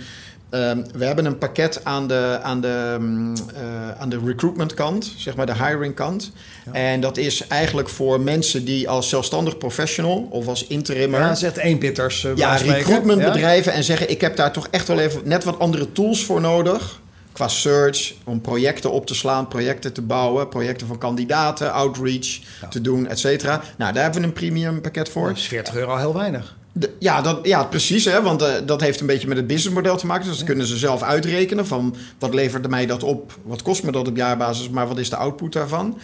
ehm, 0.54 0.82
we 0.96 1.04
hebben 1.04 1.24
een 1.24 1.38
pakket 1.38 1.80
aan 1.84 2.06
de, 2.06 2.38
aan 2.42 2.60
de, 2.60 2.96
mm, 3.00 3.34
eh, 3.54 3.90
aan 4.00 4.08
de 4.08 4.20
recruitment 4.24 4.74
kant, 4.74 5.12
zeg 5.16 5.36
maar 5.36 5.46
de 5.46 5.54
hiring 5.64 5.94
kant. 5.94 6.32
En 6.72 7.00
dat 7.00 7.16
is 7.16 7.46
eigenlijk 7.46 7.88
voor 7.88 8.20
mensen 8.20 8.64
die 8.64 8.88
als 8.88 9.08
zelfstandig 9.08 9.58
professional 9.58 10.28
of 10.30 10.46
als 10.48 10.66
interimmer. 10.66 11.20
Ja, 11.20 11.34
zegt 11.34 11.56
één 11.58 11.78
pitters. 11.78 12.24
uh, 12.24 12.36
Ja, 12.36 12.56
recruitmentbedrijven 12.56 13.72
en 13.72 13.84
zeggen: 13.84 14.10
ik 14.10 14.20
heb 14.20 14.36
daar 14.36 14.52
toch 14.52 14.68
echt 14.70 14.88
wel 14.88 14.98
even 14.98 15.20
net 15.24 15.44
wat 15.44 15.58
andere 15.58 15.92
tools 15.92 16.24
voor 16.24 16.40
nodig. 16.40 17.02
Qua 17.32 17.48
search, 17.48 18.14
om 18.24 18.40
projecten 18.40 18.90
op 18.92 19.06
te 19.06 19.14
slaan, 19.14 19.48
projecten 19.48 19.92
te 19.92 20.02
bouwen, 20.02 20.48
projecten 20.48 20.86
van 20.86 20.98
kandidaten, 20.98 21.72
outreach 21.72 22.26
te 22.70 22.80
doen, 22.80 23.06
et 23.08 23.18
cetera. 23.18 23.62
Nou, 23.76 23.92
daar 23.92 24.02
hebben 24.02 24.20
we 24.20 24.26
een 24.26 24.32
premium 24.32 24.80
pakket 24.80 25.08
voor. 25.08 25.28
Dat 25.28 25.36
is 25.36 25.46
40 25.46 25.74
euro 25.76 25.96
heel 25.96 26.14
weinig. 26.14 26.56
De- 26.76 26.94
ja, 26.98 27.20
dat, 27.22 27.38
ja, 27.42 27.64
precies. 27.64 28.04
Hè, 28.04 28.22
want 28.22 28.42
eh, 28.42 28.52
dat 28.66 28.80
heeft 28.80 29.00
een 29.00 29.06
beetje 29.06 29.28
met 29.28 29.36
het 29.36 29.46
businessmodel 29.46 29.96
te 29.96 30.06
maken. 30.06 30.28
Dus 30.28 30.36
dat 30.36 30.46
kunnen 30.46 30.66
ze 30.66 30.76
zelf 30.76 31.02
uitrekenen. 31.02 31.66
Van 31.66 31.96
wat 32.18 32.34
levert 32.34 32.68
mij 32.68 32.86
dat 32.86 33.02
op? 33.02 33.38
Wat 33.42 33.62
kost 33.62 33.82
me 33.82 33.92
dat 33.92 34.08
op 34.08 34.16
jaarbasis? 34.16 34.70
Maar 34.70 34.88
wat 34.88 34.98
is 34.98 35.10
de 35.10 35.16
output 35.16 35.52
daarvan? 35.52 35.98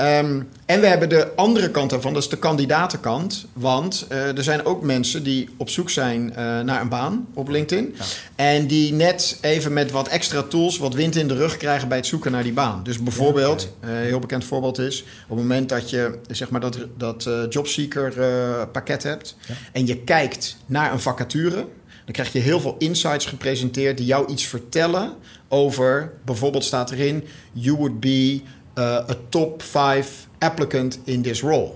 Ehm, 0.00 0.40
en 0.66 0.80
we 0.80 0.86
hebben 0.86 1.08
de 1.08 1.34
andere 1.36 1.70
kant 1.70 1.90
daarvan, 1.90 2.12
dat 2.12 2.22
is 2.22 2.28
de 2.28 2.38
kandidatenkant. 2.38 3.46
Want 3.52 4.06
eh, 4.08 4.36
er 4.36 4.42
zijn 4.42 4.64
ook 4.64 4.82
mensen 4.82 5.22
die 5.22 5.48
op 5.56 5.68
zoek 5.68 5.90
zijn 5.90 6.34
eh, 6.34 6.60
naar 6.60 6.80
een 6.80 6.88
baan 6.88 7.26
op 7.34 7.48
LinkedIn. 7.48 7.94
En 8.36 8.66
die 8.66 8.92
net 8.92 9.38
even 9.40 9.72
met 9.72 9.90
wat 9.90 10.08
extra 10.08 10.42
tools 10.42 10.78
wat 10.78 10.94
wind 10.94 11.16
in 11.16 11.28
de 11.28 11.34
rug 11.34 11.56
krijgen 11.56 11.88
bij 11.88 11.96
het 11.96 12.06
zoeken 12.06 12.32
naar 12.32 12.42
die 12.42 12.52
baan. 12.52 12.82
Dus 12.82 13.02
bijvoorbeeld, 13.02 13.72
eh, 13.80 13.90
een 13.90 13.96
heel 13.96 14.18
bekend 14.18 14.44
voorbeeld 14.44 14.78
is... 14.78 15.00
op 15.02 15.36
het 15.36 15.38
moment 15.38 15.68
dat 15.68 15.90
je 15.90 16.18
zeg 16.28 16.50
maar, 16.50 16.60
dat, 16.60 16.78
dat 16.96 17.26
eh, 17.26 17.42
jobseeker 17.48 18.20
eh, 18.20 18.62
pakket 18.72 19.02
hebt... 19.02 19.36
en 19.72 19.86
je 19.86 19.96
kijkt 19.96 20.56
naar 20.66 20.92
een 20.92 21.00
vacature... 21.00 21.66
dan 22.04 22.12
krijg 22.12 22.32
je 22.32 22.38
heel 22.38 22.60
veel 22.60 22.76
insights 22.78 23.26
gepresenteerd... 23.26 23.96
die 23.96 24.06
jou 24.06 24.30
iets 24.30 24.44
vertellen 24.44 25.12
over... 25.48 26.12
bijvoorbeeld 26.24 26.64
staat 26.64 26.90
erin... 26.90 27.24
you 27.52 27.76
would 27.76 28.00
be 28.00 28.42
a 28.82 29.14
top 29.28 29.62
5 29.62 30.26
applicant 30.38 30.98
in 31.04 31.22
this 31.22 31.40
role. 31.40 31.70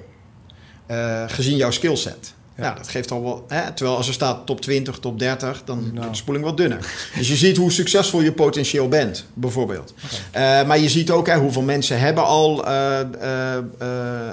Uh, 0.91 1.23
gezien 1.27 1.57
jouw 1.57 1.71
skillset. 1.71 2.35
Ja. 2.57 2.63
Nou, 2.63 2.77
dat 2.77 2.89
geeft 2.89 3.11
al 3.11 3.23
wel. 3.23 3.45
Hè? 3.49 3.73
Terwijl 3.73 3.97
als 3.97 4.09
er 4.09 4.15
staat 4.15 4.47
top 4.47 4.61
20, 4.61 4.99
top 4.99 5.19
30, 5.19 5.63
dan 5.65 5.79
Nou. 5.79 5.93
wordt 5.95 6.11
de 6.11 6.17
spoeling 6.17 6.45
wat 6.45 6.57
dunner. 6.57 7.11
dus 7.17 7.29
je 7.29 7.37
ziet 7.37 7.57
hoe 7.57 7.73
succesvol 7.73 8.21
je 8.21 8.33
potentieel 8.33 8.89
bent, 8.89 9.27
bijvoorbeeld. 9.35 9.95
Okay. 10.33 10.61
Uh, 10.61 10.67
maar 10.69 10.79
je 10.79 10.89
ziet 10.89 11.11
ook 11.11 11.27
hè, 11.27 11.37
hoeveel 11.39 11.63
mensen 11.63 11.99
hebben 12.01 12.25
al 12.25 12.69
uh, 12.69 12.99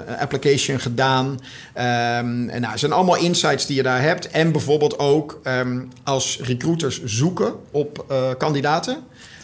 een 0.06 0.18
application 0.18 0.80
gedaan. 0.80 1.26
Um, 1.26 1.38
en 1.74 2.60
nou, 2.60 2.66
het 2.70 2.80
zijn 2.80 2.92
allemaal 2.92 3.16
insights 3.16 3.66
die 3.66 3.76
je 3.76 3.82
daar 3.82 4.02
hebt. 4.02 4.30
En 4.30 4.52
bijvoorbeeld 4.52 4.98
ook 4.98 5.40
um, 5.44 5.88
als 6.04 6.38
recruiters 6.42 7.04
zoeken 7.04 7.54
op 7.70 8.04
kandidaten. 8.38 8.98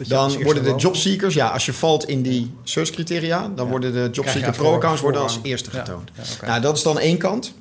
Dan 0.06 0.42
worden 0.42 0.62
de 0.62 0.74
jobseekers, 0.76 1.34
ja, 1.34 1.48
als 1.48 1.66
je 1.66 1.72
valt 1.72 2.08
in 2.08 2.22
die 2.22 2.54
search 2.62 2.90
criteria, 2.90 3.40
dan 3.54 3.64
ja. 3.64 3.70
worden 3.70 3.92
de 3.92 4.08
jobseeker 4.12 4.52
pro-accounts 4.52 5.00
worden 5.00 5.20
als 5.20 5.38
eerste 5.42 5.70
getoond. 5.70 6.10
Ja, 6.14 6.22
ja, 6.22 6.34
okay. 6.34 6.48
Nou, 6.48 6.60
dat 6.60 6.76
is 6.76 6.82
dan 6.82 6.98
één 6.98 7.18
kant. 7.18 7.52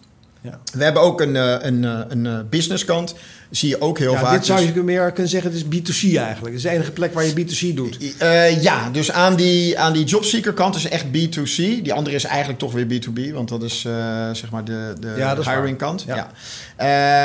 Ja. 0.42 0.60
We 0.74 0.84
hebben 0.84 1.02
ook 1.02 1.22
een, 1.22 1.36
een, 1.36 1.84
een, 1.84 2.26
een 2.26 2.50
business 2.50 2.86
kant. 2.86 3.16
Zie 3.50 3.70
je 3.70 3.82
ook 3.82 3.98
heel 3.98 4.12
ja, 4.12 4.20
vaak. 4.20 4.32
Dit 4.32 4.46
zou 4.46 4.62
je 4.62 4.74
dus... 4.74 4.84
meer 4.84 5.12
kunnen 5.12 5.32
zeggen, 5.32 5.52
het 5.52 5.60
is 5.60 5.80
B2C 5.80 6.18
eigenlijk. 6.18 6.46
Het 6.46 6.56
is 6.56 6.62
de 6.62 6.70
enige 6.70 6.92
plek 6.92 7.14
waar 7.14 7.26
je 7.26 7.34
B2C 7.34 7.76
doet. 7.76 7.98
Uh, 8.22 8.62
ja, 8.62 8.90
dus 8.90 9.12
aan 9.12 9.36
die, 9.36 9.80
aan 9.80 9.94
die 9.94 10.04
jobseeker 10.04 10.54
kant 10.54 10.76
is 10.76 10.88
echt 10.88 11.06
B2C. 11.06 11.56
Die 11.56 11.94
andere 11.94 12.16
is 12.16 12.24
eigenlijk 12.24 12.60
toch 12.60 12.74
weer 12.74 12.86
B2B, 12.86 13.34
want 13.34 13.50
dat 13.50 13.64
is 13.64 13.84
uh, 13.88 13.94
zeg 14.32 14.50
maar 14.50 14.64
de, 14.64 14.94
de 15.00 15.36
hiring 15.44 15.78
kant. 15.78 16.06
Ja. 16.08 16.28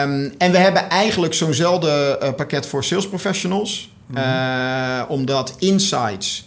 Um, 0.03 0.35
en 0.38 0.53
we 0.53 0.59
hebben 0.59 0.88
eigenlijk 0.88 1.35
zo'nzelfde 1.35 2.18
pakket 2.37 2.66
voor 2.66 2.85
sales 2.85 3.09
professionals. 3.09 3.91
Mm 4.06 4.16
-hmm. 4.16 5.06
omdat 5.08 5.54
insights 5.58 6.44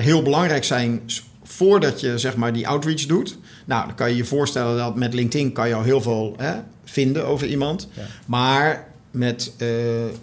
heel 0.00 0.22
belangrijk 0.22 0.64
zijn 0.64 1.00
voordat 1.44 2.00
je 2.00 2.18
zeg 2.18 2.36
maar 2.36 2.52
die 2.52 2.68
outreach 2.68 3.06
doet. 3.06 3.38
Nou, 3.64 3.86
dan 3.86 3.94
kan 3.94 4.10
je 4.10 4.16
je 4.16 4.24
voorstellen 4.24 4.76
dat 4.76 4.96
met 4.96 5.14
LinkedIn 5.14 5.52
kan 5.52 5.68
je 5.68 5.74
al 5.74 5.82
heel 5.82 6.00
veel 6.00 6.34
hè, 6.36 6.54
vinden 6.84 7.26
over 7.26 7.46
iemand. 7.46 7.88
Ja. 7.92 8.02
Maar 8.26 8.86
met 9.10 9.52
uh, 9.58 9.68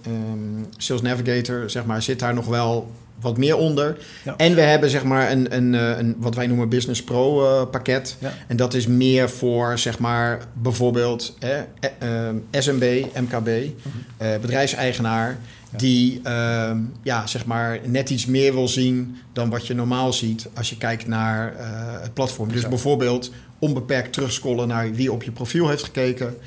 um, 0.08 0.68
Sales 0.78 1.02
Navigator, 1.02 1.70
zeg 1.70 1.86
maar, 1.86 2.02
zit 2.02 2.20
daar 2.20 2.34
nog 2.34 2.46
wel 2.46 2.92
wat 3.22 3.38
meer 3.38 3.58
onder. 3.58 3.98
Ja. 4.24 4.34
En 4.38 4.56
we 4.56 4.62
hebben 4.62 4.90
zeg 4.90 5.04
maar 5.04 5.32
een, 5.32 5.56
een, 5.56 5.74
een 5.74 6.16
wat 6.18 6.36
wij 6.36 6.48
noemen 6.48 6.70
Business 6.70 7.04
Pro 7.04 7.44
uh, 7.44 7.70
pakket. 7.70 8.16
Ja. 8.20 8.34
En 8.48 8.56
dat 8.56 8.74
is 8.74 8.88
meer 8.88 9.30
voor 9.30 9.80
zeg 9.80 10.00
maar 10.00 10.40
bijvoorbeeld 10.54 11.38
eh, 11.40 11.60
SMB, 12.52 13.06
MKB, 13.20 13.48
-huh. 13.48 14.40
bedrijfseigenaar. 14.42 15.38
Ja. 15.72 15.78
Die 15.78 16.22
uh, 16.24 16.72
ja, 17.04 17.28
zeg 17.28 17.46
maar 17.46 17.80
net 17.86 18.10
iets 18.10 18.26
meer 18.26 18.54
wil 18.54 18.68
zien 18.68 19.18
dan 19.34 19.50
wat 19.50 19.68
je 19.68 19.74
normaal 19.74 20.14
ziet 20.14 20.48
als 20.54 20.70
je 20.70 20.78
kijkt 20.78 21.08
naar 21.08 21.54
het 22.02 22.14
platform. 22.14 22.52
Dus 22.52 22.68
bijvoorbeeld 22.68 23.32
onbeperkt 23.60 24.14
terugscrollen 24.14 24.68
naar 24.68 24.92
wie 24.92 25.12
op 25.12 25.24
je 25.24 25.32
profiel 25.32 25.70
heeft 25.70 25.84
gekeken. 25.84 26.38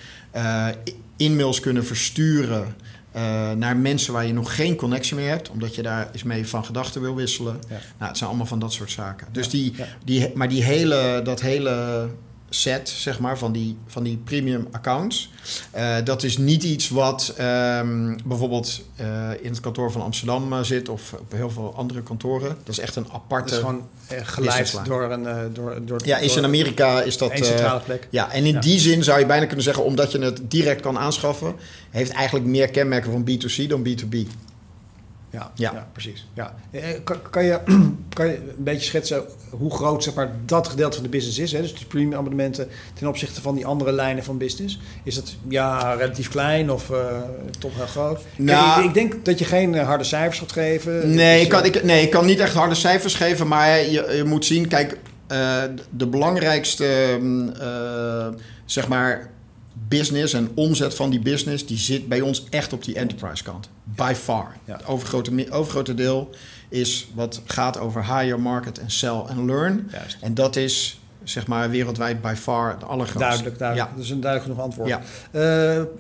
E-mails 1.17 1.61
kunnen 1.61 1.85
versturen 1.85 2.75
uh, 3.17 3.51
naar 3.53 3.77
mensen 3.77 4.13
waar 4.13 4.27
je 4.27 4.33
nog 4.33 4.55
geen 4.55 4.77
connectie 4.77 5.17
mee 5.17 5.27
hebt, 5.27 5.51
omdat 5.51 5.75
je 5.75 5.83
daar 5.83 6.09
eens 6.13 6.23
mee 6.23 6.49
van 6.49 6.65
gedachten 6.65 7.01
wil 7.01 7.15
wisselen. 7.15 7.61
Ja. 7.69 7.77
Nou, 7.99 8.09
het 8.09 8.17
zijn 8.17 8.29
allemaal 8.29 8.47
van 8.47 8.59
dat 8.59 8.73
soort 8.73 8.91
zaken. 8.91 9.27
Dus 9.33 9.49
die, 9.49 9.75
die, 10.05 10.31
maar 10.35 10.49
die 10.49 10.63
hele, 10.63 11.21
dat 11.25 11.41
hele 11.41 12.09
set, 12.55 12.89
zeg 12.89 13.19
maar, 13.19 13.39
van 13.39 13.53
die, 13.53 13.77
van 13.87 14.03
die 14.03 14.17
premium 14.25 14.69
accounts. 14.71 15.31
Uh, 15.77 15.97
dat 16.05 16.23
is 16.23 16.39
niet 16.39 16.63
iets 16.63 16.89
wat 16.89 17.35
um, 17.41 18.19
bijvoorbeeld 18.25 18.81
uh, 19.01 19.07
in 19.41 19.51
het 19.51 19.61
kantoor 19.61 19.93
van 19.93 20.03
Amsterdam 20.03 20.53
uh, 20.53 20.61
zit 20.61 20.89
of 20.89 21.13
op 21.13 21.33
heel 21.33 21.51
veel 21.51 21.75
andere 21.77 22.03
kantoren. 22.03 22.49
Dat 22.49 22.69
is 22.69 22.79
echt 22.79 22.97
een 22.97 23.07
aparte. 23.13 23.51
Dat 23.51 23.59
is 23.59 23.65
gewoon 23.65 23.89
geleid 24.23 24.81
door 24.85 25.11
een. 25.11 25.53
door, 25.53 25.85
door, 25.85 26.01
ja, 26.05 26.19
is 26.19 26.37
in 26.37 26.45
Amerika 26.45 27.03
is 27.03 27.19
dat. 27.19 27.31
Een 27.31 27.45
centrale 27.45 27.81
plek. 27.81 28.09
Ja, 28.11 28.33
en 28.33 28.45
in 28.45 28.55
ja. 28.55 28.61
die 28.61 28.79
zin 28.79 29.05
zou 29.05 29.19
je 29.19 29.27
bijna 29.27 29.47
kunnen 29.47 29.65
zeggen, 29.65 29.85
omdat 29.85 30.13
je 30.13 30.19
het 30.19 30.41
direct 30.43 30.81
kan 30.81 30.99
aanschaffen, 30.99 31.55
heeft 31.91 32.13
eigenlijk 32.13 32.47
meer 32.47 32.69
kenmerken 32.69 33.13
van 33.13 33.29
B2C 33.31 33.69
dan 33.69 33.89
B2B. 33.89 34.17
Ja, 35.35 35.51
Ja. 35.55 35.73
ja. 35.73 35.89
precies. 35.93 36.27
Ja. 36.35 36.55
Eh, 36.71 36.83
Kan, 37.05 37.17
kan, 37.31 37.45
je, 37.45 37.61
kan 38.15 38.27
je 38.27 38.37
een 38.37 38.65
beetje 38.65 38.85
schetsen 38.87 39.23
hoe 39.51 39.71
groot 39.75 40.03
zeg 40.03 40.15
maar, 40.15 40.31
dat 40.45 40.69
gedeelte 40.69 40.95
van 40.95 41.03
de 41.05 41.09
business 41.11 41.39
is? 41.39 41.53
Hè? 41.53 41.61
Dus 41.61 41.75
de 41.79 41.87
premium 41.87 42.15
abonnementen 42.15 42.69
ten 42.95 43.09
opzichte 43.09 43.41
van 43.41 43.55
die 43.55 43.67
andere 43.67 43.93
lijnen 43.93 44.25
van 44.25 44.39
business. 44.39 44.81
Is 45.05 45.15
dat 45.15 45.35
ja, 45.49 45.93
relatief 45.95 46.29
klein 46.29 46.71
of 46.71 46.91
eh, 46.91 46.97
toch 47.59 47.75
heel 47.75 47.87
groot? 47.87 48.17
Kijk, 48.37 48.49
Nou- 48.49 48.81
ik, 48.81 48.87
ik 48.89 48.95
denk 48.95 49.25
dat 49.25 49.39
je 49.39 49.45
geen 49.45 49.75
eh, 49.75 49.87
harde 49.87 50.05
cijfers 50.05 50.39
gaat 50.39 50.53
geven. 50.53 51.15
Nee, 51.15 51.35
Dus, 51.35 51.43
ik 51.45 51.49
kan, 51.49 51.61
eh, 51.61 51.67
ik, 51.67 51.85
nee, 51.85 52.03
ik 52.03 52.11
kan 52.11 52.27
niet 52.27 52.39
echt 52.41 52.55
harde 52.55 52.75
cijfers 52.75 53.15
geven, 53.15 53.49
maar 53.49 53.79
je, 53.79 54.13
je 54.17 54.25
moet 54.27 54.45
zien, 54.45 54.69
kijk, 54.69 54.99
eh, 55.27 55.63
de 55.91 56.07
belangrijkste, 56.07 57.17
mm, 57.21 57.49
eh, 57.61 58.27
zeg 58.65 58.89
maar, 58.89 59.31
business 59.89 60.33
en 60.33 60.51
omzet 60.55 60.95
van 60.95 61.11
die 61.11 61.21
business, 61.21 61.67
die 61.67 61.79
zit 61.79 62.09
bij 62.09 62.21
ons 62.21 62.45
echt 62.51 62.73
op 62.73 62.85
die 62.85 62.95
enterprise 62.95 63.43
kant. 63.43 63.69
By 63.85 64.13
far. 64.17 64.57
Ja. 64.65 64.77
Het 64.77 64.87
overgrote, 64.87 65.51
overgrote 65.51 65.95
deel 65.95 66.31
is 66.69 67.09
wat 67.15 67.43
gaat 67.45 67.79
over 67.79 68.19
hire, 68.19 68.37
market 68.37 68.79
en 68.79 68.91
sell 68.91 69.11
and 69.11 69.47
learn. 69.47 69.89
Juist. 69.93 70.17
En 70.21 70.35
dat 70.35 70.57
is, 70.57 71.01
zeg 71.25 71.47
maar, 71.47 71.71
wereldwijd 71.71 72.21
by 72.23 72.33
far 72.37 72.71
het 72.71 72.85
allergrootste. 72.85 73.19
Duidelijk, 73.19 73.59
duidelijk. 73.59 73.89
Ja. 73.91 73.97
Dat 73.97 74.05
is 74.05 74.11
een 74.11 74.21
duidelijk 74.21 74.51
genoeg 74.51 74.65
antwoord. 74.67 74.89
Ja. 74.89 74.99
Eh, 75.31 75.41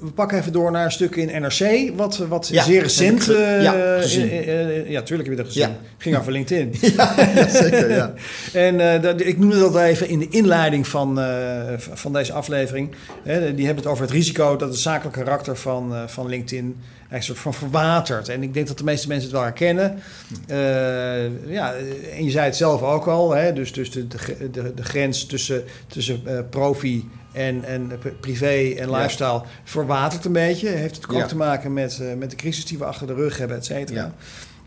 we 0.01 0.11
pakken 0.15 0.39
even 0.39 0.53
door 0.53 0.71
naar 0.71 0.85
een 0.85 0.91
stuk 0.93 1.17
in 1.17 1.43
NRC, 1.43 1.91
wat, 1.97 2.17
wat 2.17 2.49
Ja, 2.49 2.63
zeer 2.65 2.83
recent... 2.83 3.17
ik 3.19 3.23
ge- 3.23 3.35
eh, 3.37 3.63
ja, 3.63 4.01
gezien. 4.01 4.31
eh, 4.31 4.91
ja, 4.91 5.03
tuurlijk 5.03 5.29
heb 5.29 5.39
je 5.39 5.43
dat 5.45 5.53
gezien. 5.53 5.69
Ja. 5.69 5.77
Ging 5.99 6.17
over 6.17 6.33
LinkedIn. 6.33 6.75
Ja, 6.97 7.49
zeker, 7.49 7.91
ja. 7.91 8.13
En 8.53 9.19
ik 9.27 9.39
noemde 9.39 9.59
dat 9.59 9.77
even 9.77 10.09
in 10.09 10.19
de 10.19 10.29
inleiding 10.29 10.89
van, 10.89 11.21
van 11.79 12.13
deze 12.13 12.33
aflevering. 12.33 12.91
Die 13.25 13.67
hebben 13.67 13.77
het 13.77 13.87
over 13.87 14.03
het 14.05 14.13
risico 14.13 14.57
dat 14.57 14.69
het 14.69 14.79
zakelijke 14.79 15.19
karakter 15.23 15.57
van, 15.57 15.95
van 16.07 16.29
LinkedIn 16.29 16.77
een 17.17 17.23
soort 17.23 17.39
van 17.39 17.55
verwatert. 17.55 18.29
En 18.29 18.43
ik 18.43 18.55
denk 18.55 18.67
dat 18.67 18.79
de 18.79 18.85
meeste 18.85 19.09
mensen 19.09 19.25
het 19.25 19.33
wel 19.37 19.43
herkennen. 19.45 19.99
Eh, 20.47 21.49
ja, 21.53 21.75
en 22.17 22.25
je 22.25 22.31
zei 22.31 22.45
het 22.45 22.57
zelf 22.57 22.83
ook 22.83 23.07
al. 23.07 23.35
Hè, 23.35 23.53
dus 23.53 23.73
dus 23.73 23.91
de, 23.91 24.07
de, 24.07 24.51
de, 24.51 24.75
de 24.75 24.85
grens 24.85 25.27
tussen, 25.27 25.65
tussen 25.87 26.21
eh, 26.27 26.39
profi 26.51 27.09
en, 27.33 27.65
en 27.65 27.91
privé 28.21 28.75
en 28.79 28.91
Ja. 28.91 28.97
lifestyle 28.97 29.43
verwatert 29.65 30.25
een 30.25 30.33
beetje. 30.33 30.69
Heeft 30.69 30.97
het 30.97 31.09
ook 31.09 31.17
Ja. 31.17 31.27
te 31.27 31.37
maken 31.37 31.73
met, 31.73 31.99
eh, 32.01 32.07
met 32.19 32.31
de 32.31 32.37
crisis 32.37 32.65
die 32.67 32.79
we 32.79 32.85
achter 32.85 33.07
de 33.07 33.15
rug 33.15 33.39
hebben, 33.39 33.57
et 33.57 33.65
cetera. 33.65 34.01
Ja. 34.01 34.13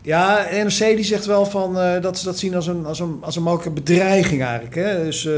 Ja, 0.02 0.46
NRC 0.64 0.78
die 0.96 1.04
zegt 1.04 1.26
wel 1.26 1.46
van, 1.46 1.74
dat 2.00 2.18
ze 2.18 2.24
dat 2.24 2.38
zien 2.38 2.54
als 2.54 2.66
een, 2.66 2.86
als, 2.86 3.00
een, 3.00 3.18
als 3.20 3.36
een 3.36 3.42
mogelijke 3.42 3.80
bedreiging 3.80 4.42
eigenlijk. 4.42 4.74
Hè? 4.74 5.04
Dus 5.04 5.28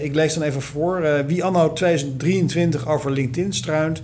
ik 0.00 0.14
lees 0.14 0.34
dan 0.34 0.42
even 0.42 0.62
voor. 0.62 1.24
Wie 1.26 1.44
anno 1.44 1.72
2023 1.72 2.88
over 2.88 3.10
LinkedIn 3.10 3.52
struint, 3.52 4.02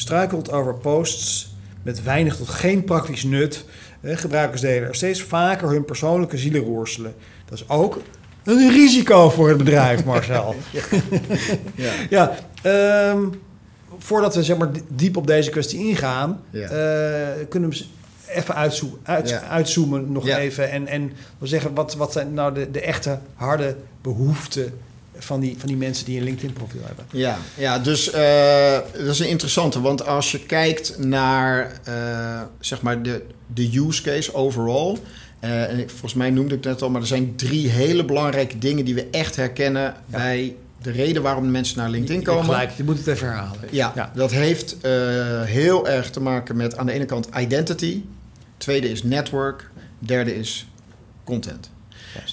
struikelt 0.00 0.52
over 0.52 0.74
posts 0.74 1.54
met 1.82 2.02
weinig 2.02 2.36
tot 2.36 2.48
geen 2.48 2.84
praktisch 2.84 3.24
nut. 3.24 3.64
Eh, 4.00 4.16
gebruikers 4.16 4.60
delen 4.60 4.88
er 4.88 4.94
steeds 4.94 5.22
vaker 5.22 5.68
hun 5.68 5.84
persoonlijke 5.84 6.38
zielenroerselen. 6.38 7.14
Dat 7.48 7.58
is 7.58 7.68
ook 7.68 8.00
een 8.44 8.70
risico 8.70 9.30
voor 9.30 9.48
het 9.48 9.58
bedrijf, 9.58 10.04
Marcel. 10.04 10.54
Ja. 11.74 11.92
ja, 12.10 12.34
ehm, 12.62 13.24
voordat 13.98 14.34
we 14.34 14.42
zeg 14.42 14.56
maar 14.56 14.68
diep 14.88 15.16
op 15.16 15.26
deze 15.26 15.50
kwestie 15.50 15.78
ingaan, 15.88 16.40
Ja. 16.50 16.68
eh, 16.68 17.46
kunnen 17.48 17.70
we 17.70 17.84
even 18.28 18.54
uitzo 18.54 18.98
uit, 19.02 19.28
Ja. 19.28 19.42
uitzoomen 19.42 20.12
nog 20.12 20.26
Ja. 20.26 20.38
even. 20.38 20.70
En, 20.70 20.86
en 20.86 21.12
we 21.38 21.46
zeggen, 21.46 21.74
wat, 21.74 21.94
wat 21.94 22.12
zijn 22.12 22.34
nou 22.34 22.54
de, 22.54 22.70
de 22.70 22.80
echte 22.80 23.18
harde 23.34 23.76
behoeften 24.02 24.78
van 25.18 25.40
die, 25.40 25.54
van 25.58 25.68
die 25.68 25.76
mensen 25.76 26.04
die 26.04 26.18
een 26.18 26.24
LinkedIn-profiel 26.24 26.80
hebben? 26.84 27.04
Ja, 27.10 27.38
ja 27.54 27.78
dus 27.78 28.10
eh, 28.10 28.78
dat 28.92 29.06
is 29.14 29.18
een 29.18 29.28
interessante. 29.28 29.80
Want 29.80 30.06
als 30.06 30.30
je 30.32 30.38
kijkt 30.46 30.98
naar 30.98 31.80
eh, 31.84 32.40
zeg 32.60 32.82
maar 32.82 33.02
de, 33.02 33.22
de 33.54 33.78
use 33.88 34.02
case 34.02 34.34
overall. 34.34 34.96
eh, 35.40 35.70
en 35.70 35.78
ik, 35.78 35.90
volgens 35.90 36.14
mij 36.14 36.30
noemde 36.30 36.54
ik 36.54 36.64
het 36.64 36.72
net 36.72 36.82
al, 36.82 36.90
maar 36.90 37.00
er 37.00 37.06
zijn 37.06 37.36
drie 37.36 37.68
hele 37.68 38.04
belangrijke 38.04 38.58
dingen 38.58 38.84
die 38.84 38.94
we 38.94 39.08
echt 39.10 39.36
herkennen 39.36 39.94
bij 40.06 40.56
de 40.82 40.90
reden 40.90 41.22
waarom 41.22 41.42
de 41.44 41.50
mensen 41.50 41.78
naar 41.78 41.90
LinkedIn 41.90 42.18
Je 42.20 42.26
komen. 42.26 42.44
Gelijk, 42.44 42.70
je 42.70 42.84
moet 42.84 42.98
het 42.98 43.06
even 43.06 43.26
herhalen. 43.26 43.60
Ja, 43.70 43.92
Ja. 43.94 44.10
dat 44.14 44.30
heeft 44.30 44.76
heel 45.44 45.88
erg 45.88 46.10
te 46.10 46.20
maken 46.20 46.56
met 46.56 46.76
aan 46.76 46.86
de 46.86 46.92
ene 46.92 47.04
kant 47.04 47.28
identity. 47.38 48.02
Tweede 48.56 48.90
is 48.90 49.02
network. 49.02 49.70
Derde 49.98 50.36
is 50.38 50.66
content. 51.24 51.70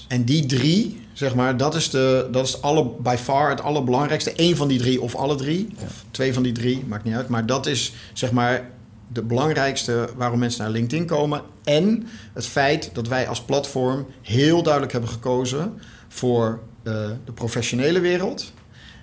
En 0.08 0.24
die 0.24 0.46
drie, 0.46 1.00
zeg 1.12 1.34
maar, 1.34 1.56
dat 1.56 1.74
is, 1.74 1.90
de, 1.90 2.28
dat 2.32 2.46
is 2.46 2.62
alle, 2.62 2.90
by 2.98 3.16
far 3.18 3.50
het 3.50 3.60
allerbelangrijkste. 3.60 4.32
Eén 4.36 4.56
van 4.56 4.68
die 4.68 4.78
drie 4.78 5.00
of 5.00 5.14
alle 5.14 5.34
drie. 5.36 5.68
Of 5.84 6.04
twee 6.10 6.34
van 6.34 6.42
die 6.42 6.52
drie, 6.52 6.84
maakt 6.86 7.04
niet 7.04 7.14
uit. 7.14 7.28
Maar 7.28 7.46
dat 7.46 7.66
is, 7.66 7.92
zeg 8.12 8.32
maar, 8.32 8.70
de 9.08 9.22
belangrijkste 9.22 10.08
waarom 10.16 10.38
mensen 10.38 10.62
naar 10.62 10.70
LinkedIn 10.70 11.06
komen. 11.06 11.42
En 11.64 12.06
het 12.32 12.46
feit 12.46 12.90
dat 12.92 13.08
wij 13.08 13.28
als 13.28 13.40
platform 13.42 14.06
heel 14.22 14.62
duidelijk 14.62 14.92
hebben 14.92 15.10
gekozen 15.10 15.72
voor 16.08 16.60
eh, 16.82 16.92
de 17.24 17.32
professionele 17.34 18.00
wereld. 18.00 18.52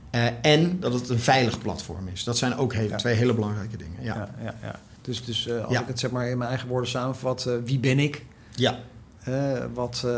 Eh, 0.10 0.26
en 0.42 0.80
dat 0.80 0.94
het 0.94 1.10
een 1.10 1.20
veilig 1.20 1.60
platform 1.60 2.08
is. 2.14 2.24
Dat 2.24 2.38
zijn 2.38 2.56
ook 2.56 2.74
hele, 2.74 2.90
Ja. 2.90 2.96
twee 2.98 3.16
hele 3.16 3.34
belangrijke 3.34 3.78
dingen. 3.78 4.04
Ja. 4.04 4.16
Ja, 4.16 4.30
ja, 4.44 4.56
ja. 4.62 4.80
Dus, 5.02 5.26
dus 5.26 5.48
eh, 5.48 5.66
als 5.66 5.78
ik 5.80 5.88
het 5.88 6.00
zeg 6.00 6.12
maar 6.12 6.28
in 6.30 6.38
mijn 6.38 6.50
eigen 6.50 6.68
woorden 6.68 6.90
samenvat, 6.90 7.50
wie 7.66 7.80
ben 7.80 8.00
ik? 8.00 8.26
Ja. 8.56 8.80
Wat, 9.74 10.02
eh, 10.06 10.12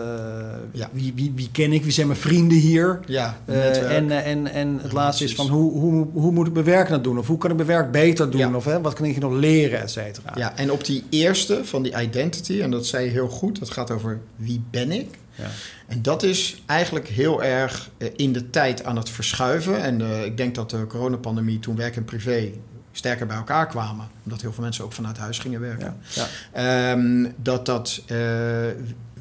Ja. 0.71 0.89
wie, 0.91 1.13
wie, 1.15 1.31
wie 1.35 1.49
ken 1.51 1.71
ik? 1.73 1.83
Wie 1.83 1.91
zijn 1.91 2.07
mijn 2.07 2.19
vrienden 2.19 2.57
hier? 2.57 2.99
Ja, 3.05 3.37
Eh, 3.45 3.95
en, 3.95 4.11
eh, 4.11 4.27
en, 4.31 4.47
en 4.47 4.79
het 4.81 4.91
laatste 4.91 5.23
is 5.23 5.35
van 5.35 5.47
hoe, 5.47 5.71
hoe, 5.71 6.07
hoe 6.13 6.31
moet 6.31 6.47
ik 6.47 6.53
mijn 6.53 6.65
werk 6.65 6.89
nou 6.89 7.01
doen? 7.01 7.17
Of 7.17 7.27
hoe 7.27 7.37
kan 7.37 7.49
ik 7.49 7.55
mijn 7.55 7.67
werk 7.67 7.91
beter 7.91 8.29
doen? 8.31 8.39
Ja. 8.39 8.55
Of 8.55 8.65
hè, 8.65 8.81
wat 8.81 8.93
kan 8.93 9.05
ik 9.05 9.19
nog 9.19 9.33
leren, 9.33 9.81
et 9.81 9.91
cetera? 9.91 10.31
Ja, 10.35 10.57
en 10.57 10.71
op 10.71 10.85
die 10.85 11.03
eerste 11.09 11.59
van 11.65 11.83
die 11.83 12.01
identity, 12.01 12.61
en 12.61 12.71
dat 12.71 12.85
zei 12.85 13.05
je 13.05 13.11
heel 13.11 13.27
goed, 13.27 13.59
dat 13.59 13.69
gaat 13.69 13.91
over 13.91 14.19
wie 14.35 14.61
ben 14.71 14.91
ik. 14.91 15.07
Ja. 15.35 15.47
En 15.87 16.01
dat 16.01 16.23
is 16.23 16.63
eigenlijk 16.65 17.07
heel 17.07 17.43
erg 17.43 17.89
in 18.15 18.33
de 18.33 18.49
tijd 18.49 18.83
aan 18.83 18.95
het 18.97 19.09
verschuiven. 19.09 19.81
En 19.83 20.01
ik 20.25 20.37
denk 20.37 20.55
dat 20.55 20.69
de 20.69 20.87
coronapandemie 20.87 21.59
toen 21.59 21.75
werk 21.75 21.95
en 21.95 22.05
privé 22.05 22.51
sterker 22.93 23.25
bij 23.25 23.37
elkaar 23.37 23.67
kwamen. 23.67 24.07
Omdat 24.23 24.41
heel 24.41 24.53
veel 24.53 24.63
mensen 24.63 24.83
ook 24.83 24.93
vanuit 24.93 25.17
huis 25.17 25.39
gingen 25.39 25.59
werken. 25.59 25.97
Ja. 26.07 26.25
Ja. 26.51 26.91
Ehm, 26.91 27.25
dat 27.35 27.65
dat, 27.65 28.01
eh, 28.05 28.17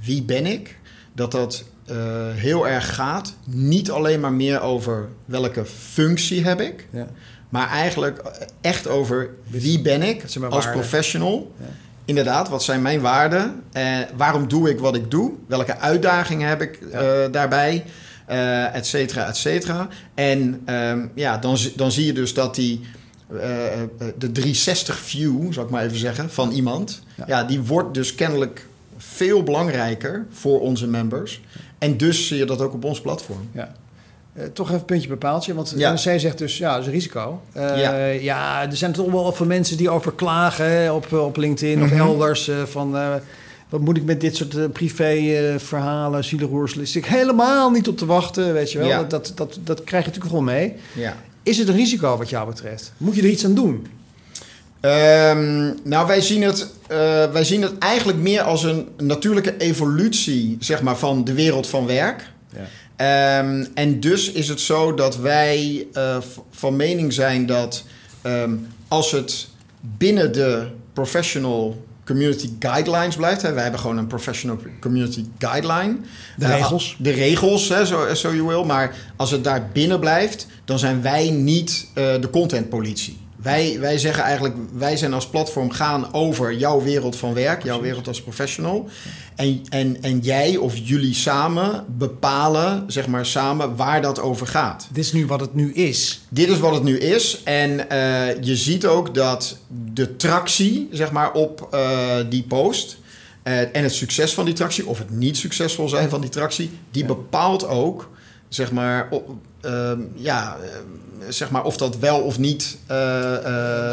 wie 0.01 0.23
ben 0.23 0.47
ik, 0.47 0.79
dat 1.13 1.33
dat 1.33 1.65
eh, 1.87 1.97
heel 2.31 2.69
erg 2.69 2.95
gaat. 2.95 3.35
Niet 3.47 3.91
alleen 3.91 4.21
maar 4.21 4.33
meer 4.33 4.61
over 4.61 5.09
welke 5.25 5.65
functie 5.65 6.45
heb 6.45 6.61
ik. 6.61 6.87
Ja. 6.91 7.07
Maar 7.49 7.69
eigenlijk 7.69 8.23
echt 8.61 8.89
over 8.89 9.31
wie 9.49 9.81
ben 9.81 10.03
ik 10.03 10.23
als 10.23 10.37
waarden? 10.37 10.71
professional. 10.73 11.55
Ja. 11.61 11.67
Inderdaad, 12.05 12.49
wat 12.49 12.63
zijn 12.63 12.83
mijn 12.83 13.01
waarden? 13.01 13.63
Eh, 13.73 13.99
waarom 14.17 14.49
doe 14.49 14.71
ik 14.71 14.79
wat 14.79 14.95
ik 14.95 15.11
doe? 15.11 15.33
Welke 15.47 15.79
uitdagingen 15.79 16.49
heb 16.49 16.63
ik 16.63 16.81
eh, 16.81 17.01
daarbij? 17.31 17.85
Eh 18.27 18.75
et 18.75 18.87
cetera, 18.87 19.27
et 19.27 19.37
cetera. 19.37 19.89
En 20.15 20.63
ehm, 20.65 21.07
ja, 21.15 21.39
dan, 21.39 21.59
dan 21.77 21.93
zie 21.93 22.07
je 22.07 22.13
dus 22.13 22.35
dat 22.35 22.55
die, 22.55 22.81
eh, 22.81 22.89
eh, 22.89 23.02
de 24.19 24.33
360 24.33 24.99
view, 24.99 25.53
zal 25.53 25.65
ik 25.65 25.71
maar 25.71 25.85
even 25.85 25.99
zeggen, 25.99 26.31
van 26.31 26.51
iemand... 26.51 27.03
Ja. 27.17 27.25
Ja. 27.27 27.45
die 27.45 27.61
wordt 27.61 27.95
dus 27.95 28.15
kennelijk 28.15 28.67
veel 28.97 29.43
belangrijker 29.43 30.27
voor 30.31 30.61
onze 30.61 30.87
members. 30.87 31.41
En 31.79 31.97
dus 31.97 32.27
zie 32.27 32.37
je 32.39 32.45
dat 32.45 32.61
ook 32.61 32.73
op 32.75 32.85
ons 32.85 33.01
platform. 33.01 33.49
Ja. 33.53 33.75
Eh, 34.33 34.45
toch 34.45 34.67
even 34.67 34.79
een 34.81 34.85
puntje 34.85 35.09
bepaaltje, 35.09 35.55
want 35.55 35.73
Ja. 35.77 35.93
de 35.95 36.09
NRC 36.11 36.21
zegt 36.21 36.39
dus, 36.39 36.59
ja, 36.59 36.71
dat 36.73 36.81
is 36.81 36.87
een 36.87 36.93
risico. 36.93 37.41
Eh, 37.53 37.81
Ja. 37.81 38.05
ja. 38.07 38.63
er 38.71 38.77
zijn 38.77 38.93
toch 38.93 39.11
wel 39.11 39.33
veel 39.33 39.47
mensen 39.47 39.77
die 39.77 39.91
over 39.91 40.13
klagen 40.13 40.95
op, 40.95 41.13
op 41.13 41.37
LinkedIn 41.37 41.83
of 41.83 41.91
Mhm. 41.91 41.99
elders. 42.01 42.49
eh, 42.49 42.63
van, 42.63 42.97
eh, 42.97 43.15
wat 43.69 43.81
moet 43.81 43.97
ik 43.97 44.05
met 44.05 44.21
dit 44.21 44.37
soort 44.37 44.57
eh, 44.57 44.65
privé-verhalen, 44.73 46.25
zielenroerselen? 46.25 46.87
Zit 46.87 47.05
ik 47.05 47.11
helemaal 47.11 47.71
niet 47.71 47.89
op 47.89 47.99
te 47.99 48.07
wachten, 48.07 48.53
weet 48.53 48.73
je 48.73 48.79
wel. 48.79 48.89
Ja. 48.89 48.99
Dat, 49.03 49.11
dat, 49.11 49.33
dat, 49.35 49.59
dat 49.65 49.85
krijg 49.85 50.05
je 50.05 50.11
natuurlijk 50.11 50.37
gewoon 50.37 50.55
mee. 50.55 50.75
Is 51.43 51.59
het 51.59 51.69
een 51.69 51.77
risico 51.77 52.17
wat 52.17 52.29
jou 52.29 52.47
betreft? 52.47 52.93
Moet 52.97 53.15
je 53.15 53.23
er 53.23 53.29
iets 53.29 53.45
aan 53.45 53.55
doen? 53.55 53.87
Ehm, 54.81 55.73
nou, 55.83 56.07
wij 56.07 56.21
zien, 56.21 56.43
het, 56.43 56.69
eh, 56.87 57.33
wij 57.33 57.45
zien 57.45 57.63
het 57.63 57.79
eigenlijk 57.79 58.19
meer 58.19 58.43
als 58.43 58.63
een 58.63 58.89
natuurlijke 58.97 59.57
evolutie 59.57 60.57
zeg 60.61 60.83
maar, 60.83 60.97
van 60.97 61.25
de 61.25 61.33
wereld 61.33 61.67
van 61.67 61.87
werk. 61.87 62.31
Ja. 62.55 62.67
Ehm, 62.97 63.67
en 63.75 64.01
dus 64.01 64.33
is 64.33 64.49
het 64.49 64.61
zo 64.61 64.95
dat 64.95 65.17
wij 65.17 65.87
eh, 65.93 66.17
van 66.51 66.77
mening 66.77 67.13
zijn 67.13 67.47
dat 67.47 67.85
ehm, 68.23 68.55
als 68.89 69.11
het 69.11 69.49
binnen 69.81 70.33
de 70.33 70.67
professional 70.93 71.85
community 72.13 72.51
guidelines 72.59 73.17
blijft. 73.17 73.43
Hè, 73.43 73.53
wij 73.53 73.63
hebben 73.63 73.81
gewoon 73.81 73.99
een 73.99 74.07
professional 74.07 74.59
community 74.81 75.25
guideline. 75.39 75.97
De 76.37 76.45
Eh, 76.47 76.51
regels. 76.57 76.97
de 76.99 77.11
regels, 77.11 77.69
hè, 77.69 77.87
zo, 77.87 78.15
zo 78.15 78.33
je 78.33 78.47
wil. 78.47 78.65
Maar 78.65 78.95
als 79.17 79.31
het 79.31 79.45
daar 79.45 79.69
binnen 79.73 80.01
blijft, 80.01 80.47
dan 80.65 80.79
zijn 80.79 81.03
wij 81.03 81.31
niet 81.31 81.87
eh, 81.95 82.05
de 82.21 82.31
contentpolitie. 82.31 83.21
Wij, 83.43 83.77
wij 83.81 83.99
zeggen 83.99 84.23
eigenlijk, 84.25 84.55
wij 84.73 84.97
zijn 84.97 85.13
als 85.13 85.27
platform 85.29 85.71
gaan 85.71 86.15
over 86.15 86.55
jouw 86.55 86.83
wereld 86.83 87.17
van 87.17 87.35
werk, 87.35 87.63
jouw 87.63 87.81
wereld 87.81 88.09
als 88.09 88.23
professional. 88.23 88.89
En, 89.37 89.63
en, 89.69 90.03
en 90.03 90.19
jij 90.19 90.57
of 90.57 90.77
jullie 90.77 91.15
samen 91.15 91.85
bepalen, 91.89 92.85
zeg 92.87 93.07
maar 93.07 93.27
samen, 93.27 93.77
waar 93.77 94.03
dat 94.03 94.21
over 94.21 94.47
gaat. 94.47 94.87
Dit 94.93 95.05
is 95.05 95.13
nu 95.13 95.27
wat 95.27 95.41
het 95.41 95.55
nu 95.55 95.73
is. 95.73 96.21
Dit 96.29 96.49
is 96.49 96.59
wat 96.59 96.75
het 96.75 96.83
nu 96.83 96.99
is. 96.99 97.41
En 97.45 97.91
eh, 97.91 98.43
je 98.43 98.57
ziet 98.57 98.87
ook 98.87 99.15
dat 99.15 99.59
de 99.93 100.17
tractie, 100.17 100.89
zeg 100.91 101.13
maar, 101.13 101.33
op 101.33 101.69
eh, 101.71 102.17
die 102.29 102.43
post. 102.43 102.97
eh, 103.43 103.61
en 103.61 103.83
het 103.83 103.95
succes 103.95 104.35
van 104.35 104.45
die 104.45 104.55
tractie, 104.55 104.87
of 104.87 104.99
het 104.99 105.11
niet 105.11 105.37
succesvol 105.37 105.89
zijn 105.89 106.09
van 106.09 106.21
die 106.21 106.31
tractie, 106.31 106.71
die 106.91 107.05
bepaalt 107.05 107.67
ook, 107.67 108.11
zeg 108.55 108.73
maar, 108.73 109.07
op, 109.11 109.31
ehm, 109.61 110.01
ja, 110.15 110.57
eh, 110.63 110.69
zeg 111.29 111.51
maar, 111.51 111.65
of 111.65 111.77
dat 111.77 111.99
wel 111.99 112.21
of 112.21 112.39
niet 112.39 112.79
eh, 112.87 113.35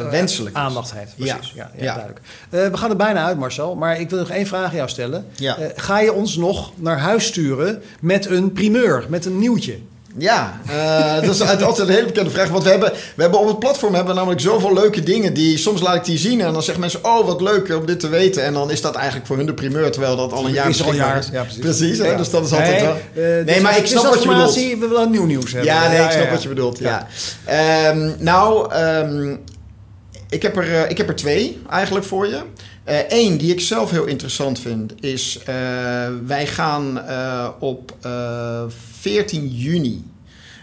eh, 0.02 0.10
wenselijk 0.10 0.56
is. 0.56 0.62
Aandacht 0.62 0.94
heeft, 0.94 1.16
precies. 1.16 1.52
Ja, 1.56 1.72
ja, 1.76 1.84
Ja. 1.84 1.94
duidelijk. 1.94 2.26
We 2.50 2.78
gaan 2.78 2.90
er 2.90 2.96
bijna 2.96 3.26
uit, 3.26 3.38
Marcel. 3.38 3.76
Maar 3.76 4.00
ik 4.00 4.10
wil 4.10 4.20
nog 4.20 4.30
één 4.30 4.48
vraag 4.48 4.70
aan 4.70 4.76
jou 4.76 4.90
stellen. 4.90 5.26
Ja. 5.36 5.58
Ga 5.76 6.00
je 6.00 6.14
ons 6.14 6.36
nog 6.36 6.72
naar 6.76 7.00
huis 7.00 7.26
sturen 7.26 7.82
met 8.02 8.26
een 8.26 8.52
primeur, 8.54 9.06
met 9.10 9.26
een 9.26 9.40
nieuwtje? 9.40 9.78
Ja, 10.20 10.60
eh, 10.68 11.22
dat 11.28 11.36
is 11.36 11.42
altijd 11.42 11.78
een 11.88 11.94
hele 11.94 12.06
bekende 12.06 12.30
vraag. 12.30 12.50
Want 12.50 12.64
we 12.64 12.70
hebben, 12.70 12.92
we 13.16 13.22
hebben 13.22 13.40
op 13.40 13.48
het 13.48 13.60
platform 13.60 13.94
hebben 13.94 14.12
we 14.14 14.20
namelijk 14.20 14.42
zoveel 14.42 14.74
leuke 14.74 15.04
dingen. 15.04 15.34
Die, 15.34 15.58
soms 15.58 15.82
laat 15.82 15.96
ik 15.96 16.06
die 16.06 16.18
zien 16.18 16.42
en 16.42 16.54
dan 16.54 16.64
zeggen 16.64 16.80
mensen... 16.82 17.06
oh, 17.06 17.26
wat 17.26 17.42
leuk 17.42 17.76
om 17.76 17.86
dit 17.86 18.00
te 18.00 18.08
weten. 18.10 18.44
En 18.44 18.54
dan 18.54 18.72
is 18.72 18.82
dat 18.82 18.96
eigenlijk 18.96 19.28
voor 19.28 19.38
hun 19.38 19.46
de 19.46 19.54
primeur... 19.54 19.92
terwijl 19.92 20.16
dat 20.16 20.32
al 20.34 20.46
een 20.46 20.52
jaar 20.54 20.70
Is 20.70 20.84
al 20.84 20.94
jaar. 20.94 21.18
is. 21.18 21.30
Ja, 21.32 21.42
precies. 21.44 21.60
Precies, 21.60 21.98
hè? 21.98 22.16
Dus 22.16 22.30
dat 22.30 22.46
is 22.46 22.52
altijd 22.52 22.72
Nee, 22.72 22.82
wel... 22.82 22.96
eh, 22.96 23.22
nee, 23.24 23.44
dus 23.46 23.60
maar 23.62 23.72
als- 23.72 23.82
ik 23.82 23.88
snap 23.88 24.04
wat 24.04 24.22
je 24.24 24.28
bedoelt. 24.28 24.54
We 24.56 24.88
willen 24.90 25.12
nieuw 25.12 25.26
nieuws 25.26 25.52
hebben. 25.52 25.72
Ja, 25.74 25.88
nee, 25.88 26.04
ik 26.04 26.12
snap 26.12 26.24
ja. 26.26 26.32
wat 26.32 26.42
je 26.42 26.50
bedoelt. 26.50 26.80
Ja. 26.80 27.08
Ja. 27.46 27.90
Ehm, 27.90 28.12
nou, 28.18 28.74
ehm, 28.74 29.36
ik, 30.30 30.42
heb 30.42 30.58
er, 30.58 30.76
eh, 30.84 30.90
ik 30.90 30.98
heb 30.98 31.08
er 31.10 31.16
twee 31.16 31.62
eigenlijk 31.70 32.06
voor 32.06 32.28
je. 32.28 32.42
Eén 33.10 33.38
die 33.38 33.52
ik 33.52 33.60
zelf 33.60 33.92
heel 33.92 34.06
interessant 34.06 34.60
vind 34.60 35.04
is... 35.04 35.38
eh, 35.40 35.46
wij 36.26 36.48
gaan 36.48 37.00
eh, 37.02 37.50
op 37.60 37.96
eh 38.02 38.64
14 39.00 39.48
juni... 39.48 40.06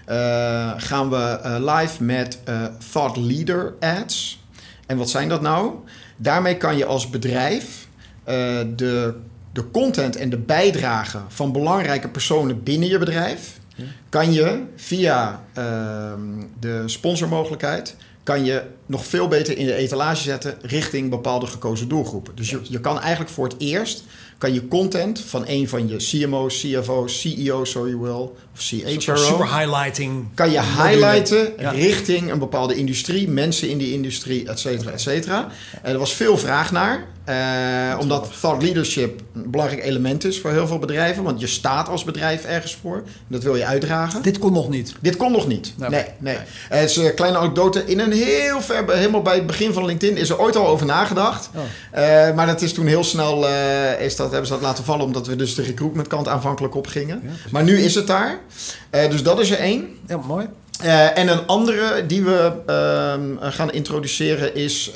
eh, 0.04 0.72
gaan 0.76 1.10
we 1.10 1.16
eh, 1.16 1.56
live 1.76 2.02
met 2.02 2.38
eh, 2.44 2.62
Thought 2.92 3.16
Leader 3.16 3.74
Ads. 3.80 4.44
En 4.86 4.96
wat 4.96 5.10
zijn 5.10 5.28
dat 5.28 5.40
nou? 5.40 5.74
Daarmee 6.16 6.56
kan 6.56 6.76
je 6.76 6.84
als 6.84 7.10
bedrijf 7.10 7.88
eh, 8.24 8.34
de, 8.76 9.14
de 9.52 9.70
content 9.70 10.16
en 10.16 10.30
de 10.30 10.38
bijdrage 10.38 11.18
van 11.28 11.52
belangrijke 11.52 12.08
personen 12.08 12.62
binnen 12.62 12.88
je 12.88 12.98
bedrijf... 12.98 13.58
kan 14.08 14.32
je 14.32 14.62
via 14.76 15.42
ehm, 15.52 16.20
de 16.60 16.82
sponsormogelijkheid... 16.86 17.96
kan 18.26 18.44
je 18.44 18.62
nog 18.86 19.04
veel 19.06 19.28
beter 19.28 19.58
in 19.58 19.66
de 19.66 19.74
etalage 19.74 20.22
zetten 20.22 20.54
richting 20.60 21.10
bepaalde 21.10 21.46
gekozen 21.46 21.88
doelgroepen. 21.88 22.34
Dus 22.36 22.50
je, 22.50 22.60
je 22.62 22.80
kan 22.80 23.00
eigenlijk 23.00 23.30
voor 23.30 23.44
het 23.48 23.54
eerst... 23.58 24.04
kan 24.38 24.54
je 24.54 24.68
content 24.68 25.20
van 25.20 25.44
een 25.46 25.68
van 25.68 25.88
je 25.88 25.96
CMO's, 25.96 26.60
CFO's, 26.60 27.20
CEO's, 27.20 27.70
zo 27.70 27.88
je 27.88 28.00
wil... 28.00 28.36
of 28.54 28.60
CHRO 28.60 29.16
Super 29.16 29.58
highlighting. 29.58 30.26
kan 30.34 30.50
je 30.50 30.60
highlighten 30.60 31.52
Ja. 31.58 31.70
richting 31.70 32.30
een 32.30 32.38
bepaalde 32.38 32.74
industrie, 32.74 33.28
mensen 33.28 33.68
in 33.68 33.78
die 33.78 33.92
industrie, 33.92 34.48
et 34.48 34.58
cetera, 34.58 34.90
et 34.90 35.00
cetera. 35.00 35.48
En 35.82 35.92
er 35.92 35.98
was 35.98 36.12
veel 36.12 36.38
vraag 36.38 36.72
naar, 36.72 37.06
eh, 37.26 37.98
omdat 38.00 38.30
thought 38.40 38.62
leadership 38.62 39.20
een 39.34 39.50
belangrijk 39.50 39.84
element 39.84 40.24
is 40.24 40.40
voor 40.40 40.50
heel 40.50 40.66
veel 40.66 40.78
bedrijven, 40.78 41.22
want 41.22 41.40
je 41.40 41.46
staat 41.46 41.88
als 41.88 42.04
bedrijf 42.04 42.44
ergens 42.44 42.78
voor, 42.82 42.96
en 42.96 43.04
dat 43.28 43.42
wil 43.42 43.56
je 43.56 43.64
uitdragen. 43.64 44.22
Dit 44.22 44.38
kon 44.38 44.52
nog 44.52 44.68
niet. 44.68 44.94
Dit 45.00 45.16
kon 45.16 45.32
nog 45.32 45.46
niet. 45.46 45.72
Nee. 45.76 45.90
Nee, 45.90 46.04
nee. 46.18 46.36
Het 46.68 46.90
is 46.90 46.96
een 46.96 47.14
kleine 47.14 47.38
anekdote. 47.38 47.84
In 47.84 47.98
een 47.98 48.12
heel 48.12 48.60
ver, 48.60 48.96
helemaal 48.96 49.22
bij 49.22 49.34
het 49.34 49.46
begin 49.46 49.72
van 49.72 49.84
LinkedIn 49.84 50.16
is 50.16 50.30
er 50.30 50.38
ooit 50.38 50.56
al 50.56 50.66
over 50.66 50.86
nagedacht. 50.86 51.50
Oh. 51.54 51.62
Eh, 51.90 52.34
maar 52.34 52.46
dat 52.46 52.62
is 52.62 52.72
toen 52.72 52.86
heel 52.86 53.04
snel, 53.04 53.48
eh, 53.48 54.00
is 54.00 54.16
dat, 54.16 54.30
hebben 54.30 54.46
ze 54.46 54.52
dat 54.52 54.62
laten 54.62 54.84
vallen, 54.84 55.04
omdat 55.04 55.26
we 55.26 55.36
dus 55.36 55.54
de 55.54 55.62
recruitment 55.62 56.08
kant 56.08 56.28
aanvankelijk 56.28 56.74
op 56.74 56.86
gingen. 56.86 57.20
Ja, 57.24 57.30
maar 57.50 57.64
nu 57.64 57.78
is 57.78 57.94
het 57.94 58.06
daar. 58.06 58.38
Dus 58.90 59.22
dat 59.22 59.40
is 59.40 59.50
er 59.50 59.58
één. 59.58 59.88
Ja, 60.06 60.16
mooi. 60.16 60.46
En 61.14 61.28
een 61.28 61.46
andere 61.46 62.06
die 62.06 62.22
we 62.22 62.52
ehm, 62.66 63.50
gaan 63.52 63.72
introduceren 63.72 64.54
is 64.54 64.92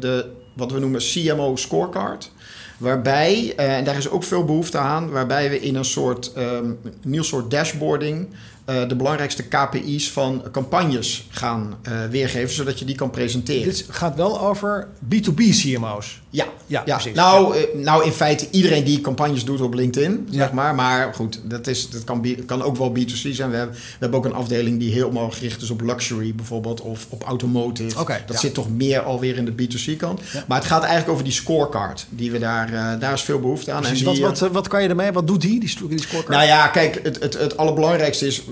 de, 0.00 0.36
wat 0.58 0.72
we 0.72 0.78
noemen 0.78 1.00
CMO 1.00 1.56
Scorecard. 1.56 2.30
Waarbij, 2.78 3.52
eh, 3.56 3.76
en 3.76 3.84
daar 3.84 3.96
is 3.96 4.08
ook 4.08 4.24
veel 4.24 4.44
behoefte 4.44 4.78
aan, 4.78 5.10
waarbij 5.10 5.50
we 5.50 5.60
in 5.60 5.74
een 5.74 5.84
soort 5.84 6.32
ehm, 6.32 6.70
nieuw 7.02 7.22
soort 7.22 7.50
dashboarding 7.50 8.28
eh, 8.64 8.88
de 8.88 8.96
belangrijkste 8.96 9.48
KPI's 9.48 10.10
van 10.10 10.42
campagnes 10.52 11.26
gaan 11.30 11.78
eh, 11.82 12.04
weergeven, 12.10 12.54
zodat 12.54 12.78
je 12.78 12.84
die 12.84 12.94
kan 12.94 13.10
presenteren. 13.10 13.64
Dit 13.64 13.86
gaat 13.88 14.16
wel 14.16 14.40
over 14.40 14.88
B2B 15.04 15.42
CMO's. 15.50 16.20
Ja, 16.30 16.46
Ja, 16.66 16.82
ja. 16.86 16.94
precies. 16.94 17.14
Nou, 17.14 17.56
eh, 17.56 17.62
nou, 17.74 18.04
in 18.04 18.12
feite 18.12 18.46
iedereen 18.50 18.84
die 18.84 19.00
campagnes 19.00 19.44
doet 19.44 19.60
op 19.60 19.74
LinkedIn, 19.74 20.26
Ja. 20.30 20.38
zeg 20.38 20.52
maar. 20.52 20.74
Maar 20.74 21.14
goed, 21.14 21.40
dat, 21.44 21.66
is, 21.66 21.90
dat 21.90 22.04
kan, 22.04 22.26
kan 22.46 22.62
ook 22.62 22.76
wel 22.76 22.90
B2C 22.98 23.30
zijn. 23.34 23.50
We 23.50 23.56
hebben, 23.56 23.74
we 23.76 23.80
hebben 23.98 24.18
ook 24.18 24.24
een 24.24 24.32
afdeling 24.34 24.78
die 24.78 24.92
helemaal 24.92 25.30
gericht 25.30 25.62
is 25.62 25.70
op 25.70 25.80
luxury 25.80 26.34
bijvoorbeeld, 26.34 26.80
of 26.80 27.06
op 27.08 27.22
automotive. 27.22 28.04
Dat 28.26 28.40
zit 28.40 28.54
toch 28.54 28.70
meer 28.70 29.00
alweer 29.00 29.36
in 29.36 29.44
de 29.44 29.52
B2C 29.52 29.96
kant. 29.96 30.20
Maar 30.46 30.58
het 30.58 30.66
gaat 30.66 30.80
eigenlijk 30.82 31.10
over 31.10 31.24
die 31.24 31.32
scorecard, 31.32 32.06
die 32.10 32.30
we 32.30 32.38
daar, 32.38 32.72
eh, 32.72 33.00
daar 33.00 33.12
is 33.12 33.22
veel 33.22 33.40
behoefte 33.40 33.72
aan. 33.72 33.80
Precies. 33.80 33.98
En 34.00 34.04
Wat, 34.06 34.14
die, 34.14 34.24
wat, 34.24 34.42
eh, 34.42 34.48
wat 34.50 34.68
kan 34.68 34.82
je 34.82 34.88
ermee? 34.88 35.12
Wat 35.12 35.26
doet 35.26 35.40
die, 35.40 35.60
die, 35.60 35.88
die 35.88 36.00
scorecard? 36.00 36.28
nou 36.36 36.46
ja, 36.46 36.68
kijk, 36.68 37.00
het, 37.02 37.22
het, 37.22 37.38
het 37.38 37.56
allerbelangrijkste 37.56 38.26
is, 38.26 38.42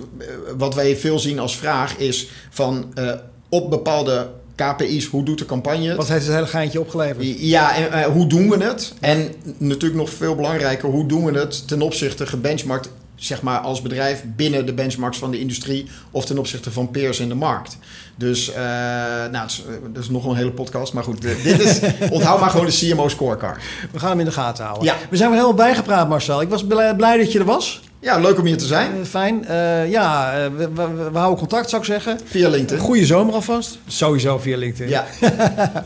wat 0.57 0.75
wij 0.75 0.97
veel 0.97 1.19
zien 1.19 1.39
als 1.39 1.57
vraag, 1.57 1.97
is 1.97 2.29
van 2.51 2.93
op 3.49 3.71
bepaalde 3.71 4.29
KPI's, 4.57 5.07
hoe 5.07 5.25
doet 5.25 5.39
de 5.39 5.45
campagne 5.45 5.89
het? 5.89 5.97
Wat 5.97 6.09
heeft 6.09 6.27
het 6.27 6.35
hele 6.35 6.47
geintje 6.47 6.81
opgeleverd? 6.81 7.41
Ja, 7.41 7.75
en 7.75 7.93
eh, 7.93 8.05
hoe 8.05 8.27
doen 8.27 8.51
we 8.51 8.65
het? 8.65 8.95
En 9.01 9.33
natuurlijk 9.59 10.01
nog 10.01 10.11
veel 10.11 10.35
belangrijker, 10.35 10.89
hoe 10.89 11.07
doen 11.07 11.25
we 11.25 11.39
het 11.39 11.69
ten 11.69 11.83
opzichte 11.83 12.27
gebenchmarkt, 12.27 12.91
zeg 13.15 13.43
maar 13.43 13.59
als 13.59 13.83
bedrijf 13.83 14.23
binnen 14.37 14.67
de 14.67 14.75
benchmarks 14.75 15.19
van 15.19 15.31
de 15.31 15.39
industrie 15.39 15.87
of 16.11 16.25
ten 16.25 16.39
opzichte 16.39 16.71
van 16.71 16.91
peers 16.91 17.21
in 17.21 17.29
de 17.29 17.35
markt. 17.35 17.79
Dus, 18.17 18.53
eh, 18.53 18.57
nou, 19.31 19.37
het 19.37 19.51
is, 19.51 19.65
eh, 19.69 19.73
dat 19.93 20.03
is 20.03 20.09
nog 20.09 20.25
een 20.25 20.37
hele 20.37 20.53
podcast, 20.53 20.93
maar 20.93 21.05
goed, 21.05 21.23
dit 21.23 21.61
is, 21.61 21.81
onthoud 22.11 22.41
maar 22.41 22.51
gewoon 22.51 22.67
de 22.67 22.73
CMO 22.73 23.09
scorecard. 23.09 23.63
We 23.93 23.99
gaan 23.99 24.11
hem 24.11 24.19
in 24.19 24.25
de 24.25 24.33
gaten 24.33 24.65
houden. 24.65 24.85
Ja. 24.85 24.97
We 25.11 25.17
zijn 25.17 25.31
weer 25.31 25.39
helemaal 25.39 25.65
bijgepraat, 25.67 26.09
Marcel. 26.09 26.41
Ik 26.41 26.49
was 26.49 26.67
blij, 26.67 26.97
blij 26.97 27.17
dat 27.17 27.33
je 27.33 27.39
er 27.39 27.45
was. 27.45 27.81
Ja, 28.01 28.19
leuk 28.19 28.39
om 28.39 28.45
hier 28.45 28.59
te 28.59 28.67
zijn. 28.67 28.93
Eh, 29.01 29.07
fijn. 29.07 29.45
Eh, 29.45 29.91
ja, 29.91 30.33
eh, 30.33 30.51
we, 30.57 30.69
we, 30.75 31.11
we 31.13 31.19
houden 31.19 31.39
contact, 31.39 31.69
zou 31.69 31.83
ik 31.83 31.89
zeggen. 31.89 32.21
Via 32.25 32.49
LinkedIn. 32.49 32.85
Goede 32.85 33.07
zomer 33.07 33.35
alvast. 33.35 33.79
Sowieso 33.87 34.39
via 34.39 34.57
LinkedIn. 34.57 34.89
Ja. 34.97 35.07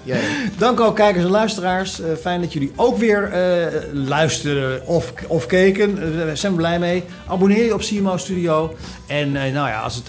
ja. 0.02 0.16
Dank 0.58 0.80
ook 0.80 0.96
kijkers 0.96 1.24
en 1.24 1.30
luisteraars. 1.30 2.00
Fijn 2.20 2.40
dat 2.40 2.52
jullie 2.52 2.72
ook 2.76 2.98
weer 2.98 3.32
eh, 3.32 3.82
luisteren 3.92 4.86
of, 4.86 5.12
of 5.26 5.46
keken. 5.46 6.16
Daar 6.16 6.36
zijn 6.36 6.52
we 6.52 6.58
blij 6.58 6.78
mee. 6.78 7.04
Abonneer 7.26 7.64
je 7.64 7.74
op 7.74 7.80
CMO 7.80 8.16
Studio. 8.16 8.76
En 9.06 9.32
nou 9.32 9.52
ja, 9.52 9.80
als, 9.80 9.94
het, 9.94 10.04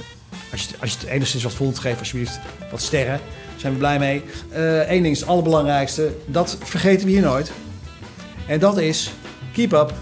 als, 0.51 0.61
je, 0.61 0.75
als 0.79 0.91
je 0.91 0.97
het 0.97 1.07
enigszins 1.07 1.43
wat 1.43 1.53
voelt, 1.53 1.79
geef 1.79 1.99
alsjeblieft 1.99 2.39
wat 2.71 2.81
sterren. 2.81 3.19
Daar 3.49 3.59
zijn 3.59 3.73
we 3.73 3.79
blij 3.79 3.99
mee. 3.99 4.23
Eén 4.87 5.01
ding 5.03 5.13
is 5.15 5.19
het 5.19 5.29
allerbelangrijkste. 5.29 6.11
Dat 6.25 6.57
vergeten 6.63 7.05
we 7.05 7.11
hier 7.11 7.21
nooit. 7.21 7.51
En 8.47 8.59
dat 8.59 8.77
is 8.77 9.11
keep 9.53 9.71
up 9.71 9.93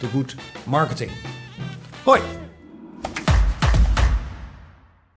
the 0.00 0.06
good 0.12 0.34
marketing. 0.64 1.10
Oi! 2.06 2.47